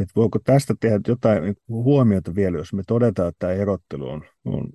että 0.00 0.12
voiko 0.16 0.38
tästä 0.38 0.74
tehdä 0.80 1.00
jotain 1.08 1.42
niin 1.42 1.56
huomiota 1.68 2.34
vielä, 2.34 2.58
jos 2.58 2.72
me 2.72 2.82
todetaan, 2.86 3.28
että 3.28 3.38
tämä 3.38 3.52
erottelu 3.52 4.08
on, 4.08 4.24
on 4.44 4.68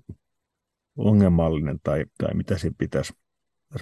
ongelmallinen 0.97 1.80
tai, 1.84 2.05
tai 2.17 2.34
mitä 2.34 2.57
siinä 2.57 2.76
pitäisi 2.78 3.13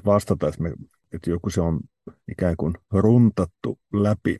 vastata, 0.05 0.47
että, 0.47 0.61
me, 0.61 0.73
että 1.13 1.29
joku 1.29 1.49
se 1.49 1.61
on 1.61 1.79
ikään 2.31 2.55
kuin 2.57 2.73
runtattu 2.91 3.79
läpi 3.93 4.39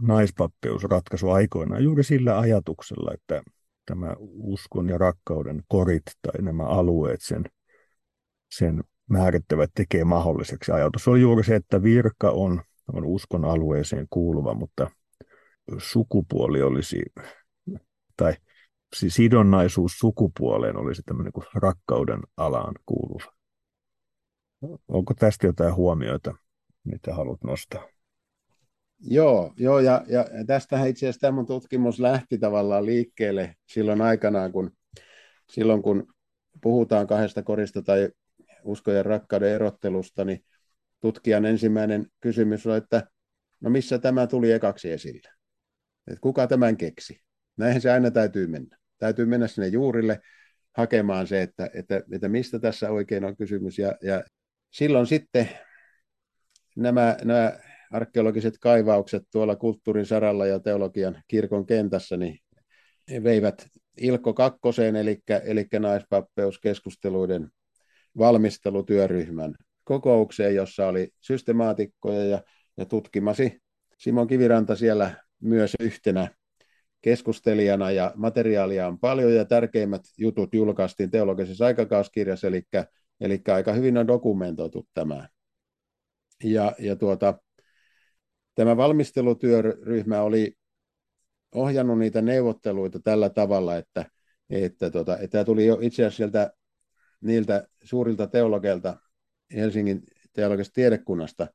naispappeusratkaisu 0.00 1.30
aikoinaan 1.30 1.84
juuri 1.84 2.04
sillä 2.04 2.38
ajatuksella, 2.38 3.10
että 3.14 3.42
tämä 3.86 4.16
uskon 4.20 4.88
ja 4.88 4.98
rakkauden 4.98 5.62
korit 5.68 6.02
tai 6.22 6.42
nämä 6.42 6.62
alueet 6.62 7.20
sen, 7.20 7.44
sen 8.50 8.84
määrittävät 9.10 9.70
tekee 9.74 10.04
mahdolliseksi. 10.04 10.72
Ajatus 10.72 11.08
on 11.08 11.20
juuri 11.20 11.44
se, 11.44 11.54
että 11.54 11.82
virka 11.82 12.30
on, 12.30 12.62
on 12.92 13.04
uskon 13.04 13.44
alueeseen 13.44 14.06
kuuluva, 14.10 14.54
mutta 14.54 14.90
sukupuoli 15.78 16.62
olisi, 16.62 17.02
tai 18.16 18.34
sidonnaisuus 18.94 19.92
sukupuoleen 19.98 20.76
olisi 20.76 21.02
tämmöinen 21.02 21.32
kuin 21.32 21.46
rakkauden 21.54 22.20
alaan 22.36 22.74
kuuluva. 22.86 23.32
Onko 24.88 25.14
tästä 25.14 25.46
jotain 25.46 25.74
huomioita, 25.74 26.34
mitä 26.84 27.14
haluat 27.14 27.44
nostaa? 27.44 27.88
Joo, 29.00 29.52
joo 29.56 29.78
ja, 29.78 30.04
ja 30.08 30.24
tästähän 30.46 30.88
itse 30.88 31.06
asiassa 31.06 31.20
tämä 31.20 31.44
tutkimus 31.44 32.00
lähti 32.00 32.38
tavallaan 32.38 32.86
liikkeelle 32.86 33.54
silloin 33.66 34.00
aikanaan, 34.00 34.52
kun, 34.52 34.70
silloin 35.50 35.82
kun 35.82 36.06
puhutaan 36.62 37.06
kahdesta 37.06 37.42
korista 37.42 37.82
tai 37.82 38.08
uskon 38.64 38.94
ja 38.94 39.02
rakkauden 39.02 39.52
erottelusta, 39.52 40.24
niin 40.24 40.44
tutkijan 41.00 41.44
ensimmäinen 41.44 42.06
kysymys 42.20 42.66
on, 42.66 42.76
että 42.76 43.10
no 43.60 43.70
missä 43.70 43.98
tämä 43.98 44.26
tuli 44.26 44.52
ekaksi 44.52 44.90
esille? 44.92 45.39
Että 46.06 46.20
kuka 46.20 46.46
tämän 46.46 46.76
keksi. 46.76 47.20
Näinhän 47.56 47.80
se 47.80 47.90
aina 47.90 48.10
täytyy 48.10 48.46
mennä. 48.46 48.78
Täytyy 48.98 49.26
mennä 49.26 49.46
sinne 49.46 49.68
juurille 49.68 50.20
hakemaan 50.76 51.26
se, 51.26 51.42
että, 51.42 51.70
että, 51.74 52.02
että 52.12 52.28
mistä 52.28 52.58
tässä 52.58 52.90
oikein 52.90 53.24
on 53.24 53.36
kysymys. 53.36 53.78
Ja, 53.78 53.94
ja 54.02 54.24
silloin 54.70 55.06
sitten 55.06 55.48
nämä, 56.76 57.16
nämä 57.24 57.58
arkeologiset 57.90 58.54
kaivaukset 58.60 59.22
tuolla 59.32 59.56
kulttuurin 59.56 60.06
saralla 60.06 60.46
ja 60.46 60.60
teologian 60.60 61.22
kirkon 61.28 61.66
kentässä 61.66 62.16
niin 62.16 62.38
veivät 63.22 63.66
Ilkko 63.96 64.34
kakkoseen, 64.34 64.96
eli, 64.96 65.18
eli 65.44 65.66
naispappeuskeskusteluiden 65.78 67.50
valmistelutyöryhmän 68.18 69.54
kokoukseen, 69.84 70.54
jossa 70.54 70.86
oli 70.86 71.08
systemaatikkoja 71.20 72.24
ja, 72.24 72.42
ja 72.76 72.86
tutkimasi 72.86 73.60
Simon 73.98 74.26
Kiviranta 74.26 74.76
siellä 74.76 75.14
myös 75.40 75.76
yhtenä 75.80 76.28
keskustelijana 77.00 77.90
ja 77.90 78.12
materiaalia 78.16 78.88
on 78.88 78.98
paljon 78.98 79.34
ja 79.34 79.44
tärkeimmät 79.44 80.02
jutut 80.18 80.54
julkaistiin 80.54 81.10
teologisessa 81.10 81.66
aikakauskirjassa, 81.66 82.46
eli, 82.46 82.62
eli 83.20 83.42
aika 83.54 83.72
hyvin 83.72 83.98
on 83.98 84.06
dokumentoitu 84.06 84.88
tämä. 84.94 85.28
Ja, 86.44 86.72
ja 86.78 86.96
tuota, 86.96 87.38
tämä 88.54 88.76
valmistelutyöryhmä 88.76 90.22
oli 90.22 90.56
ohjannut 91.54 91.98
niitä 91.98 92.22
neuvotteluita 92.22 93.00
tällä 93.00 93.30
tavalla, 93.30 93.76
että, 93.76 94.04
että, 94.50 94.90
tuota, 94.90 95.14
että 95.14 95.28
tämä 95.28 95.44
tuli 95.44 95.66
jo 95.66 95.78
itse 95.80 96.02
asiassa 96.02 96.16
sieltä 96.16 96.52
niiltä 97.20 97.68
suurilta 97.84 98.26
teologeilta 98.26 98.96
Helsingin 99.54 100.02
teologisesta 100.32 100.74
tiedekunnasta, 100.74 101.46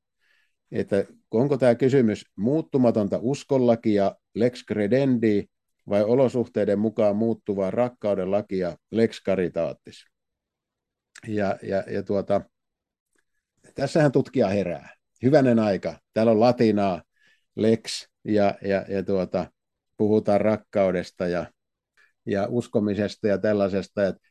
että 0.71 1.05
onko 1.31 1.57
tämä 1.57 1.75
kysymys 1.75 2.25
muuttumatonta 2.35 3.19
uskollakia 3.21 4.15
lex 4.35 4.63
credendi 4.65 5.43
vai 5.89 6.03
olosuhteiden 6.03 6.79
mukaan 6.79 7.15
muuttuvaa 7.15 7.71
rakkauden 7.71 8.31
lakia 8.31 8.77
lex 8.91 9.23
caritatis. 9.23 10.05
Ja, 11.27 11.57
ja, 11.63 11.83
ja 11.87 12.03
tuota, 12.03 12.41
tässähän 13.75 14.11
tutkija 14.11 14.47
herää. 14.47 14.95
Hyvänen 15.23 15.59
aika. 15.59 15.99
Täällä 16.13 16.31
on 16.31 16.39
latinaa, 16.39 17.01
lex, 17.55 18.07
ja, 18.23 18.55
ja, 18.61 18.85
ja 18.87 19.03
tuota, 19.03 19.51
puhutaan 19.97 20.41
rakkaudesta 20.41 21.27
ja, 21.27 21.51
ja 22.25 22.47
uskomisesta 22.49 23.27
ja 23.27 23.37
tällaisesta. 23.37 24.07
Että 24.07 24.21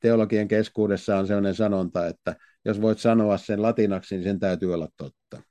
teologien 0.00 0.48
keskuudessa 0.48 1.18
on 1.18 1.26
sellainen 1.26 1.54
sanonta, 1.54 2.06
että 2.06 2.36
jos 2.64 2.80
voit 2.80 2.98
sanoa 2.98 3.38
sen 3.38 3.62
latinaksi, 3.62 4.14
niin 4.14 4.24
sen 4.24 4.38
täytyy 4.38 4.74
olla 4.74 4.88
totta. 4.96 5.42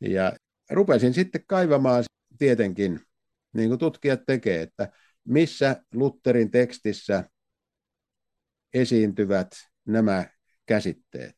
Ja 0.00 0.32
rupesin 0.70 1.14
sitten 1.14 1.44
kaivamaan 1.46 2.04
tietenkin, 2.38 3.00
niin 3.52 3.68
kuin 3.68 3.78
tutkijat 3.78 4.20
tekee, 4.26 4.62
että 4.62 4.88
missä 5.24 5.82
Lutherin 5.94 6.50
tekstissä 6.50 7.24
esiintyvät 8.74 9.48
nämä 9.84 10.24
käsitteet. 10.66 11.34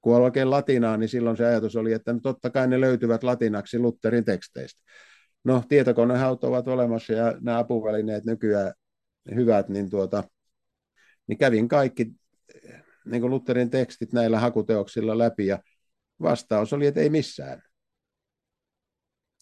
Kun 0.00 0.16
oikein 0.16 0.50
latinaa, 0.50 0.96
niin 0.96 1.08
silloin 1.08 1.36
se 1.36 1.46
ajatus 1.46 1.76
oli, 1.76 1.92
että 1.92 2.12
no 2.12 2.20
totta 2.22 2.50
kai 2.50 2.68
ne 2.68 2.80
löytyvät 2.80 3.22
latinaksi 3.22 3.78
Lutherin 3.78 4.24
teksteistä. 4.24 4.82
No, 5.44 5.62
tietokonehaut 5.68 6.44
ovat 6.44 6.68
olemassa 6.68 7.12
ja 7.12 7.36
nämä 7.40 7.58
apuvälineet 7.58 8.24
nykyään 8.24 8.72
hyvät, 9.34 9.68
niin, 9.68 9.90
tuota, 9.90 10.24
niin 11.26 11.38
kävin 11.38 11.68
kaikki 11.68 12.12
niin 13.04 13.20
kuin 13.20 13.30
Lutherin 13.30 13.70
tekstit 13.70 14.12
näillä 14.12 14.40
hakuteoksilla 14.40 15.18
läpi 15.18 15.46
ja 15.46 15.58
vastaus 16.22 16.72
oli, 16.72 16.86
että 16.86 17.00
ei 17.00 17.10
missään. 17.10 17.62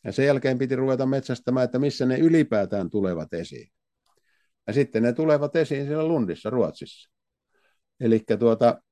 Ja 0.05 0.12
sen 0.12 0.26
jälkeen 0.26 0.59
piti 0.59 0.76
ruveta 0.76 1.07
metsästämään, 1.07 1.64
että 1.64 1.78
missä 1.78 2.07
ne 2.07 2.18
ylipäätään 2.18 2.91
tulevat 2.91 3.35
esiin. 3.35 3.72
Ja 4.66 4.72
sitten 4.72 5.03
ne 5.03 5.12
tulevat 5.12 5.57
esiin 5.57 5.87
siellä 5.87 6.09
Lundissa, 6.09 6.51
Ruotsissa. 6.51 7.11
Eli 8.01 8.22
tuota, 8.39 8.83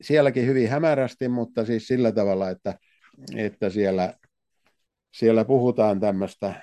sielläkin 0.00 0.46
hyvin 0.46 0.68
hämärästi, 0.68 1.28
mutta 1.28 1.64
siis 1.64 1.86
sillä 1.86 2.12
tavalla, 2.12 2.50
että, 2.50 2.78
että 3.36 3.70
siellä, 3.70 4.14
siellä 5.12 5.44
puhutaan 5.44 6.00
tämmöistä 6.00 6.62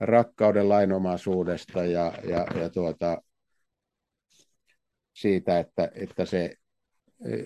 rakkauden 0.00 0.68
lainomaisuudesta 0.68 1.84
ja, 1.84 2.12
ja, 2.24 2.46
ja 2.60 2.70
tuota, 2.70 3.22
siitä, 5.20 5.58
että, 5.58 5.90
että 5.94 6.24
se 6.24 6.56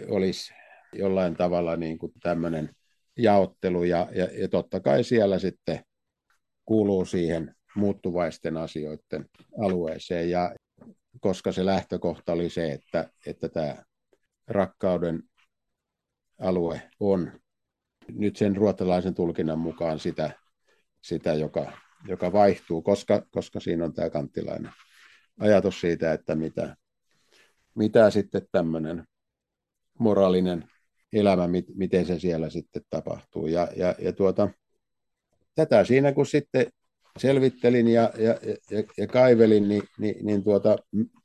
olisi 0.09 0.55
jollain 0.93 1.37
tavalla 1.37 1.77
niin 1.77 1.99
kuin 1.99 2.13
tämmöinen 2.23 2.71
jaottelu 3.19 3.85
ja, 3.85 4.09
ja, 4.13 4.29
ja 4.41 4.49
totta 4.49 4.81
kai 4.81 5.05
siellä 5.05 5.39
sitten 5.39 5.81
kuuluu 6.65 7.05
siihen 7.05 7.55
muuttuvaisten 7.77 8.57
asioiden 8.57 9.25
alueeseen. 9.61 10.31
Ja 10.31 10.55
koska 11.21 11.53
se 11.53 11.67
lähtökohta 11.67 12.33
oli 12.33 12.51
se, 12.51 12.73
että, 12.73 13.11
että 13.27 13.49
tämä 13.49 13.77
rakkauden 14.49 15.23
alue 16.41 16.83
on 17.01 17.33
nyt 18.13 18.37
sen 18.37 18.57
ruotsalaisen 18.57 19.15
tulkinnan 19.15 19.59
mukaan 19.59 19.99
sitä, 19.99 20.31
sitä 21.03 21.35
joka, 21.35 21.73
joka 22.09 22.33
vaihtuu, 22.33 22.83
koska, 22.83 23.27
koska 23.31 23.61
siinä 23.61 23.85
on 23.85 23.95
tämä 23.95 24.11
kanttilainen 24.11 24.73
ajatus 25.41 25.81
siitä, 25.81 26.13
että 26.13 26.35
mitä, 26.35 26.77
mitä 27.75 28.11
sitten 28.11 28.47
tämmöinen 28.53 29.05
moraalinen 29.99 30.69
elämä, 31.13 31.49
miten 31.75 32.07
se 32.07 32.19
siellä 32.19 32.51
sitten 32.51 32.83
tapahtuu. 32.91 33.47
Ja, 33.47 33.69
ja, 33.77 33.95
ja 33.99 34.13
tuota, 34.13 34.49
tätä 35.55 35.85
siinä 35.85 36.13
kun 36.13 36.27
sitten 36.27 36.67
selvittelin 37.19 37.89
ja, 37.89 38.13
ja, 38.19 38.39
ja, 38.71 38.83
ja 38.99 39.07
kaivelin, 39.07 39.69
niin, 39.69 39.83
niin, 39.99 40.27
niin 40.27 40.45
tuota, 40.45 40.77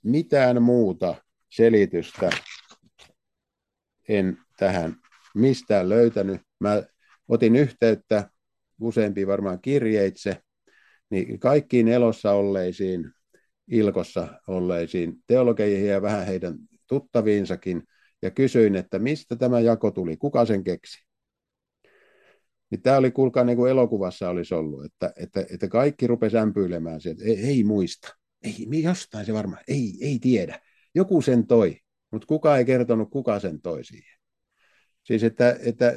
mitään 0.03 0.63
muuta 0.63 1.15
selitystä 1.49 2.29
en 4.09 4.37
tähän 4.57 4.95
mistään 5.35 5.89
löytänyt. 5.89 6.41
Mä 6.59 6.83
otin 7.27 7.55
yhteyttä 7.55 8.29
useampiin 8.81 9.27
varmaan 9.27 9.61
kirjeitse, 9.61 10.41
niin 11.09 11.39
kaikkiin 11.39 11.87
elossa 11.87 12.31
olleisiin, 12.31 13.11
ilkossa 13.69 14.27
olleisiin 14.47 15.13
teologeihin 15.27 15.87
ja 15.87 16.01
vähän 16.01 16.25
heidän 16.25 16.55
tuttaviinsakin– 16.87 17.83
ja 18.21 18.31
kysyin, 18.31 18.75
että 18.75 18.99
mistä 18.99 19.35
tämä 19.35 19.59
jako 19.59 19.91
tuli, 19.91 20.17
kuka 20.17 20.45
sen 20.45 20.63
keksi. 20.63 21.05
Niin 22.71 22.81
tämä 22.81 22.97
oli, 22.97 23.11
kuulkaa, 23.11 23.43
niin 23.43 23.57
kuin 23.57 23.71
elokuvassa 23.71 24.29
olisi 24.29 24.53
ollut, 24.53 24.85
että, 24.85 25.13
että, 25.15 25.45
että 25.53 25.67
kaikki 25.67 26.07
rupesi 26.07 26.37
ämpyilemään 26.37 27.01
sieltä, 27.01 27.23
ei, 27.23 27.45
ei 27.45 27.63
muista, 27.63 28.15
ei, 28.43 28.83
jostain 28.83 29.25
se 29.25 29.33
varmaan, 29.33 29.63
ei, 29.67 29.93
ei 30.01 30.19
tiedä. 30.19 30.59
Joku 30.95 31.21
sen 31.21 31.47
toi, 31.47 31.77
mutta 32.11 32.27
kuka 32.27 32.57
ei 32.57 32.65
kertonut, 32.65 33.09
kuka 33.09 33.39
sen 33.39 33.61
toi 33.61 33.83
siihen. 33.83 34.19
Siis 35.03 35.23
että, 35.23 35.59
että 35.65 35.93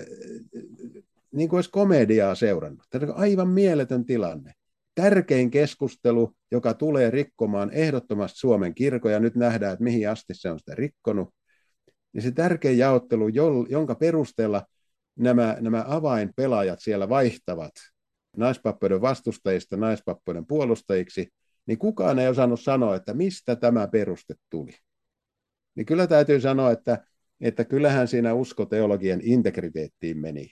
niin 1.32 1.48
kuin 1.48 1.58
olisi 1.58 1.70
komediaa 1.70 2.34
seurannut. 2.34 2.86
Tämä 2.90 3.06
on 3.06 3.18
aivan 3.18 3.48
mieletön 3.48 4.04
tilanne. 4.04 4.52
Tärkein 4.94 5.50
keskustelu, 5.50 6.32
joka 6.50 6.74
tulee 6.74 7.10
rikkomaan 7.10 7.70
ehdottomasti 7.70 8.38
Suomen 8.38 8.74
kirkoja. 8.74 9.20
Nyt 9.20 9.34
nähdään, 9.34 9.72
että 9.72 9.84
mihin 9.84 10.10
asti 10.10 10.34
se 10.34 10.50
on 10.50 10.58
sitä 10.58 10.74
rikkonut 10.74 11.34
niin 12.12 12.22
se 12.22 12.30
tärkeä 12.30 12.70
jaottelu, 12.70 13.28
jonka 13.68 13.94
perusteella 13.94 14.62
nämä, 15.16 15.56
nämä 15.60 15.84
avainpelaajat 15.88 16.78
siellä 16.82 17.08
vaihtavat 17.08 17.72
naispappoiden 18.36 19.00
vastustajista 19.00 19.76
naispappoiden 19.76 20.46
puolustajiksi, 20.46 21.28
niin 21.66 21.78
kukaan 21.78 22.18
ei 22.18 22.28
osannut 22.28 22.60
sanoa, 22.60 22.96
että 22.96 23.14
mistä 23.14 23.56
tämä 23.56 23.88
peruste 23.88 24.34
tuli. 24.50 24.72
Niin 25.74 25.86
kyllä 25.86 26.06
täytyy 26.06 26.40
sanoa, 26.40 26.70
että, 26.70 27.06
että 27.40 27.64
kyllähän 27.64 28.08
siinä 28.08 28.34
uskoteologian 28.34 29.20
integriteettiin 29.22 30.18
meni. 30.18 30.48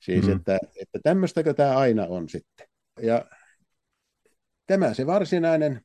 Siis, 0.00 0.26
mm. 0.26 0.36
että, 0.36 0.58
että 0.80 0.98
tämmöistäkö 1.02 1.54
tämä 1.54 1.76
aina 1.76 2.06
on 2.06 2.28
sitten. 2.28 2.66
Ja 3.00 3.24
tämä 4.66 4.94
se 4.94 5.06
varsinainen 5.06 5.80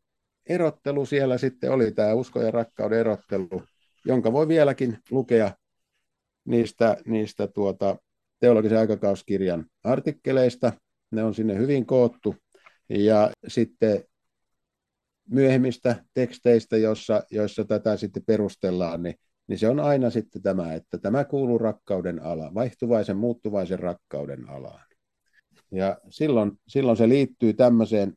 erottelu 0.46 1.06
siellä 1.06 1.38
sitten 1.38 1.72
oli, 1.72 1.92
tämä 1.92 2.14
usko 2.14 2.42
ja 2.42 2.52
rakkauden 2.52 3.00
erottelu, 3.00 3.64
jonka 4.06 4.34
voi 4.34 4.48
vieläkin 4.48 4.98
lukea 5.12 5.52
niistä, 6.46 6.98
niistä 7.06 7.48
tuota, 7.48 7.98
teologisen 8.40 8.78
aikakauskirjan 8.78 9.66
artikkeleista. 9.84 10.74
Ne 11.12 11.24
on 11.24 11.36
sinne 11.36 11.58
hyvin 11.58 11.86
koottu. 11.86 12.36
Ja 12.90 13.32
sitten 13.48 14.04
myöhemmistä 15.30 16.06
teksteistä, 16.14 16.78
joissa, 16.78 17.24
joissa 17.32 17.66
tätä 17.66 17.98
sitten 17.98 18.24
perustellaan, 18.26 19.04
niin, 19.04 19.16
niin 19.48 19.60
se 19.60 19.70
on 19.70 19.80
aina 19.80 20.10
sitten 20.10 20.42
tämä, 20.42 20.74
että 20.74 20.98
tämä 20.98 21.24
kuuluu 21.24 21.58
rakkauden 21.58 22.24
alaan, 22.24 22.54
vaihtuvaisen, 22.54 23.18
muuttuvaisen 23.18 23.80
rakkauden 23.80 24.50
alaan. 24.50 24.86
Ja 25.72 25.98
silloin, 26.10 26.52
silloin 26.68 26.98
se 26.98 27.10
liittyy 27.10 27.54
tämmöiseen, 27.54 28.14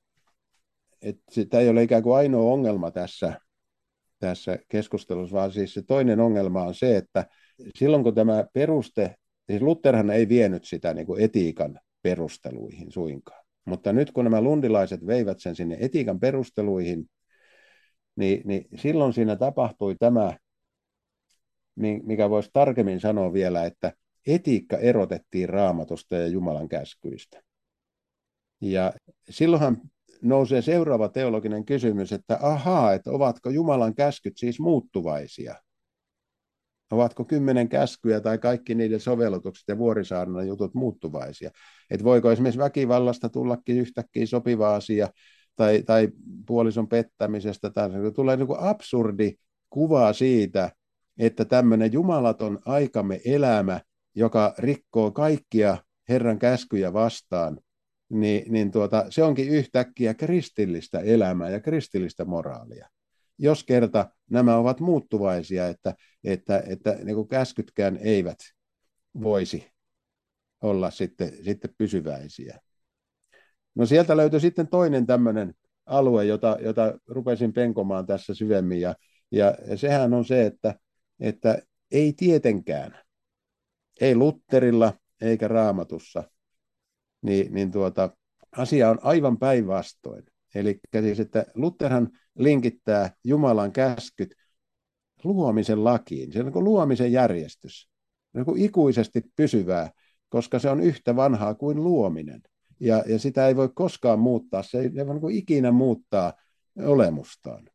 että 1.02 1.22
sitä 1.30 1.60
ei 1.60 1.68
ole 1.68 1.82
ikään 1.82 2.02
kuin 2.02 2.16
ainoa 2.16 2.52
ongelma 2.52 2.90
tässä, 2.90 3.40
tässä 4.18 4.58
keskustelussa, 4.68 5.36
vaan 5.36 5.52
siis 5.52 5.74
se 5.74 5.82
toinen 5.82 6.20
ongelma 6.20 6.62
on 6.62 6.74
se, 6.74 6.96
että 6.96 7.26
silloin 7.74 8.02
kun 8.02 8.14
tämä 8.14 8.44
peruste, 8.52 9.14
siis 9.50 9.62
Lutherhan 9.62 10.10
ei 10.10 10.28
vienyt 10.28 10.64
sitä 10.64 10.94
niin 10.94 11.06
kuin 11.06 11.22
etiikan 11.22 11.80
perusteluihin 12.02 12.92
suinkaan, 12.92 13.44
mutta 13.64 13.92
nyt 13.92 14.10
kun 14.10 14.24
nämä 14.24 14.40
lundilaiset 14.40 15.06
veivät 15.06 15.38
sen 15.40 15.56
sinne 15.56 15.76
etiikan 15.80 16.20
perusteluihin, 16.20 17.10
niin, 18.16 18.42
niin 18.44 18.68
silloin 18.76 19.12
siinä 19.12 19.36
tapahtui 19.36 19.94
tämä, 19.98 20.36
mikä 22.02 22.30
voisi 22.30 22.50
tarkemmin 22.52 23.00
sanoa 23.00 23.32
vielä, 23.32 23.64
että 23.64 23.92
etiikka 24.26 24.76
erotettiin 24.76 25.48
raamatusta 25.48 26.16
ja 26.16 26.26
Jumalan 26.26 26.68
käskyistä. 26.68 27.42
Ja 28.60 28.92
silloinhan 29.30 29.80
nousee 30.22 30.62
seuraava 30.62 31.08
teologinen 31.08 31.64
kysymys, 31.64 32.12
että 32.12 32.38
ahaa, 32.42 32.92
että 32.92 33.10
ovatko 33.10 33.50
Jumalan 33.50 33.94
käskyt 33.94 34.36
siis 34.36 34.60
muuttuvaisia? 34.60 35.54
Ovatko 36.90 37.24
kymmenen 37.24 37.68
käskyä 37.68 38.20
tai 38.20 38.38
kaikki 38.38 38.74
niiden 38.74 39.00
sovellutukset 39.00 39.64
ja 39.68 39.78
vuorisaarnan 39.78 40.48
jutut 40.48 40.74
muuttuvaisia? 40.74 41.50
Et 41.90 42.04
voiko 42.04 42.30
esimerkiksi 42.30 42.58
väkivallasta 42.58 43.28
tullakin 43.28 43.78
yhtäkkiä 43.78 44.26
sopiva 44.26 44.74
asia 44.74 45.08
tai, 45.56 45.82
tai 45.82 46.08
puolison 46.46 46.88
pettämisestä, 46.88 47.70
tai 47.70 47.90
tulee 48.14 48.36
niin 48.36 48.46
kuin 48.46 48.60
absurdi 48.60 49.32
kuva 49.70 50.12
siitä, 50.12 50.70
että 51.18 51.44
tämmöinen 51.44 51.92
jumalaton 51.92 52.58
aikamme 52.64 53.20
elämä, 53.24 53.80
joka 54.14 54.54
rikkoo 54.58 55.10
kaikkia 55.10 55.76
Herran 56.08 56.38
käskyjä 56.38 56.92
vastaan, 56.92 57.60
niin, 58.10 58.52
niin 58.52 58.70
tuota, 58.70 59.06
se 59.10 59.22
onkin 59.22 59.48
yhtäkkiä 59.48 60.14
kristillistä 60.14 61.00
elämää 61.00 61.50
ja 61.50 61.60
kristillistä 61.60 62.24
moraalia. 62.24 62.88
Jos 63.38 63.64
kerta 63.64 64.10
nämä 64.30 64.56
ovat 64.56 64.80
muuttuvaisia, 64.80 65.68
että, 65.68 65.94
että, 66.24 66.62
että 66.66 66.98
niin 67.04 67.14
kuin 67.14 67.28
käskytkään 67.28 67.98
eivät 68.02 68.38
voisi 69.22 69.70
olla 70.62 70.90
sitten, 70.90 71.44
sitten 71.44 71.74
pysyväisiä. 71.78 72.60
No 73.74 73.86
sieltä 73.86 74.16
löytyi 74.16 74.40
sitten 74.40 74.68
toinen 74.68 75.06
tämmöinen 75.06 75.54
alue, 75.86 76.24
jota, 76.24 76.56
jota 76.60 76.98
rupesin 77.06 77.52
penkomaan 77.52 78.06
tässä 78.06 78.34
syvemmin, 78.34 78.80
ja, 78.80 78.94
ja 79.30 79.54
sehän 79.76 80.14
on 80.14 80.24
se, 80.24 80.46
että, 80.46 80.74
että 81.20 81.62
ei 81.90 82.12
tietenkään, 82.12 82.98
ei 84.00 84.14
Lutterilla 84.14 84.92
eikä 85.20 85.48
Raamatussa, 85.48 86.30
niin, 87.22 87.54
niin 87.54 87.70
tuota, 87.70 88.10
asia 88.56 88.90
on 88.90 88.98
aivan 89.02 89.38
päinvastoin. 89.38 90.24
Eli 90.54 90.80
siis, 91.00 91.20
että 91.20 91.46
Lutherhan 91.54 92.08
linkittää 92.38 93.12
Jumalan 93.24 93.72
käskyt 93.72 94.34
luomisen 95.24 95.84
lakiin. 95.84 96.32
Se 96.32 96.40
on 96.40 96.46
niin 96.46 96.64
luomisen 96.64 97.12
järjestys. 97.12 97.88
Niin 98.32 98.56
ikuisesti 98.56 99.22
pysyvää, 99.36 99.90
koska 100.28 100.58
se 100.58 100.70
on 100.70 100.80
yhtä 100.80 101.16
vanhaa 101.16 101.54
kuin 101.54 101.84
luominen. 101.84 102.42
Ja, 102.80 103.04
ja 103.06 103.18
sitä 103.18 103.48
ei 103.48 103.56
voi 103.56 103.68
koskaan 103.74 104.18
muuttaa. 104.18 104.62
Se 104.62 104.80
ei, 104.80 104.90
voi 105.06 105.30
niin 105.30 105.38
ikinä 105.38 105.72
muuttaa 105.72 106.32
olemustaan. 106.84 107.70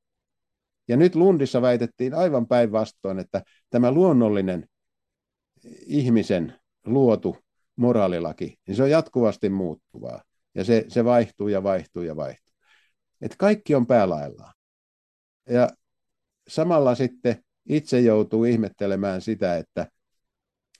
Ja 0.88 0.98
nyt 0.98 1.16
Lundissa 1.16 1.62
väitettiin 1.62 2.14
aivan 2.14 2.48
päinvastoin, 2.48 3.20
että 3.20 3.44
tämä 3.70 3.92
luonnollinen 3.92 4.68
ihmisen 5.86 6.54
luotu 6.86 7.38
moraalilaki, 7.76 8.58
niin 8.68 8.76
se 8.76 8.84
on 8.84 8.90
jatkuvasti 8.90 9.50
muuttuvaa. 9.50 10.24
Ja 10.56 10.64
se, 10.64 10.86
se 10.88 11.06
vaihtuu 11.06 11.48
ja 11.48 11.64
vaihtuu 11.64 12.04
ja 12.04 12.16
vaihtuu. 12.16 12.56
Et 13.22 13.36
kaikki 13.38 13.76
on 13.76 13.88
päälaillaan. 13.88 14.54
Ja 15.50 15.70
samalla 16.48 16.96
sitten 16.96 17.44
itse 17.70 18.00
joutuu 18.00 18.44
ihmettelemään 18.44 19.22
sitä, 19.22 19.58
että, 19.58 19.88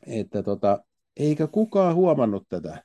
että 0.08 0.44
tota, 0.44 0.84
eikö 1.18 1.48
kukaan 1.48 1.96
huomannut 1.96 2.44
tätä. 2.50 2.84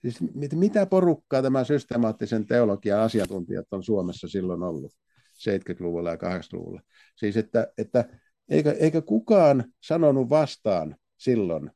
Siis 0.00 0.18
mitä 0.54 0.86
porukkaa 0.86 1.42
tämä 1.42 1.64
systemaattisen 1.64 2.46
teologian 2.46 3.00
asiantuntijat 3.00 3.66
on 3.70 3.82
Suomessa 3.82 4.28
silloin 4.28 4.62
ollut 4.62 4.92
70-luvulla 5.38 6.10
ja 6.10 6.16
80-luvulla. 6.16 6.80
Siis 7.16 7.36
että, 7.36 7.72
että 7.78 8.04
eikö, 8.48 8.76
eikö 8.78 9.02
kukaan 9.02 9.64
sanonut 9.80 10.30
vastaan 10.30 10.96
silloin, 11.16 11.70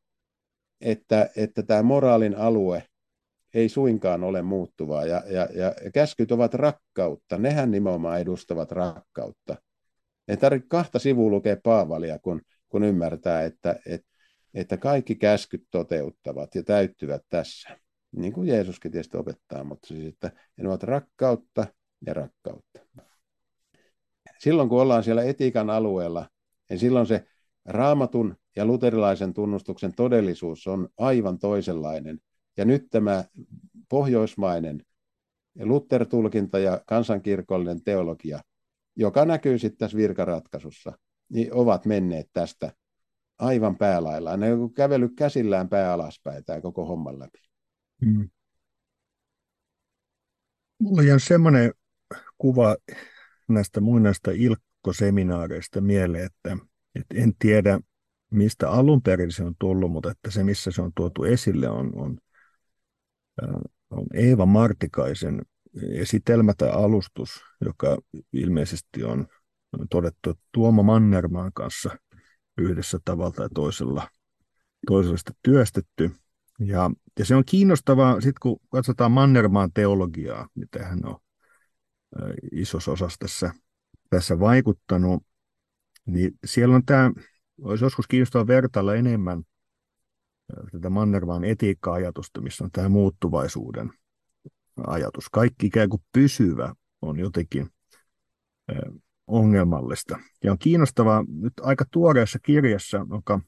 että, 0.83 1.30
että 1.37 1.62
tämä 1.62 1.83
moraalin 1.83 2.37
alue 2.37 2.83
ei 3.55 3.68
suinkaan 3.68 4.24
ole 4.24 4.43
muuttuvaa. 4.43 5.07
Ja, 5.07 5.22
ja, 5.26 5.49
ja 5.55 5.74
käskyt 5.95 6.33
ovat 6.33 6.55
rakkautta. 6.55 7.39
Nehän 7.39 7.70
nimenomaan 7.70 8.20
edustavat 8.20 8.72
rakkautta. 8.72 9.57
Ei 10.28 10.37
tarvitse 10.37 10.68
kahta 10.68 10.99
sivua 10.99 11.30
lukea 11.30 11.57
Paavalia, 11.62 12.18
kun, 12.18 12.41
kun 12.68 12.85
ymmärtää, 12.85 13.45
että, 13.45 13.80
että, 13.87 14.09
että 14.55 14.76
kaikki 14.76 15.14
käskyt 15.14 15.64
toteuttavat 15.70 16.55
ja 16.55 16.62
täyttyvät 16.62 17.22
tässä. 17.28 17.78
Niin 18.16 18.33
kuin 18.33 18.49
Jeesuskin 18.49 18.93
tietysti 18.93 19.16
opettaa, 19.16 19.64
mutta 19.64 19.87
siis, 19.87 20.14
että 20.14 20.33
ne 20.57 20.68
ovat 20.68 20.83
rakkautta 20.83 21.66
ja 22.07 22.14
rakkautta. 22.14 22.80
Silloin 24.39 24.68
kun 24.68 24.80
ollaan 24.80 25.05
siellä 25.05 25.22
etiikan 25.22 25.70
alueella, 25.70 26.28
niin 26.70 26.78
silloin 26.78 27.07
se 27.07 27.24
raamatun 27.64 28.37
ja 28.57 28.65
luterilaisen 28.65 29.35
tunnustuksen 29.35 29.95
todellisuus 29.95 30.67
on 30.67 30.89
aivan 30.99 31.39
toisenlainen. 31.39 32.21
Ja 32.57 32.65
nyt 32.65 32.87
tämä 32.91 33.25
pohjoismainen 33.89 34.85
Luther-tulkinta 35.61 36.59
ja 36.59 36.81
kansankirkollinen 36.87 37.83
teologia, 37.83 38.41
joka 38.97 39.25
näkyy 39.25 39.59
sitten 39.59 39.79
tässä 39.79 39.97
virkaratkaisussa, 39.97 40.93
niin 41.29 41.55
ovat 41.55 41.87
menneet 41.87 42.31
tästä 42.33 42.73
aivan 43.39 43.77
päälailla. 43.77 44.37
Ne 44.37 44.53
on 44.53 44.73
kävellyt 44.73 45.13
käsillään 45.17 45.69
pää 45.69 45.93
alaspäin 45.93 46.45
tämä 46.45 46.61
koko 46.61 46.85
homman 46.85 47.19
läpi. 47.19 47.39
Hmm. 48.05 48.31
Mulla 50.79 51.13
on 51.13 51.21
semmoinen 51.21 51.73
kuva 52.39 52.77
näistä 53.49 53.81
muinaista 53.81 54.31
ilkkoseminaareista 54.31 55.81
mieleen, 55.81 56.27
että, 56.27 56.57
että 56.95 57.15
en 57.15 57.33
tiedä, 57.39 57.81
mistä 58.33 58.70
alun 58.70 59.03
perin 59.03 59.33
se 59.33 59.45
on 59.45 59.55
tullut, 59.59 59.93
mutta 59.93 60.11
että 60.11 60.30
se, 60.30 60.45
missä 60.45 60.70
se 60.70 60.83
on 60.83 60.93
tuotu 60.97 61.24
esille, 61.24 61.68
on, 61.68 61.91
on, 61.95 62.18
on 63.91 64.07
Eeva 64.14 64.47
Martikaisen 64.47 65.43
esitelmä 65.93 66.55
tai 66.55 66.70
alustus, 66.70 67.41
joka 67.61 67.99
ilmeisesti 68.33 69.05
on, 69.05 69.26
todettu 69.91 70.35
Tuomo 70.53 70.83
Mannermaan 70.83 71.53
kanssa 71.55 71.97
yhdessä 72.59 72.99
tavalla 73.05 73.33
tai 73.33 73.49
toisella, 73.55 74.09
toisella 74.87 75.16
työstetty. 75.43 76.11
Ja, 76.59 76.91
ja 77.18 77.24
se 77.24 77.35
on 77.35 77.45
kiinnostavaa, 77.45 78.14
sitten 78.14 78.41
kun 78.43 78.61
katsotaan 78.68 79.12
Mannermaan 79.12 79.72
teologiaa, 79.72 80.49
mitä 80.55 80.85
hän 80.85 80.99
on 81.05 81.16
isossa 82.53 82.93
osassa 82.93 83.18
tässä, 83.18 83.53
tässä 84.11 84.41
vaikuttanut, 84.41 85.22
niin 86.07 86.39
siellä 86.45 86.74
on 86.74 86.85
tämä 86.85 87.12
olisi 87.61 87.85
joskus 87.85 88.07
kiinnostavaa 88.07 88.47
vertailla 88.47 88.95
enemmän 88.95 89.43
tätä 90.73 90.91
Mannermaan 90.91 91.45
etiikka-ajatusta, 91.45 92.41
missä 92.41 92.65
on 92.65 92.71
tämä 92.71 92.89
muuttuvaisuuden 92.89 93.93
ajatus. 94.87 95.29
Kaikki 95.31 95.67
ikään 95.67 95.89
kuin 95.89 96.03
pysyvä 96.13 96.75
on 97.03 97.19
jotenkin 97.19 97.71
ongelmallista. 99.27 100.19
Ja 100.45 100.53
on 100.53 100.59
kiinnostavaa 100.59 101.25
nyt 101.29 101.53
aika 101.61 101.85
tuoreessa 101.91 102.39
kirjassa, 102.39 103.07
joka 103.11 103.41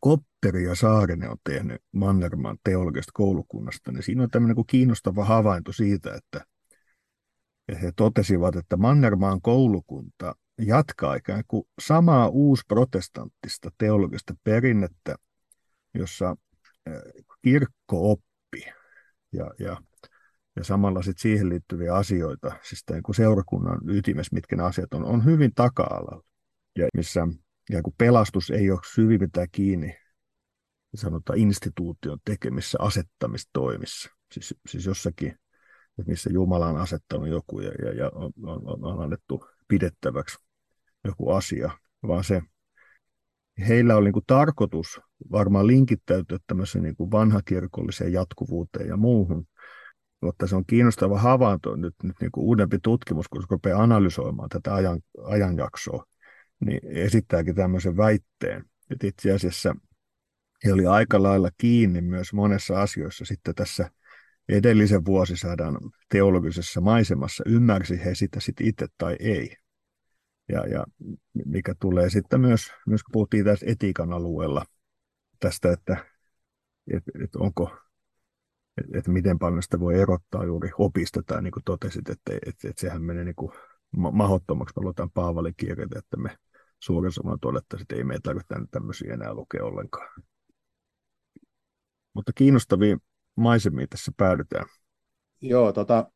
Kopperi 0.00 0.64
ja 0.64 0.74
Saarinen 0.74 1.30
on 1.30 1.36
tehnyt 1.44 1.82
Mannermaan 1.92 2.58
teologisesta 2.64 3.12
koulukunnasta, 3.14 3.92
niin 3.92 4.02
siinä 4.02 4.22
on 4.22 4.30
tämmöinen 4.30 4.54
kuin 4.54 4.66
kiinnostava 4.66 5.24
havainto 5.24 5.72
siitä, 5.72 6.14
että 6.14 6.46
he 7.82 7.92
totesivat, 7.96 8.56
että 8.56 8.76
Mannermaan 8.76 9.40
koulukunta 9.40 10.34
jatkaa 10.58 11.14
ikään 11.14 11.44
kuin 11.48 11.64
samaa 11.80 12.28
uusprotestanttista 12.28 13.70
teologista 13.78 14.34
perinnettä, 14.44 15.14
jossa 15.94 16.36
kirkko 17.42 18.10
oppi 18.10 18.64
ja, 19.32 19.50
ja, 19.58 19.76
ja 20.56 20.64
samalla 20.64 21.02
sit 21.02 21.18
siihen 21.18 21.48
liittyviä 21.48 21.94
asioita, 21.94 22.52
siis 22.62 22.82
tämän 22.86 23.02
kuin 23.02 23.16
seurakunnan 23.16 23.80
ytimessä, 23.88 24.34
mitkä 24.34 24.56
ne 24.56 24.62
asiat 24.62 24.94
on, 24.94 25.04
on 25.04 25.24
hyvin 25.24 25.54
taka-alalla. 25.54 26.24
Ja 26.78 26.88
missä 26.94 27.26
ja 27.70 27.82
kun 27.82 27.94
pelastus 27.98 28.50
ei 28.50 28.70
ole 28.70 28.80
syvimmiltään 28.94 29.48
kiinni 29.52 29.96
sanotaan 30.94 31.38
instituution 31.38 32.18
tekemissä 32.24 32.78
asettamistoimissa. 32.80 34.10
Siis, 34.32 34.54
siis 34.68 34.86
jossakin, 34.86 35.38
missä 36.06 36.30
Jumala 36.32 36.66
on 36.66 36.76
asettanut 36.76 37.28
joku 37.28 37.60
ja, 37.60 37.70
ja, 37.70 37.92
ja 37.92 38.10
on, 38.14 38.32
on, 38.42 38.84
on 38.84 39.02
annettu 39.02 39.44
pidettäväksi 39.68 40.38
joku 41.04 41.30
asia, 41.30 41.70
vaan 42.06 42.24
se 42.24 42.42
heillä 43.68 43.96
oli 43.96 44.12
niin 44.12 44.22
tarkoitus 44.26 45.00
varmaan 45.32 45.66
linkittäytyä 45.66 46.38
tämmöiseen 46.46 46.82
niin 46.84 47.10
vanhakirkolliseen 47.10 48.12
jatkuvuuteen 48.12 48.88
ja 48.88 48.96
muuhun. 48.96 49.46
Mutta 50.22 50.46
se 50.46 50.56
on 50.56 50.66
kiinnostava 50.66 51.18
havainto 51.18 51.76
nyt, 51.76 51.94
nyt 52.02 52.16
niin 52.20 52.30
kuin 52.30 52.44
uudempi 52.44 52.78
tutkimus, 52.82 53.28
kun 53.28 53.44
rupeaa 53.50 53.82
analysoimaan 53.82 54.48
tätä 54.48 54.74
ajan, 54.74 55.00
ajanjaksoa, 55.24 56.04
niin 56.60 56.80
esittääkin 56.84 57.54
tämmöisen 57.54 57.96
väitteen, 57.96 58.64
että 58.90 59.06
itse 59.06 59.32
asiassa 59.32 59.74
he 60.64 60.72
oli 60.72 60.86
aika 60.86 61.22
lailla 61.22 61.50
kiinni 61.58 62.00
myös 62.00 62.32
monessa 62.32 62.82
asioissa 62.82 63.24
sitten 63.24 63.54
tässä 63.54 63.90
edellisen 64.48 65.04
vuosisadan 65.04 65.78
teologisessa 66.08 66.80
maisemassa, 66.80 67.44
ymmärsi 67.46 68.04
he 68.04 68.14
sitä 68.14 68.40
sitten 68.40 68.66
itse 68.66 68.86
tai 68.98 69.16
ei. 69.20 69.56
Ja, 70.48 70.66
ja 70.66 70.84
mikä 71.46 71.74
tulee 71.80 72.10
sitten 72.10 72.40
myös, 72.40 72.70
myös 72.86 73.02
kun 73.02 73.12
puhuttiin 73.12 73.44
tässä 73.44 73.66
etiikan 73.68 74.12
alueella 74.12 74.64
tästä, 75.40 75.72
että 75.72 76.04
et, 76.92 77.02
et 77.24 77.36
onko, 77.36 77.76
että 78.78 78.98
et 78.98 79.08
miten 79.08 79.38
paljon 79.38 79.62
sitä 79.62 79.80
voi 79.80 80.00
erottaa 80.00 80.44
juuri 80.44 80.70
opista, 80.78 81.22
tai 81.22 81.42
niin 81.42 81.52
kuin 81.52 81.64
totesit, 81.64 82.08
että 82.08 82.32
et, 82.46 82.64
et 82.64 82.78
sehän 82.78 83.02
menee 83.02 83.24
niin 83.24 83.34
kuin 83.34 83.52
mahdottomaksi, 83.96 84.72
me 84.76 84.82
luotaan 84.82 85.10
Paavalin 85.10 85.54
kirjat, 85.56 85.96
että 85.96 86.16
me 86.16 86.36
sanoen 86.80 87.40
todetta, 87.40 87.76
että 87.80 87.96
ei 87.96 88.04
meidän 88.04 88.22
tarvitse 88.22 88.54
tämmöisiä 88.70 89.14
enää 89.14 89.34
lukea 89.34 89.64
ollenkaan. 89.64 90.22
Mutta 92.14 92.32
kiinnostavia 92.32 92.98
maisemia 93.36 93.86
tässä 93.90 94.12
päädytään. 94.16 94.66
Joo, 95.40 95.72
tota, 95.72 96.12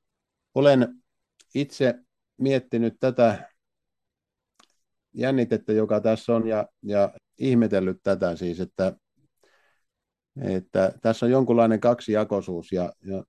olen 0.55 1.03
itse 1.55 1.95
miettinyt 2.39 2.95
tätä 3.01 3.52
jännitettä, 5.15 5.73
joka 5.73 6.01
tässä 6.01 6.35
on, 6.35 6.47
ja, 6.47 6.69
ja 6.83 7.15
ihmetellyt 7.39 8.01
tätä 8.03 8.37
siis, 8.37 8.61
että, 8.61 8.97
että 10.41 10.93
tässä 11.03 11.27
on 11.27 11.33
jonkunlainen 11.33 11.81
kaksijakoisuus, 11.81 12.73
ja, 12.73 12.93
ja 13.05 13.25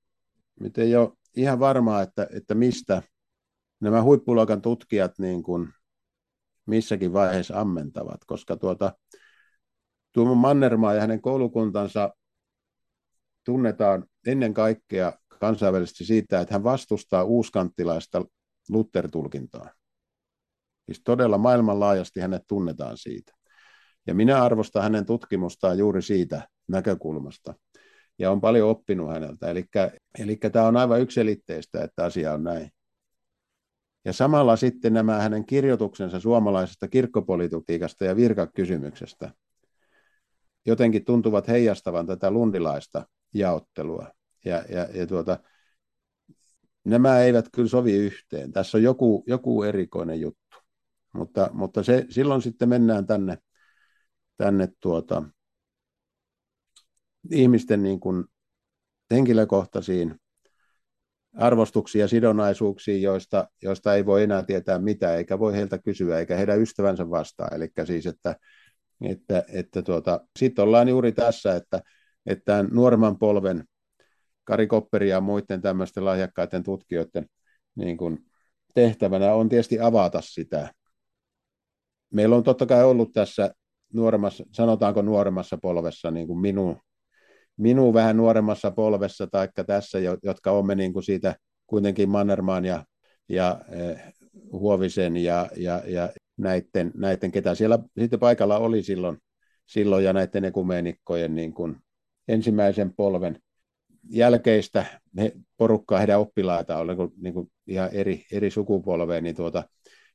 nyt 0.59 0.77
ei 0.77 0.95
ole 0.95 1.11
ihan 1.35 1.59
varmaa, 1.59 2.01
että, 2.01 2.27
että 2.33 2.55
mistä 2.55 3.01
nämä 3.79 4.03
huippuluokan 4.03 4.61
tutkijat 4.61 5.19
niin 5.19 5.43
kuin 5.43 5.69
missäkin 6.65 7.13
vaiheessa 7.13 7.59
ammentavat, 7.59 8.25
koska 8.25 8.57
tuota, 8.57 8.93
Tuomo 10.11 10.35
Mannermaa 10.35 10.93
ja 10.93 11.01
hänen 11.01 11.21
koulukuntansa 11.21 12.13
tunnetaan 13.45 14.05
ennen 14.27 14.53
kaikkea 14.53 15.13
kansainvälisesti 15.39 16.05
siitä, 16.05 16.39
että 16.39 16.55
hän 16.55 16.63
vastustaa 16.63 17.23
uuskanttilaista 17.23 18.25
Luther-tulkintaa. 18.69 19.69
Siis 20.85 21.01
todella 21.03 21.37
maailmanlaajasti 21.37 22.19
hänet 22.19 22.43
tunnetaan 22.47 22.97
siitä. 22.97 23.33
Ja 24.07 24.15
minä 24.15 24.43
arvostan 24.43 24.83
hänen 24.83 25.05
tutkimustaan 25.05 25.77
juuri 25.77 26.01
siitä 26.01 26.47
näkökulmasta. 26.67 27.53
Ja 28.19 28.31
on 28.31 28.41
paljon 28.41 28.69
oppinut 28.69 29.09
häneltä. 29.09 29.47
Eli, 30.19 30.35
tämä 30.35 30.67
on 30.67 30.77
aivan 30.77 31.01
yksilitteistä, 31.01 31.83
että 31.83 32.05
asia 32.05 32.33
on 32.33 32.43
näin. 32.43 32.69
Ja 34.05 34.13
samalla 34.13 34.55
sitten 34.55 34.93
nämä 34.93 35.19
hänen 35.19 35.45
kirjoituksensa 35.45 36.19
suomalaisesta 36.19 36.87
kirkkopolitiikasta 36.87 38.05
ja 38.05 38.15
virkakysymyksestä 38.15 39.31
jotenkin 40.65 41.05
tuntuvat 41.05 41.47
heijastavan 41.47 42.07
tätä 42.07 42.31
lundilaista 42.31 43.07
jaottelua. 43.33 44.07
Ja, 44.45 44.63
ja, 44.69 44.87
ja 44.93 45.07
tuota, 45.07 45.39
nämä 46.83 47.19
eivät 47.19 47.45
kyllä 47.53 47.69
sovi 47.69 47.93
yhteen. 47.93 48.51
Tässä 48.51 48.77
on 48.77 48.83
joku, 48.83 49.23
joku 49.27 49.63
erikoinen 49.63 50.21
juttu. 50.21 50.42
Mutta, 51.13 51.49
mutta 51.53 51.83
se, 51.83 52.05
silloin 52.09 52.41
sitten 52.41 52.69
mennään 52.69 53.07
tänne, 53.07 53.37
tänne 54.37 54.67
tuota, 54.79 55.23
ihmisten 57.31 57.83
niin 57.83 57.99
kuin 57.99 58.25
henkilökohtaisiin 59.11 60.15
arvostuksiin 61.37 61.99
ja 61.99 62.07
sidonnaisuuksiin, 62.07 63.01
joista, 63.01 63.47
joista 63.61 63.95
ei 63.95 64.05
voi 64.05 64.23
enää 64.23 64.43
tietää 64.43 64.79
mitään, 64.79 65.17
eikä 65.17 65.39
voi 65.39 65.53
heiltä 65.53 65.77
kysyä, 65.77 66.19
eikä 66.19 66.37
heidän 66.37 66.61
ystävänsä 66.61 67.09
vastaa. 67.09 67.47
Eli 67.55 67.71
siis, 67.85 68.05
että, 68.05 68.35
että, 69.01 69.43
että 69.53 69.81
tuota, 69.81 70.27
sitten 70.39 70.63
ollaan 70.63 70.89
juuri 70.89 71.11
tässä, 71.11 71.55
että, 71.55 71.81
että 72.25 72.65
nuoremman 72.71 73.17
polven 73.17 73.63
Kari 74.43 74.67
Kopperi 74.67 75.09
ja 75.09 75.21
muiden 75.21 75.61
tämmöisten 75.61 76.05
lahjakkaiden 76.05 76.63
tutkijoiden 76.63 77.25
niin 77.75 77.97
kuin 77.97 78.25
tehtävänä 78.73 79.33
on 79.33 79.49
tietysti 79.49 79.79
avata 79.79 80.21
sitä. 80.21 80.73
Meillä 82.13 82.35
on 82.35 82.43
totta 82.43 82.65
kai 82.65 82.83
ollut 82.83 83.13
tässä 83.13 83.53
nuoremmassa, 83.93 84.43
sanotaanko 84.51 85.01
nuoremmassa 85.01 85.57
polvessa, 85.61 86.11
niin 86.11 86.27
kuin 86.27 86.39
minun, 86.39 86.77
minun 87.57 87.93
vähän 87.93 88.17
nuoremmassa 88.17 88.71
polvessa, 88.71 89.27
taikka 89.27 89.63
tässä, 89.63 89.99
jotka 90.23 90.51
olemme 90.51 90.75
niin 90.75 90.93
kuin 90.93 91.03
siitä 91.03 91.35
kuitenkin 91.67 92.09
Mannermaan 92.09 92.65
ja, 92.65 92.85
ja 93.29 93.61
eh, 93.71 94.13
Huovisen 94.51 95.17
ja, 95.17 95.49
ja, 95.55 95.81
ja 95.87 96.09
näiden, 96.37 96.91
näiden, 96.95 97.31
ketä 97.31 97.55
siellä 97.55 97.79
sitten 97.99 98.19
paikalla 98.19 98.57
oli 98.57 98.83
silloin, 98.83 99.17
silloin 99.65 100.05
ja 100.05 100.13
näiden 100.13 100.45
ekumeenikkojen 100.45 101.35
niin 101.35 101.53
kuin 101.53 101.75
ensimmäisen 102.27 102.93
polven 102.95 103.39
jälkeistä 104.09 104.85
he, 105.17 105.31
porukkaa, 105.57 105.97
heidän 105.97 106.19
oppilaita 106.19 106.77
on 106.77 106.87
niin 107.17 107.33
kuin 107.33 107.51
ihan 107.67 107.89
eri, 107.91 108.25
eri 108.31 108.51
sukupolvea, 108.51 109.21
niin, 109.21 109.35
tuota, 109.35 109.63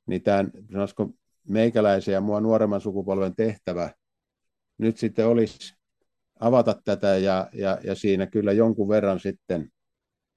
niin 0.06 0.22
tämän, 0.22 0.50
meikäläisen 1.48 2.12
ja 2.12 2.20
mua 2.20 2.40
nuoremman 2.40 2.80
sukupolven 2.80 3.36
tehtävä 3.36 3.90
nyt 4.78 4.98
sitten 4.98 5.26
olisi 5.26 5.74
avata 6.40 6.80
tätä 6.84 7.16
ja, 7.16 7.48
ja, 7.52 7.78
ja 7.84 7.94
siinä 7.94 8.26
kyllä 8.26 8.52
jonkun 8.52 8.88
verran 8.88 9.20
sitten 9.20 9.72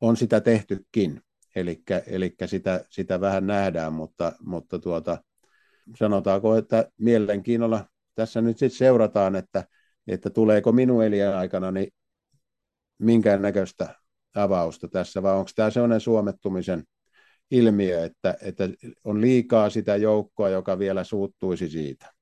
on 0.01 0.17
sitä 0.17 0.41
tehtykin, 0.41 1.21
eli 1.55 2.35
sitä, 2.45 2.85
sitä 2.89 3.21
vähän 3.21 3.47
nähdään, 3.47 3.93
mutta, 3.93 4.31
mutta 4.39 4.79
tuota, 4.79 5.23
sanotaanko, 5.95 6.55
että 6.55 6.89
mielenkiinnolla 6.97 7.85
tässä 8.15 8.41
nyt 8.41 8.57
sitten 8.57 8.77
seurataan, 8.77 9.35
että, 9.35 9.63
että 10.07 10.29
tuleeko 10.29 10.71
minun 10.71 11.03
aikana 11.37 11.71
niin 11.71 11.93
minkään 12.97 13.41
näköistä 13.41 13.95
avausta 14.35 14.87
tässä, 14.87 15.23
vai 15.23 15.35
onko 15.35 15.51
tämä 15.55 15.69
sellainen 15.69 16.01
suomettumisen 16.01 16.83
ilmiö, 17.51 18.03
että, 18.03 18.37
että 18.41 18.69
on 19.03 19.21
liikaa 19.21 19.69
sitä 19.69 19.95
joukkoa, 19.95 20.49
joka 20.49 20.79
vielä 20.79 21.03
suuttuisi 21.03 21.69
siitä. 21.69 22.13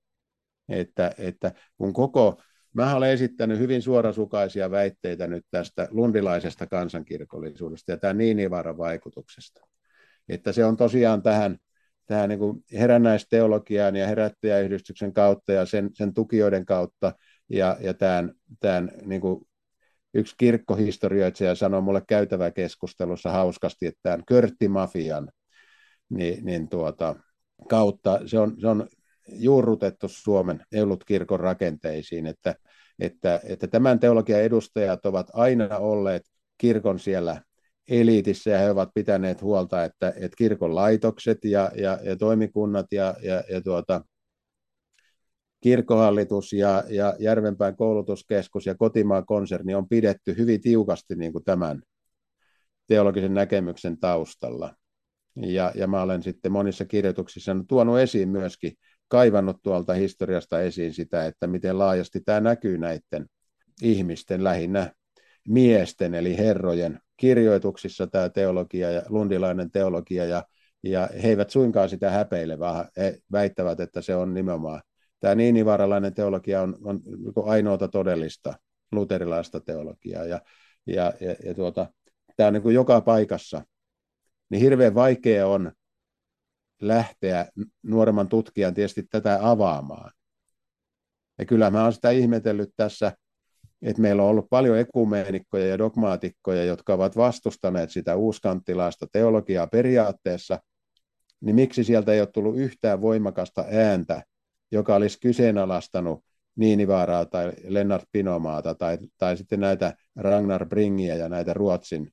Että, 0.70 1.12
että 1.18 1.52
kun 1.78 1.94
koko, 1.94 2.42
mä 2.74 2.96
olen 2.96 3.12
esittänyt 3.12 3.60
hyvin 3.60 3.82
suorasukaisia 3.82 4.72
väitteitä 4.72 5.28
nyt 5.28 5.46
tästä 5.52 5.88
lundilaisesta 5.92 6.68
kansankirkollisuudesta 6.68 7.92
ja 7.92 7.98
tämän 7.98 8.18
Niinivaaran 8.18 8.78
vaikutuksesta. 8.78 9.62
Että 10.30 10.52
se 10.52 10.66
on 10.66 10.78
tosiaan 10.78 11.22
tähän, 11.22 11.58
tähän 12.06 12.30
niin 12.30 12.40
kuin 12.40 12.64
herännäisteologiaan 12.74 13.96
ja 13.96 14.08
herättäjäyhdistyksen 14.08 15.14
kautta 15.14 15.54
ja 15.54 15.66
sen, 15.66 15.90
sen 15.94 16.14
tukijoiden 16.14 16.66
kautta 16.66 17.14
ja, 17.50 17.78
ja 17.82 17.94
tämän, 17.94 18.34
tämän 18.60 18.92
niin 19.06 19.22
kuin 19.22 19.49
yksi 20.14 20.36
kirkkohistorioitsija 20.38 21.56
sanoi 21.56 21.82
mulle 21.82 22.02
keskustelussa 22.56 23.32
hauskasti, 23.32 23.86
että 23.86 24.00
tämän 24.04 24.24
körttimafian 24.28 25.32
niin, 26.10 26.46
niin 26.46 26.70
tuota, 26.70 27.16
kautta 27.70 28.20
se 28.26 28.40
on, 28.40 28.56
se 28.62 28.68
on 28.68 28.88
juurrutettu 29.28 30.08
Suomen 30.08 30.64
eulut-kirkon 30.72 31.40
rakenteisiin, 31.40 32.26
että, 32.26 32.56
että, 33.00 33.40
että 33.44 33.68
tämän 33.68 34.00
teologian 34.00 34.42
edustajat 34.42 35.06
ovat 35.06 35.28
aina 35.34 35.78
olleet 35.78 36.24
kirkon 36.58 37.00
siellä 37.00 37.42
eliitissä 37.90 38.50
ja 38.50 38.60
he 38.60 38.70
ovat 38.70 38.90
pitäneet 38.94 39.42
huolta, 39.42 39.84
että, 39.84 40.14
että 40.16 40.38
kirkon 40.38 40.76
laitokset 40.76 41.46
ja, 41.46 41.72
ja, 41.76 42.00
ja 42.04 42.16
toimikunnat 42.16 42.86
ja, 42.92 43.16
ja, 43.22 43.44
ja 43.50 43.62
tuota, 43.62 44.02
kirkkohallitus 45.62 46.54
ja, 46.54 46.84
ja 46.90 47.16
Järvenpään 47.20 47.76
koulutuskeskus 47.76 48.66
ja 48.66 48.76
kotimaan 48.76 49.26
konserni 49.26 49.76
on 49.76 49.90
pidetty 49.90 50.38
hyvin 50.38 50.62
tiukasti 50.62 51.16
niin 51.16 51.34
kuin 51.34 51.44
tämän 51.44 51.82
teologisen 52.88 53.34
näkemyksen 53.34 54.00
taustalla. 54.00 54.76
Ja, 55.36 55.72
ja 55.76 55.88
mä 55.88 56.02
olen 56.02 56.24
sitten 56.24 56.52
monissa 56.52 56.86
kirjoituksissa 56.86 57.56
tuonut 57.68 58.00
esiin 58.00 58.30
myöskin, 58.30 58.74
kaivannut 59.08 59.58
tuolta 59.64 59.94
historiasta 59.94 60.62
esiin 60.62 60.94
sitä, 60.94 61.26
että 61.26 61.48
miten 61.48 61.80
laajasti 61.80 62.22
tämä 62.26 62.40
näkyy 62.40 62.78
näiden 62.78 63.26
ihmisten, 63.82 64.44
lähinnä 64.44 64.94
miesten 65.48 66.14
eli 66.14 66.38
herrojen 66.38 67.00
kirjoituksissa 67.18 68.08
tämä 68.08 68.30
teologia 68.30 68.92
ja 68.92 69.02
lundilainen 69.10 69.72
teologia 69.72 70.26
ja, 70.26 70.44
ja 70.84 71.10
he 71.24 71.30
eivät 71.30 71.50
suinkaan 71.50 71.90
sitä 71.90 72.10
häpeile, 72.10 72.60
vaan 72.60 72.86
he 72.98 73.20
väittävät, 73.32 73.80
että 73.80 74.02
se 74.02 74.16
on 74.16 74.34
nimenomaan 74.34 74.82
tämä 75.20 75.36
niinivaralainen 75.36 76.14
teologia 76.14 76.62
on, 76.62 76.78
on 76.84 77.02
ainoata 77.46 77.88
todellista 77.88 78.54
luterilaista 78.92 79.60
teologiaa, 79.60 80.26
ja, 80.26 80.42
ja, 80.88 81.14
ja, 81.22 81.36
ja 81.46 81.54
tuota, 81.54 81.94
tämä 82.36 82.48
on 82.48 82.54
niin 82.54 82.64
kuin 82.64 82.76
joka 82.76 83.02
paikassa, 83.02 83.62
niin 84.50 84.62
hirveän 84.62 84.96
vaikea 84.96 85.48
on 85.48 85.72
lähteä 86.82 87.46
nuoremman 87.84 88.28
tutkijan 88.28 88.74
tietysti 88.74 89.04
tätä 89.04 89.40
avaamaan. 89.42 90.12
Ja 91.38 91.46
kyllä 91.46 91.72
mä 91.72 91.82
olen 91.82 91.94
sitä 91.94 92.10
ihmetellyt 92.10 92.70
tässä, 92.76 93.12
että 93.82 94.02
meillä 94.02 94.24
on 94.24 94.30
ollut 94.30 94.50
paljon 94.50 94.78
ekumeenikkoja 94.78 95.68
ja 95.68 95.78
dogmaatikkoja, 95.78 96.64
jotka 96.64 96.94
ovat 96.94 97.18
vastustaneet 97.18 97.92
sitä 97.92 98.16
uuskanttilaista 98.16 99.08
teologiaa 99.12 99.68
periaatteessa, 99.68 100.60
niin 101.42 101.56
miksi 101.56 101.84
sieltä 101.84 102.14
ei 102.14 102.20
ole 102.20 102.28
tullut 102.34 102.58
yhtään 102.58 103.02
voimakasta 103.02 103.66
ääntä 103.72 104.24
joka 104.72 104.96
olisi 104.96 105.20
kyseenalaistanut 105.20 106.24
Niinivaaraa 106.56 107.26
tai 107.26 107.52
Lennart 107.68 108.06
Pinomaata 108.12 108.76
tai, 108.76 108.98
tai 109.18 109.38
sitten 109.38 109.60
näitä 109.60 109.94
Ragnar 110.16 110.66
Bringiä 110.66 111.16
ja 111.16 111.30
näitä 111.30 111.54
Ruotsin. 111.54 112.12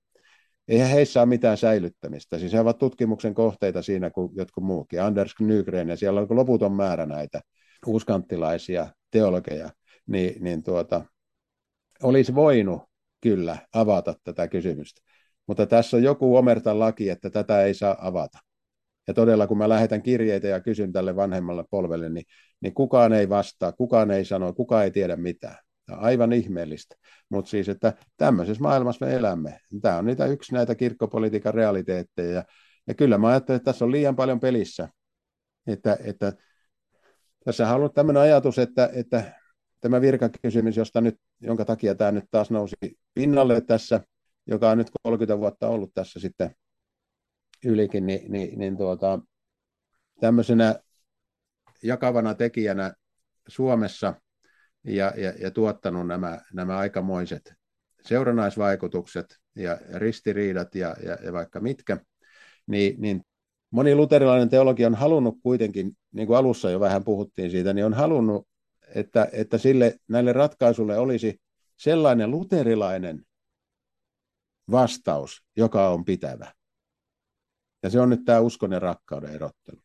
Eihän 0.69 0.91
heissä 0.91 1.21
ole 1.21 1.29
mitään 1.29 1.57
säilyttämistä. 1.57 2.39
Siis 2.39 2.53
he 2.53 2.61
ovat 2.61 2.79
tutkimuksen 2.79 3.35
kohteita 3.35 3.83
siinä 3.83 4.11
kuin 4.11 4.33
jotkut 4.37 4.65
muukin. 4.65 5.03
Anders 5.03 5.35
Nygren 5.41 5.89
ja 5.89 5.97
siellä 5.97 6.21
on 6.21 6.27
loputon 6.31 6.73
määrä 6.73 7.07
näitä 7.07 7.41
uuskanttilaisia 7.87 8.87
teologeja. 9.11 9.71
Niin, 10.07 10.45
niin 10.45 10.63
tuota, 10.63 11.05
olisi 12.03 12.35
voinut 12.35 12.83
kyllä 13.21 13.57
avata 13.73 14.15
tätä 14.25 14.49
kysymystä. 14.49 15.03
Mutta 15.47 15.67
tässä 15.67 15.97
on 15.97 16.03
joku 16.03 16.37
omertan 16.37 16.79
laki, 16.79 17.11
että 17.11 17.31
tätä 17.31 17.63
ei 17.63 17.75
saa 17.75 17.97
avata. 18.01 18.39
Ja 19.09 19.15
todella, 19.15 19.47
kun 19.47 19.59
mä 19.59 19.69
lähetän 19.69 20.03
kirjeitä 20.03 20.49
ja 20.49 20.61
kysyn 20.61 20.93
tälle 20.93 21.17
vanhemmalle 21.17 21.65
polvelle, 21.71 22.09
niin, 22.09 22.25
niin 22.61 22.75
kukaan 22.75 23.13
ei 23.13 23.29
vastaa, 23.29 23.73
kukaan 23.73 24.11
ei 24.11 24.25
sano, 24.25 24.53
kukaan 24.53 24.85
ei 24.85 24.91
tiedä 24.91 25.17
mitään. 25.17 25.57
Tämä 25.87 25.99
on 25.99 26.05
aivan 26.05 26.33
ihmeellistä. 26.33 26.97
Mutta 27.29 27.51
siis, 27.51 27.69
että 27.69 27.93
tämmöisessä 28.17 28.63
maailmassa 28.63 29.07
me 29.07 29.15
elämme. 29.15 29.61
Tämä 29.83 29.99
on 29.99 30.07
niitä 30.07 30.27
yksi 30.27 30.55
näitä 30.55 30.75
kirkkopolitiikan 30.75 31.55
realiteetteja. 31.55 32.31
Ja, 32.31 32.45
ja 32.87 32.95
kyllä 32.95 33.19
mä 33.19 33.29
ajattelen, 33.29 33.57
että 33.57 33.73
tässä 33.73 33.85
on 33.85 33.93
liian 33.93 34.17
paljon 34.17 34.41
pelissä. 34.41 34.89
Että, 35.67 35.99
että 36.05 36.33
tässä 37.45 37.69
on 37.69 37.77
ollut 37.77 37.95
tämmöinen 37.95 38.23
ajatus, 38.23 38.59
että, 38.59 38.91
että 38.93 39.33
tämä 39.81 40.01
virkakysymys, 40.01 40.77
josta 40.77 41.01
nyt, 41.01 41.17
jonka 41.41 41.65
takia 41.65 41.95
tämä 41.95 42.13
nyt 42.13 42.25
taas 42.31 42.51
nousi 42.51 42.77
pinnalle 43.15 43.61
tässä, 43.61 44.01
joka 44.47 44.71
on 44.71 44.79
nyt 44.79 44.91
30 45.03 45.39
vuotta 45.39 45.69
ollut 45.69 45.95
tässä 45.95 46.21
sitten 46.21 46.51
ylikin, 47.65 48.07
niin, 48.07 48.33
niin, 48.33 48.59
niin 48.59 48.77
tuota, 48.77 49.21
tämmöisenä 50.21 50.75
jakavana 51.83 52.35
tekijänä 52.35 52.95
Suomessa 53.49 54.15
ja, 54.85 55.13
ja, 55.17 55.33
ja 55.41 55.51
tuottanut 55.51 56.07
nämä, 56.07 56.41
nämä 56.53 56.79
aikamoiset 56.79 57.55
seurannaisvaikutukset 58.03 59.39
ja 59.57 59.79
ristiriidat 59.95 60.75
ja, 60.75 60.97
ja, 61.03 61.19
ja 61.25 61.33
vaikka 61.33 61.61
mitkä, 61.61 62.01
niin, 62.67 63.01
niin 63.01 63.23
moni 63.71 63.95
luterilainen 63.95 64.49
teologi 64.49 64.87
on 64.87 64.95
halunnut 64.95 65.39
kuitenkin, 65.43 65.97
niin 66.13 66.27
kuin 66.27 66.37
alussa 66.37 66.71
jo 66.71 66.81
vähän 66.81 67.05
puhuttiin 67.05 67.51
siitä, 67.51 67.73
niin 67.73 67.85
on 67.87 67.95
halunnut, 67.95 68.49
että, 68.95 69.29
että 69.33 69.59
sille, 69.59 69.97
näille 70.09 70.33
ratkaisuille 70.33 70.99
olisi 70.99 71.41
sellainen 71.77 72.31
luterilainen 72.31 73.23
vastaus, 74.71 75.43
joka 75.57 75.89
on 75.89 76.05
pitävä. 76.05 76.53
Ja 77.83 77.91
se 77.91 78.01
on 78.01 78.11
nyt 78.11 78.25
tämä 78.25 78.41
uskon 78.41 78.73
ja 78.73 78.79
rakkauden 78.79 79.35
erottelu. 79.35 79.81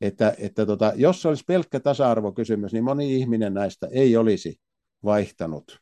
Että, 0.00 0.34
että 0.38 0.66
tota, 0.66 0.92
jos 0.96 1.22
se 1.22 1.28
olisi 1.28 1.44
pelkkä 1.46 1.80
tasa-arvokysymys, 1.80 2.72
niin 2.72 2.84
moni 2.84 3.16
ihminen 3.16 3.54
näistä 3.54 3.88
ei 3.92 4.16
olisi 4.16 4.60
vaihtanut 5.04 5.80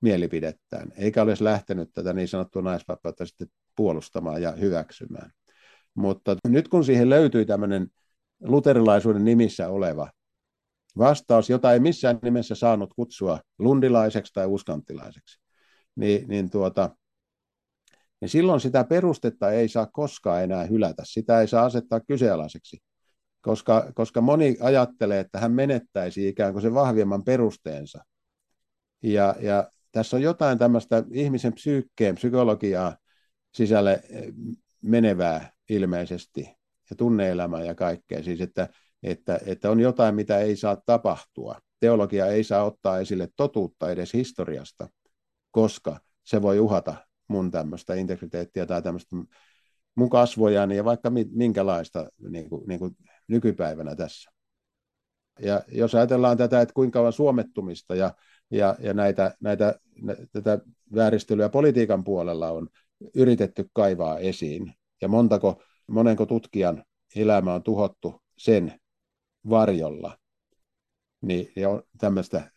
mielipidettään, 0.00 0.92
eikä 0.96 1.22
olisi 1.22 1.44
lähtenyt 1.44 1.90
tätä 1.92 2.12
niin 2.12 2.28
sanottua 2.28 2.62
naisvapautta 2.62 3.26
sitten 3.26 3.48
puolustamaan 3.76 4.42
ja 4.42 4.52
hyväksymään. 4.52 5.30
Mutta 5.94 6.36
nyt 6.48 6.68
kun 6.68 6.84
siihen 6.84 7.10
löytyy 7.10 7.44
tämmöinen 7.44 7.88
luterilaisuuden 8.40 9.24
nimissä 9.24 9.68
oleva 9.68 10.10
vastaus, 10.98 11.50
jota 11.50 11.72
ei 11.72 11.80
missään 11.80 12.18
nimessä 12.22 12.54
saanut 12.54 12.94
kutsua 12.94 13.40
lundilaiseksi 13.58 14.32
tai 14.34 14.46
uskanttilaiseksi, 14.46 15.40
niin, 15.96 16.28
niin 16.28 16.50
tuota, 16.50 16.96
niin 18.20 18.28
silloin 18.28 18.60
sitä 18.60 18.84
perustetta 18.84 19.50
ei 19.50 19.68
saa 19.68 19.86
koskaan 19.86 20.42
enää 20.42 20.64
hylätä, 20.64 21.02
sitä 21.06 21.40
ei 21.40 21.48
saa 21.48 21.64
asettaa 21.64 22.00
kyseenalaiseksi, 22.00 22.78
koska, 23.40 23.92
koska 23.94 24.20
moni 24.20 24.56
ajattelee, 24.60 25.20
että 25.20 25.38
hän 25.38 25.52
menettäisi 25.52 26.28
ikään 26.28 26.52
kuin 26.52 26.62
sen 26.62 26.74
vahvimman 26.74 27.24
perusteensa. 27.24 28.04
Ja, 29.02 29.34
ja 29.40 29.70
tässä 29.92 30.16
on 30.16 30.22
jotain 30.22 30.58
tämmöistä 30.58 31.04
ihmisen 31.12 31.52
psyykkeen, 31.52 32.14
psykologiaa 32.14 32.96
sisälle 33.54 34.02
eh, 34.10 34.32
menevää 34.82 35.52
ilmeisesti, 35.68 36.40
ja 36.90 36.96
tunneelämää 36.96 37.64
ja 37.64 37.74
kaikkea, 37.74 38.22
siis 38.22 38.40
että, 38.40 38.68
että, 39.02 39.40
että 39.46 39.70
on 39.70 39.80
jotain, 39.80 40.14
mitä 40.14 40.38
ei 40.38 40.56
saa 40.56 40.82
tapahtua. 40.86 41.58
Teologia 41.80 42.26
ei 42.26 42.44
saa 42.44 42.64
ottaa 42.64 42.98
esille 42.98 43.28
totuutta 43.36 43.90
edes 43.90 44.12
historiasta, 44.12 44.88
koska 45.50 46.00
se 46.24 46.42
voi 46.42 46.58
uhata 46.58 46.94
mun 47.30 47.50
tämmöistä 47.50 47.94
integriteettiä 47.94 48.66
tai 48.66 48.82
tämmöistä 48.82 49.16
mun 49.94 50.10
kasvojani 50.10 50.76
ja 50.76 50.84
vaikka 50.84 51.10
minkälaista 51.30 52.10
niin 52.28 52.48
kuin, 52.48 52.62
niin 52.68 52.78
kuin 52.78 52.96
nykypäivänä 53.28 53.96
tässä. 53.96 54.30
Ja 55.38 55.62
jos 55.68 55.94
ajatellaan 55.94 56.36
tätä, 56.36 56.60
että 56.60 56.74
kuinka 56.74 56.98
kauan 56.98 57.12
suomettumista 57.12 57.94
ja, 57.94 58.14
ja, 58.50 58.76
ja 58.80 58.94
näitä, 58.94 59.34
näitä, 59.40 59.78
tätä 60.32 60.58
vääristelyä 60.94 61.48
politiikan 61.48 62.04
puolella 62.04 62.50
on 62.50 62.68
yritetty 63.14 63.70
kaivaa 63.72 64.18
esiin, 64.18 64.72
ja 65.02 65.08
montako, 65.08 65.62
monenko 65.86 66.26
tutkijan 66.26 66.84
elämä 67.16 67.54
on 67.54 67.62
tuhottu 67.62 68.22
sen 68.38 68.80
varjolla, 69.50 70.18
niin 71.22 71.68
on 71.68 71.82
tämmöistä 71.98 72.50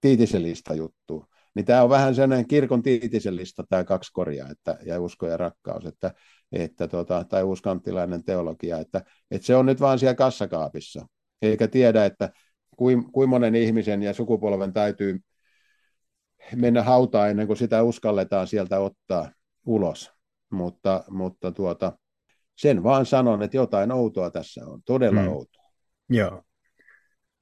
tiitiselistä 0.00 0.74
juttua 0.74 1.26
niin 1.54 1.64
tämä 1.64 1.82
on 1.82 1.90
vähän 1.90 2.14
sellainen 2.14 2.48
kirkon 2.48 2.82
tiitisen 2.82 3.36
lista, 3.36 3.64
tämä 3.68 3.84
kaksi 3.84 4.12
korjaa, 4.12 4.50
että, 4.50 4.78
ja 4.86 5.00
usko 5.00 5.26
ja 5.26 5.36
rakkaus, 5.36 5.86
että, 5.86 6.14
että 6.52 6.88
tota, 6.88 7.24
tai 7.24 7.42
uskanttilainen 7.42 8.24
teologia, 8.24 8.78
että, 8.78 9.04
että 9.30 9.46
se 9.46 9.56
on 9.56 9.66
nyt 9.66 9.80
vaan 9.80 9.98
siellä 9.98 10.14
kassakaapissa, 10.14 11.06
eikä 11.42 11.68
tiedä, 11.68 12.04
että 12.04 12.30
kuin, 12.76 13.12
kuin 13.12 13.28
monen 13.28 13.54
ihmisen 13.54 14.02
ja 14.02 14.14
sukupolven 14.14 14.72
täytyy 14.72 15.20
mennä 16.56 16.82
hautaan 16.82 17.30
ennen 17.30 17.46
kuin 17.46 17.56
sitä 17.56 17.82
uskalletaan 17.82 18.46
sieltä 18.46 18.80
ottaa 18.80 19.30
ulos. 19.66 20.12
Mutta, 20.50 21.04
mutta 21.10 21.52
tuota, 21.52 21.98
sen 22.56 22.82
vaan 22.82 23.06
sanon, 23.06 23.42
että 23.42 23.56
jotain 23.56 23.92
outoa 23.92 24.30
tässä 24.30 24.66
on, 24.66 24.82
todella 24.84 25.22
mm. 25.22 25.28
outoa. 25.28 25.70
Joo. 26.08 26.42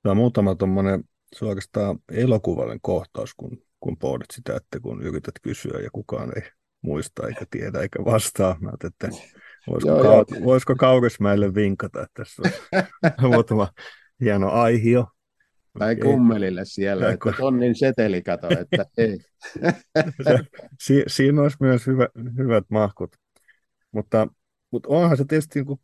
Tämä 0.03 0.11
on 0.11 0.17
muutama 0.17 0.55
tuommoinen 0.55 1.05
suorastaan 1.35 1.99
elokuvallinen 2.13 2.81
kohtaus, 2.83 3.35
kun 3.35 3.63
kun 3.83 3.97
pohdit 3.99 4.31
sitä, 4.33 4.57
että 4.57 4.81
kun 4.81 5.03
yrität 5.03 5.35
kysyä 5.43 5.81
ja 5.81 5.91
kukaan 5.93 6.33
ei 6.37 6.43
muista 6.83 7.27
eikä 7.27 7.47
tiedä 7.51 7.81
eikä 7.81 8.05
vastaa. 8.05 8.57
Mä 8.61 8.71
että 8.85 9.09
voisiko, 9.67 9.93
joo, 9.93 10.23
kau- 10.23 10.37
joo. 10.37 10.45
voisiko 10.45 10.75
Kaurismäelle 10.77 11.55
vinkata, 11.55 12.03
että 12.03 12.25
tässä 12.25 12.43
on 13.23 13.31
muutama 13.33 13.69
hieno 14.21 14.51
aihio. 14.51 15.07
Tai 15.79 15.97
kummelille 15.97 16.65
siellä, 16.65 17.05
tai 17.05 17.15
että 17.15 17.33
tonnin 17.39 17.75
seteli 17.75 18.23
kato, 18.23 18.49
että 18.61 18.87
ei. 18.99 19.19
si- 20.81 21.05
siinä 21.07 21.43
olisi 21.43 21.57
myös 21.61 21.87
hyvä, 21.87 22.09
hyvät 22.37 22.65
mahkut. 22.69 23.17
Mutta, 23.93 24.29
mutta 24.71 24.89
onhan 24.89 25.17
se 25.17 25.25
tietysti 25.25 25.63
niin 25.63 25.79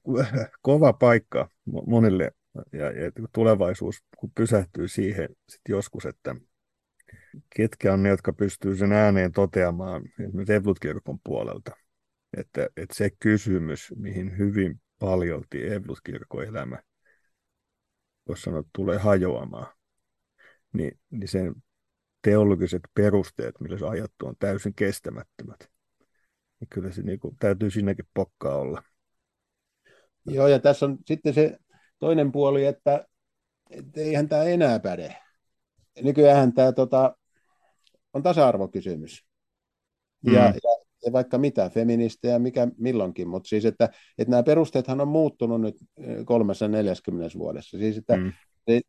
kova 0.63 0.93
paikka 0.93 1.51
monille 1.87 2.33
ja, 2.73 2.85
ja 2.85 3.11
tulevaisuus, 3.33 4.03
kun 4.19 4.31
pysähtyy 4.35 4.89
siihen 4.89 5.29
sit 5.49 5.61
joskus, 5.69 6.07
että 6.07 6.35
ketkä 7.57 7.93
on 7.93 8.03
ne, 8.03 8.09
jotka 8.09 8.32
pystyy 8.32 8.76
sen 8.76 8.93
ääneen 8.93 9.32
toteamaan 9.32 10.03
esimerkiksi 10.20 10.55
Evlut-kirkon 10.55 11.18
puolelta. 11.24 11.76
Että, 12.36 12.68
että 12.76 12.95
se 12.95 13.11
kysymys, 13.20 13.93
mihin 13.97 14.39
hyvin 14.39 14.80
paljolti 14.99 15.72
Evlut-kirkon 15.72 16.45
elämä, 16.45 16.78
voisi 18.28 18.43
sanoa, 18.43 18.62
tulee 18.72 18.99
hajoamaan, 18.99 19.74
niin, 20.72 20.99
niin 21.11 21.28
sen 21.28 21.55
teologiset 22.22 22.82
perusteet, 22.95 23.61
millä 23.61 23.78
se 23.78 23.86
ajattu 23.86 24.26
on 24.26 24.34
täysin 24.39 24.74
kestämättömät. 24.74 25.70
Ja 26.61 26.66
kyllä 26.70 26.93
se 26.93 27.03
niin 27.03 27.18
kuin, 27.18 27.36
täytyy 27.41 27.70
siinäkin 27.70 28.09
pokkaa 28.14 28.57
olla. 28.57 28.82
Joo, 30.26 30.49
ja 30.49 30.59
tässä 30.59 30.86
on 30.86 30.99
sitten 31.07 31.34
se 31.34 31.59
toinen 31.99 32.32
puoli, 32.32 32.66
että, 32.66 33.07
että 33.70 34.01
eihän 34.01 34.28
tämä 34.28 34.43
enää 34.43 34.78
päde. 34.78 35.16
Nykyään 36.03 36.53
tämä 36.53 36.72
tota, 36.72 37.16
on 38.15 38.23
tasa-arvokysymys. 38.23 39.25
Mm. 40.27 40.35
Ja, 40.35 40.41
ja, 40.41 40.85
ja 41.07 41.13
vaikka 41.13 41.39
mitä, 41.39 41.71
feministejä, 41.71 42.39
mikä 42.39 42.69
milloinkin, 42.79 43.29
mutta 43.29 43.49
siis, 43.49 43.65
että, 43.65 43.89
että 44.19 44.31
nämä 44.31 44.43
perusteethan 44.43 45.01
on 45.01 45.09
muuttunut 45.09 45.61
nyt 45.61 45.77
340 46.25 47.39
vuodessa. 47.39 47.79
Siis, 47.79 47.97
että 47.97 48.17
mm. 48.17 48.33
et, 48.67 48.83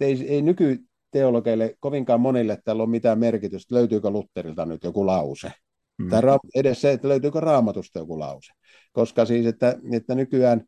ei, 0.00 0.26
ei 0.28 0.42
nykyteologeille 0.42 1.76
kovinkaan 1.80 2.20
monille 2.20 2.58
tällä 2.64 2.82
ole 2.82 2.90
mitään 2.90 3.18
merkitystä, 3.18 3.74
löytyykö 3.74 4.10
Lutterilta 4.10 4.66
nyt 4.66 4.84
joku 4.84 5.06
lause. 5.06 5.52
Mm. 5.98 6.08
Tai 6.08 6.20
ra- 6.20 6.50
edes 6.54 6.80
se, 6.80 6.92
että 6.92 7.08
löytyykö 7.08 7.40
raamatusta 7.40 7.98
joku 7.98 8.18
lause. 8.18 8.52
Koska 8.92 9.24
siis, 9.24 9.46
että, 9.46 9.78
että 9.92 10.14
nykyään, 10.14 10.64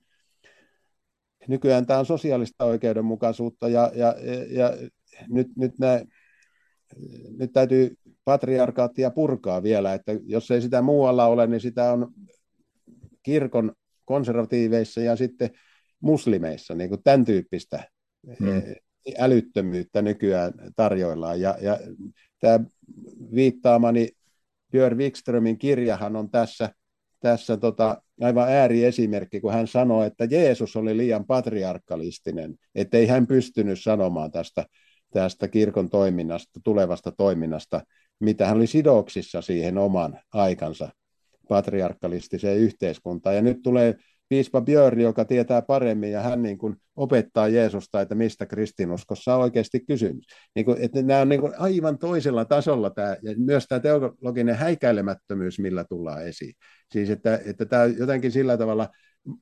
nykyään 1.48 1.86
tämä 1.86 1.98
on 1.98 2.06
sosiaalista 2.06 2.64
oikeudenmukaisuutta 2.64 3.68
ja, 3.68 3.92
ja, 3.94 4.14
ja, 4.20 4.34
ja 4.50 4.72
nyt, 5.28 5.48
nyt 5.56 5.78
nämä 5.78 6.00
nyt 7.38 7.52
täytyy 7.52 7.96
patriarkaattia 8.24 9.10
purkaa 9.10 9.62
vielä, 9.62 9.94
että 9.94 10.12
jos 10.26 10.50
ei 10.50 10.62
sitä 10.62 10.82
muualla 10.82 11.26
ole, 11.26 11.46
niin 11.46 11.60
sitä 11.60 11.92
on 11.92 12.12
kirkon 13.22 13.72
konservatiiveissa 14.04 15.00
ja 15.00 15.16
sitten 15.16 15.50
muslimeissa, 16.00 16.74
niin 16.74 16.88
kuin 16.88 17.02
tämän 17.04 17.24
tyyppistä 17.24 17.84
hmm. 18.40 18.62
älyttömyyttä 19.18 20.02
nykyään 20.02 20.52
tarjoillaan. 20.76 21.40
Ja, 21.40 21.56
ja 21.60 21.78
tämä 22.40 22.60
viittaamani 23.34 24.08
Björn 24.72 24.98
Wikströmin 24.98 25.58
kirjahan 25.58 26.16
on 26.16 26.30
tässä, 26.30 26.70
tässä 27.20 27.56
tota, 27.56 28.02
aivan 28.20 28.48
ääriesimerkki, 28.48 29.40
kun 29.40 29.52
hän 29.52 29.66
sanoi, 29.66 30.06
että 30.06 30.24
Jeesus 30.24 30.76
oli 30.76 30.96
liian 30.96 31.26
patriarkalistinen, 31.26 32.54
ettei 32.74 33.06
hän 33.06 33.26
pystynyt 33.26 33.80
sanomaan 33.82 34.30
tästä 34.30 34.66
tästä 35.14 35.48
kirkon 35.48 35.90
toiminnasta, 35.90 36.60
tulevasta 36.64 37.12
toiminnasta, 37.12 37.80
mitä 38.20 38.46
hän 38.46 38.56
oli 38.56 38.66
sidoksissa 38.66 39.42
siihen 39.42 39.78
oman 39.78 40.20
aikansa 40.32 40.88
patriarkalistiseen 41.48 42.58
yhteiskuntaan. 42.58 43.36
Ja 43.36 43.42
nyt 43.42 43.62
tulee 43.62 43.94
piispa 44.28 44.60
Björn, 44.60 45.00
joka 45.00 45.24
tietää 45.24 45.62
paremmin 45.62 46.10
ja 46.10 46.20
hän 46.20 46.42
niin 46.42 46.58
kuin 46.58 46.76
opettaa 46.96 47.48
Jeesusta, 47.48 48.00
että 48.00 48.14
mistä 48.14 48.46
kristinuskossa 48.46 49.34
on 49.34 49.42
oikeasti 49.42 49.80
kysymys. 49.80 50.24
Niin 50.54 50.64
kuin, 50.64 50.80
että 50.80 51.02
nämä 51.02 51.20
on 51.20 51.28
niin 51.28 51.40
kuin 51.40 51.52
aivan 51.58 51.98
toisella 51.98 52.44
tasolla 52.44 52.90
tämä, 52.90 53.16
ja 53.22 53.34
myös 53.36 53.66
tämä 53.68 53.80
teologinen 53.80 54.56
häikäilemättömyys, 54.56 55.58
millä 55.58 55.84
tullaan 55.84 56.26
esiin. 56.26 56.54
Siis 56.92 57.10
että, 57.10 57.40
että 57.44 57.66
tämä 57.66 57.82
on 57.82 57.98
jotenkin 57.98 58.32
sillä 58.32 58.56
tavalla 58.56 58.88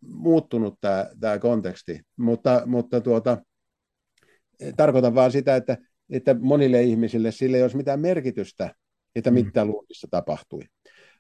muuttunut 0.07 0.75
tämä, 0.81 1.07
tämä 1.21 1.39
konteksti, 1.39 2.01
mutta, 2.17 2.63
mutta 2.67 3.01
tuota, 3.01 3.39
tarkoitan 4.77 5.15
vaan 5.15 5.33
sitä, 5.33 5.57
että, 5.57 5.77
että 6.11 6.37
monille 6.41 6.83
ihmisille 6.83 7.33
sille 7.33 7.57
ei 7.57 7.63
olisi 7.63 7.77
mitään 7.77 8.01
merkitystä, 8.01 8.75
että 9.15 9.31
mm. 9.31 9.35
mitä 9.35 9.65
luudissa 9.65 10.09
tapahtui. 10.11 10.63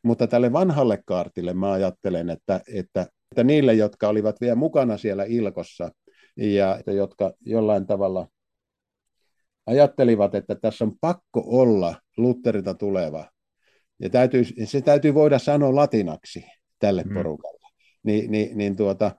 Mutta 0.02 0.26
tälle 0.26 0.52
vanhalle 0.52 1.02
kaartille 1.06 1.54
mä 1.54 1.72
ajattelen, 1.72 2.30
että, 2.30 2.60
että, 2.74 3.06
että 3.30 3.44
niille, 3.44 3.74
jotka 3.74 4.08
olivat 4.08 4.40
vielä 4.40 4.54
mukana 4.54 4.96
siellä 4.96 5.24
ilkossa 5.24 5.90
ja 6.36 6.80
jotka 6.86 7.32
jollain 7.40 7.86
tavalla 7.86 8.28
ajattelivat, 9.66 10.34
että 10.34 10.54
tässä 10.54 10.84
on 10.84 10.92
pakko 11.00 11.42
olla 11.46 11.94
Lutterilta 12.16 12.74
tuleva, 12.74 13.30
ja 14.00 14.10
täytyy, 14.10 14.44
se 14.64 14.80
täytyy 14.80 15.14
voida 15.14 15.38
sanoa 15.38 15.74
latinaksi 15.74 16.44
tälle 16.78 17.02
mm. 17.02 17.14
porukalle, 17.14 17.68
niin, 18.02 18.30
niin, 18.30 18.58
niin 18.58 18.76
tuota, 18.76 19.10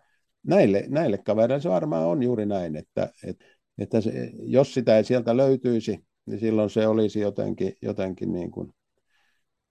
näille, 0.47 0.85
näille 0.89 1.17
kavereille 1.17 1.61
se 1.61 1.69
varmaan 1.69 2.05
on 2.05 2.23
juuri 2.23 2.45
näin, 2.45 2.75
että, 2.75 3.09
että, 3.27 3.45
että 3.77 4.01
se, 4.01 4.31
jos 4.39 4.73
sitä 4.73 4.97
ei 4.97 5.03
sieltä 5.03 5.37
löytyisi, 5.37 6.05
niin 6.25 6.39
silloin 6.39 6.69
se 6.69 6.87
olisi 6.87 7.19
jotenkin, 7.19 7.73
jotenkin 7.81 8.33
niin 8.33 8.51
kuin, 8.51 8.73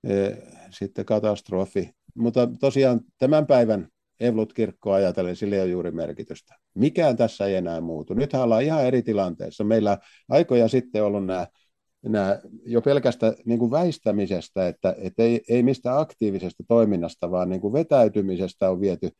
e, 0.05 0.31
sitten 0.71 1.05
katastrofi. 1.05 1.91
Mutta 2.15 2.49
tosiaan 2.61 3.01
tämän 3.19 3.47
päivän 3.47 3.89
Evlut-kirkkoa 4.21 4.95
ajatellen, 4.95 5.37
sillä 5.37 5.57
ei 5.57 5.63
ole 5.63 5.71
juuri 5.71 5.91
merkitystä. 5.91 6.55
Mikään 6.75 7.17
tässä 7.17 7.47
ei 7.47 7.55
enää 7.55 7.81
muutu. 7.81 8.15
Nythän 8.15 8.43
ollaan 8.43 8.63
ihan 8.63 8.85
eri 8.85 9.03
tilanteessa. 9.03 9.65
Meillä 9.65 9.99
aikoja 10.29 10.69
sitten 10.69 11.05
ollut 11.05 11.27
nämä, 11.27 11.47
nämä 12.03 12.41
jo 12.67 12.83
pelkästä 12.83 13.35
niin 13.45 13.59
kuin 13.59 13.71
väistämisestä, 13.71 14.69
että, 14.69 14.95
että 14.99 15.23
ei, 15.23 15.41
ei 15.49 15.63
mistä 15.63 15.99
aktiivisesta 15.99 16.65
toiminnasta, 16.69 17.31
vaan 17.31 17.49
niin 17.49 17.61
kuin 17.61 17.73
vetäytymisestä 17.73 18.71
on 18.71 18.81
viety, 18.81 19.11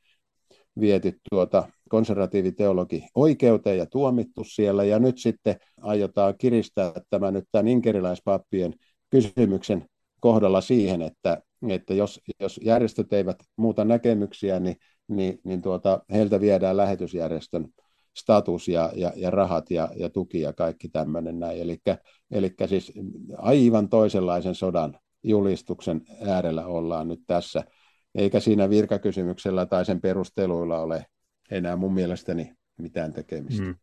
viety 0.81 1.21
tuota 1.31 1.69
konservatiiviteologi 1.93 3.07
oikeuteen 3.15 3.79
ja 3.79 3.87
tuomittu 3.87 4.45
siellä, 4.45 4.85
ja 4.85 4.99
nyt 4.99 5.19
sitten 5.19 5.57
aiotaan 5.81 6.35
kiristää 6.39 6.93
tämä 7.11 7.31
nyt 7.31 7.45
tämän 7.53 7.69
inkeriläispappien 7.69 8.75
kysymyksen 9.11 9.87
kohdalla 10.21 10.61
siihen, 10.61 11.03
että, 11.03 11.43
että 11.69 11.95
jos, 11.95 12.21
jos 12.41 12.61
järjestöt 12.65 13.13
eivät 13.13 13.37
muuta 13.57 13.85
näkemyksiä, 13.85 14.61
niin, 14.61 14.77
niin, 15.09 15.39
niin 15.45 15.63
tuota, 15.63 16.03
heiltä 16.13 16.41
viedään 16.41 16.77
lähetysjärjestön 16.77 17.69
status 18.17 18.69
ja, 18.69 18.93
ja, 18.95 19.13
ja 19.17 19.31
rahat 19.31 19.71
ja, 19.71 19.89
ja 19.97 20.09
tuki 20.09 20.41
ja 20.41 20.53
kaikki 20.53 20.89
tämmöinen 20.89 21.39
näin. 21.39 21.61
Eli 22.31 22.51
siis 22.67 22.93
aivan 23.39 23.89
toisenlaisen 23.89 24.55
sodan 24.55 24.99
julistuksen 25.23 26.01
äärellä 26.27 26.67
ollaan 26.67 27.09
nyt 27.09 27.21
tässä, 27.27 27.65
eikä 28.15 28.41
siinä 28.41 28.71
virkakysymyksellä 28.71 29.67
tai 29.67 29.85
sen 29.85 30.01
perusteluilla 30.01 30.79
ole 30.79 31.07
enää 31.53 31.77
mun 31.77 31.95
mielestäni 31.95 32.55
mitään 32.79 33.13
tekemistä. 33.13 33.63
Hmm. 33.65 33.75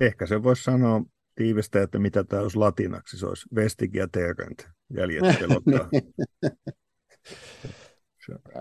Ehkä 0.00 0.26
se 0.26 0.42
voisi 0.42 0.62
sanoa 0.62 1.02
tiivistä, 1.34 1.82
että 1.82 1.98
mitä 1.98 2.24
tämä 2.24 2.42
olisi 2.42 2.58
latinaksi, 2.58 3.18
se 3.18 3.26
olisi 3.26 3.48
vestigia 3.54 4.08
terrent, 4.08 4.68
jäljet 4.90 5.38
pelottaa. 5.38 5.88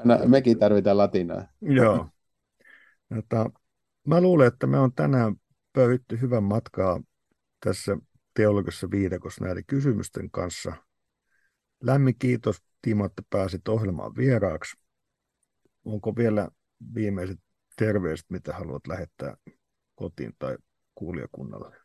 no, 0.03 0.19
mekin 0.27 0.59
tarvitaan 0.59 0.97
latinaa. 0.97 1.47
Joo. 1.61 2.09
Jota, 3.15 3.51
mä 4.07 4.21
luulen, 4.21 4.47
että 4.47 4.67
me 4.67 4.79
on 4.79 4.93
tänään 4.93 5.35
pöytty 5.73 6.21
hyvän 6.21 6.43
matkaa 6.43 7.01
tässä 7.59 7.97
teologisessa 8.33 8.91
viidakossa 8.91 9.45
näiden 9.45 9.65
kysymysten 9.67 10.31
kanssa. 10.31 10.73
Lämmin 11.83 12.15
kiitos 12.19 12.63
Timo, 12.81 13.05
että 13.05 13.21
pääsit 13.29 13.67
ohjelmaan 13.67 14.15
vieraaksi. 14.15 14.77
Onko 15.85 16.15
vielä 16.15 16.49
viimeiset 16.95 17.39
terveiset, 17.75 18.25
mitä 18.29 18.53
haluat 18.53 18.87
lähettää 18.87 19.37
kotiin 19.95 20.33
tai 20.39 20.57
kuulijakunnalle? 20.95 21.75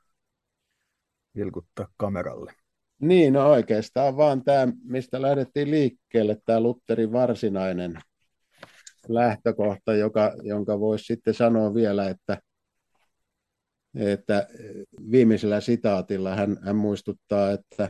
Vilkuttaa 1.36 1.88
kameralle. 1.96 2.54
Niin, 3.00 3.32
no 3.32 3.50
oikeastaan 3.50 4.16
vaan 4.16 4.44
tämä, 4.44 4.72
mistä 4.84 5.22
lähdettiin 5.22 5.70
liikkeelle, 5.70 6.36
tämä 6.44 6.60
Lutterin 6.60 7.12
varsinainen 7.12 8.00
lähtökohta, 9.08 9.94
joka, 9.94 10.32
jonka 10.42 10.80
voisi 10.80 11.04
sitten 11.04 11.34
sanoa 11.34 11.74
vielä, 11.74 12.08
että, 12.08 12.42
että 13.94 14.48
viimeisellä 15.10 15.60
sitaatilla 15.60 16.34
hän, 16.34 16.56
hän 16.62 16.76
muistuttaa, 16.76 17.50
että, 17.50 17.88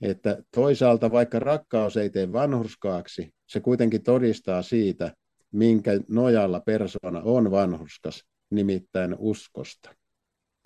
että 0.00 0.42
toisaalta 0.54 1.10
vaikka 1.10 1.38
rakkaus 1.38 1.96
ei 1.96 2.10
tee 2.10 2.32
vanhurskaaksi, 2.32 3.34
se 3.46 3.60
kuitenkin 3.60 4.02
todistaa 4.02 4.62
siitä, 4.62 5.14
minkä 5.52 5.90
nojalla 6.08 6.60
persona 6.60 7.20
on 7.24 7.50
vanhurskas, 7.50 8.24
nimittäin 8.50 9.16
uskosta. 9.18 9.94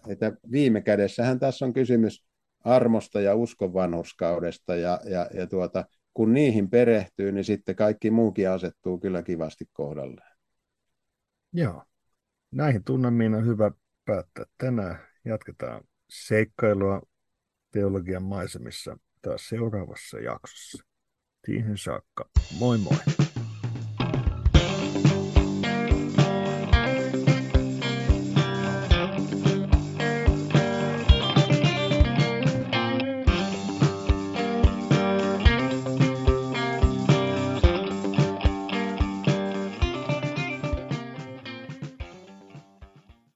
Että 0.09 0.33
viime 0.53 0.81
kädessähän 0.81 1.39
tässä 1.39 1.65
on 1.65 1.73
kysymys 1.73 2.27
armosta 2.61 3.21
ja 3.21 3.35
uskon 3.35 3.75
vanhurskaudesta 3.75 4.77
ja, 4.77 5.01
ja, 5.05 5.31
ja 5.35 5.47
tuota, 5.47 5.85
kun 6.15 6.33
niihin 6.33 6.71
perehtyy, 6.71 7.33
niin 7.33 7.45
sitten 7.45 7.77
kaikki 7.77 8.11
muukin 8.11 8.51
asettuu 8.51 8.99
kyllä 8.99 9.23
kivasti 9.23 9.65
kohdalleen. 9.73 10.37
Joo, 11.53 11.83
näihin 12.51 12.85
tunnelmiin 12.85 13.35
on 13.35 13.47
hyvä 13.47 13.71
päättää 14.05 14.45
tänään. 14.59 14.99
Jatketaan 15.25 15.85
seikkailua 16.11 17.03
teologian 17.71 18.23
maisemissa 18.23 18.99
taas 19.23 19.49
seuraavassa 19.49 20.19
jaksossa. 20.19 20.85
Siihen 21.47 21.79
saakka, 21.79 22.29
moi 22.59 22.79
moi! 22.79 23.26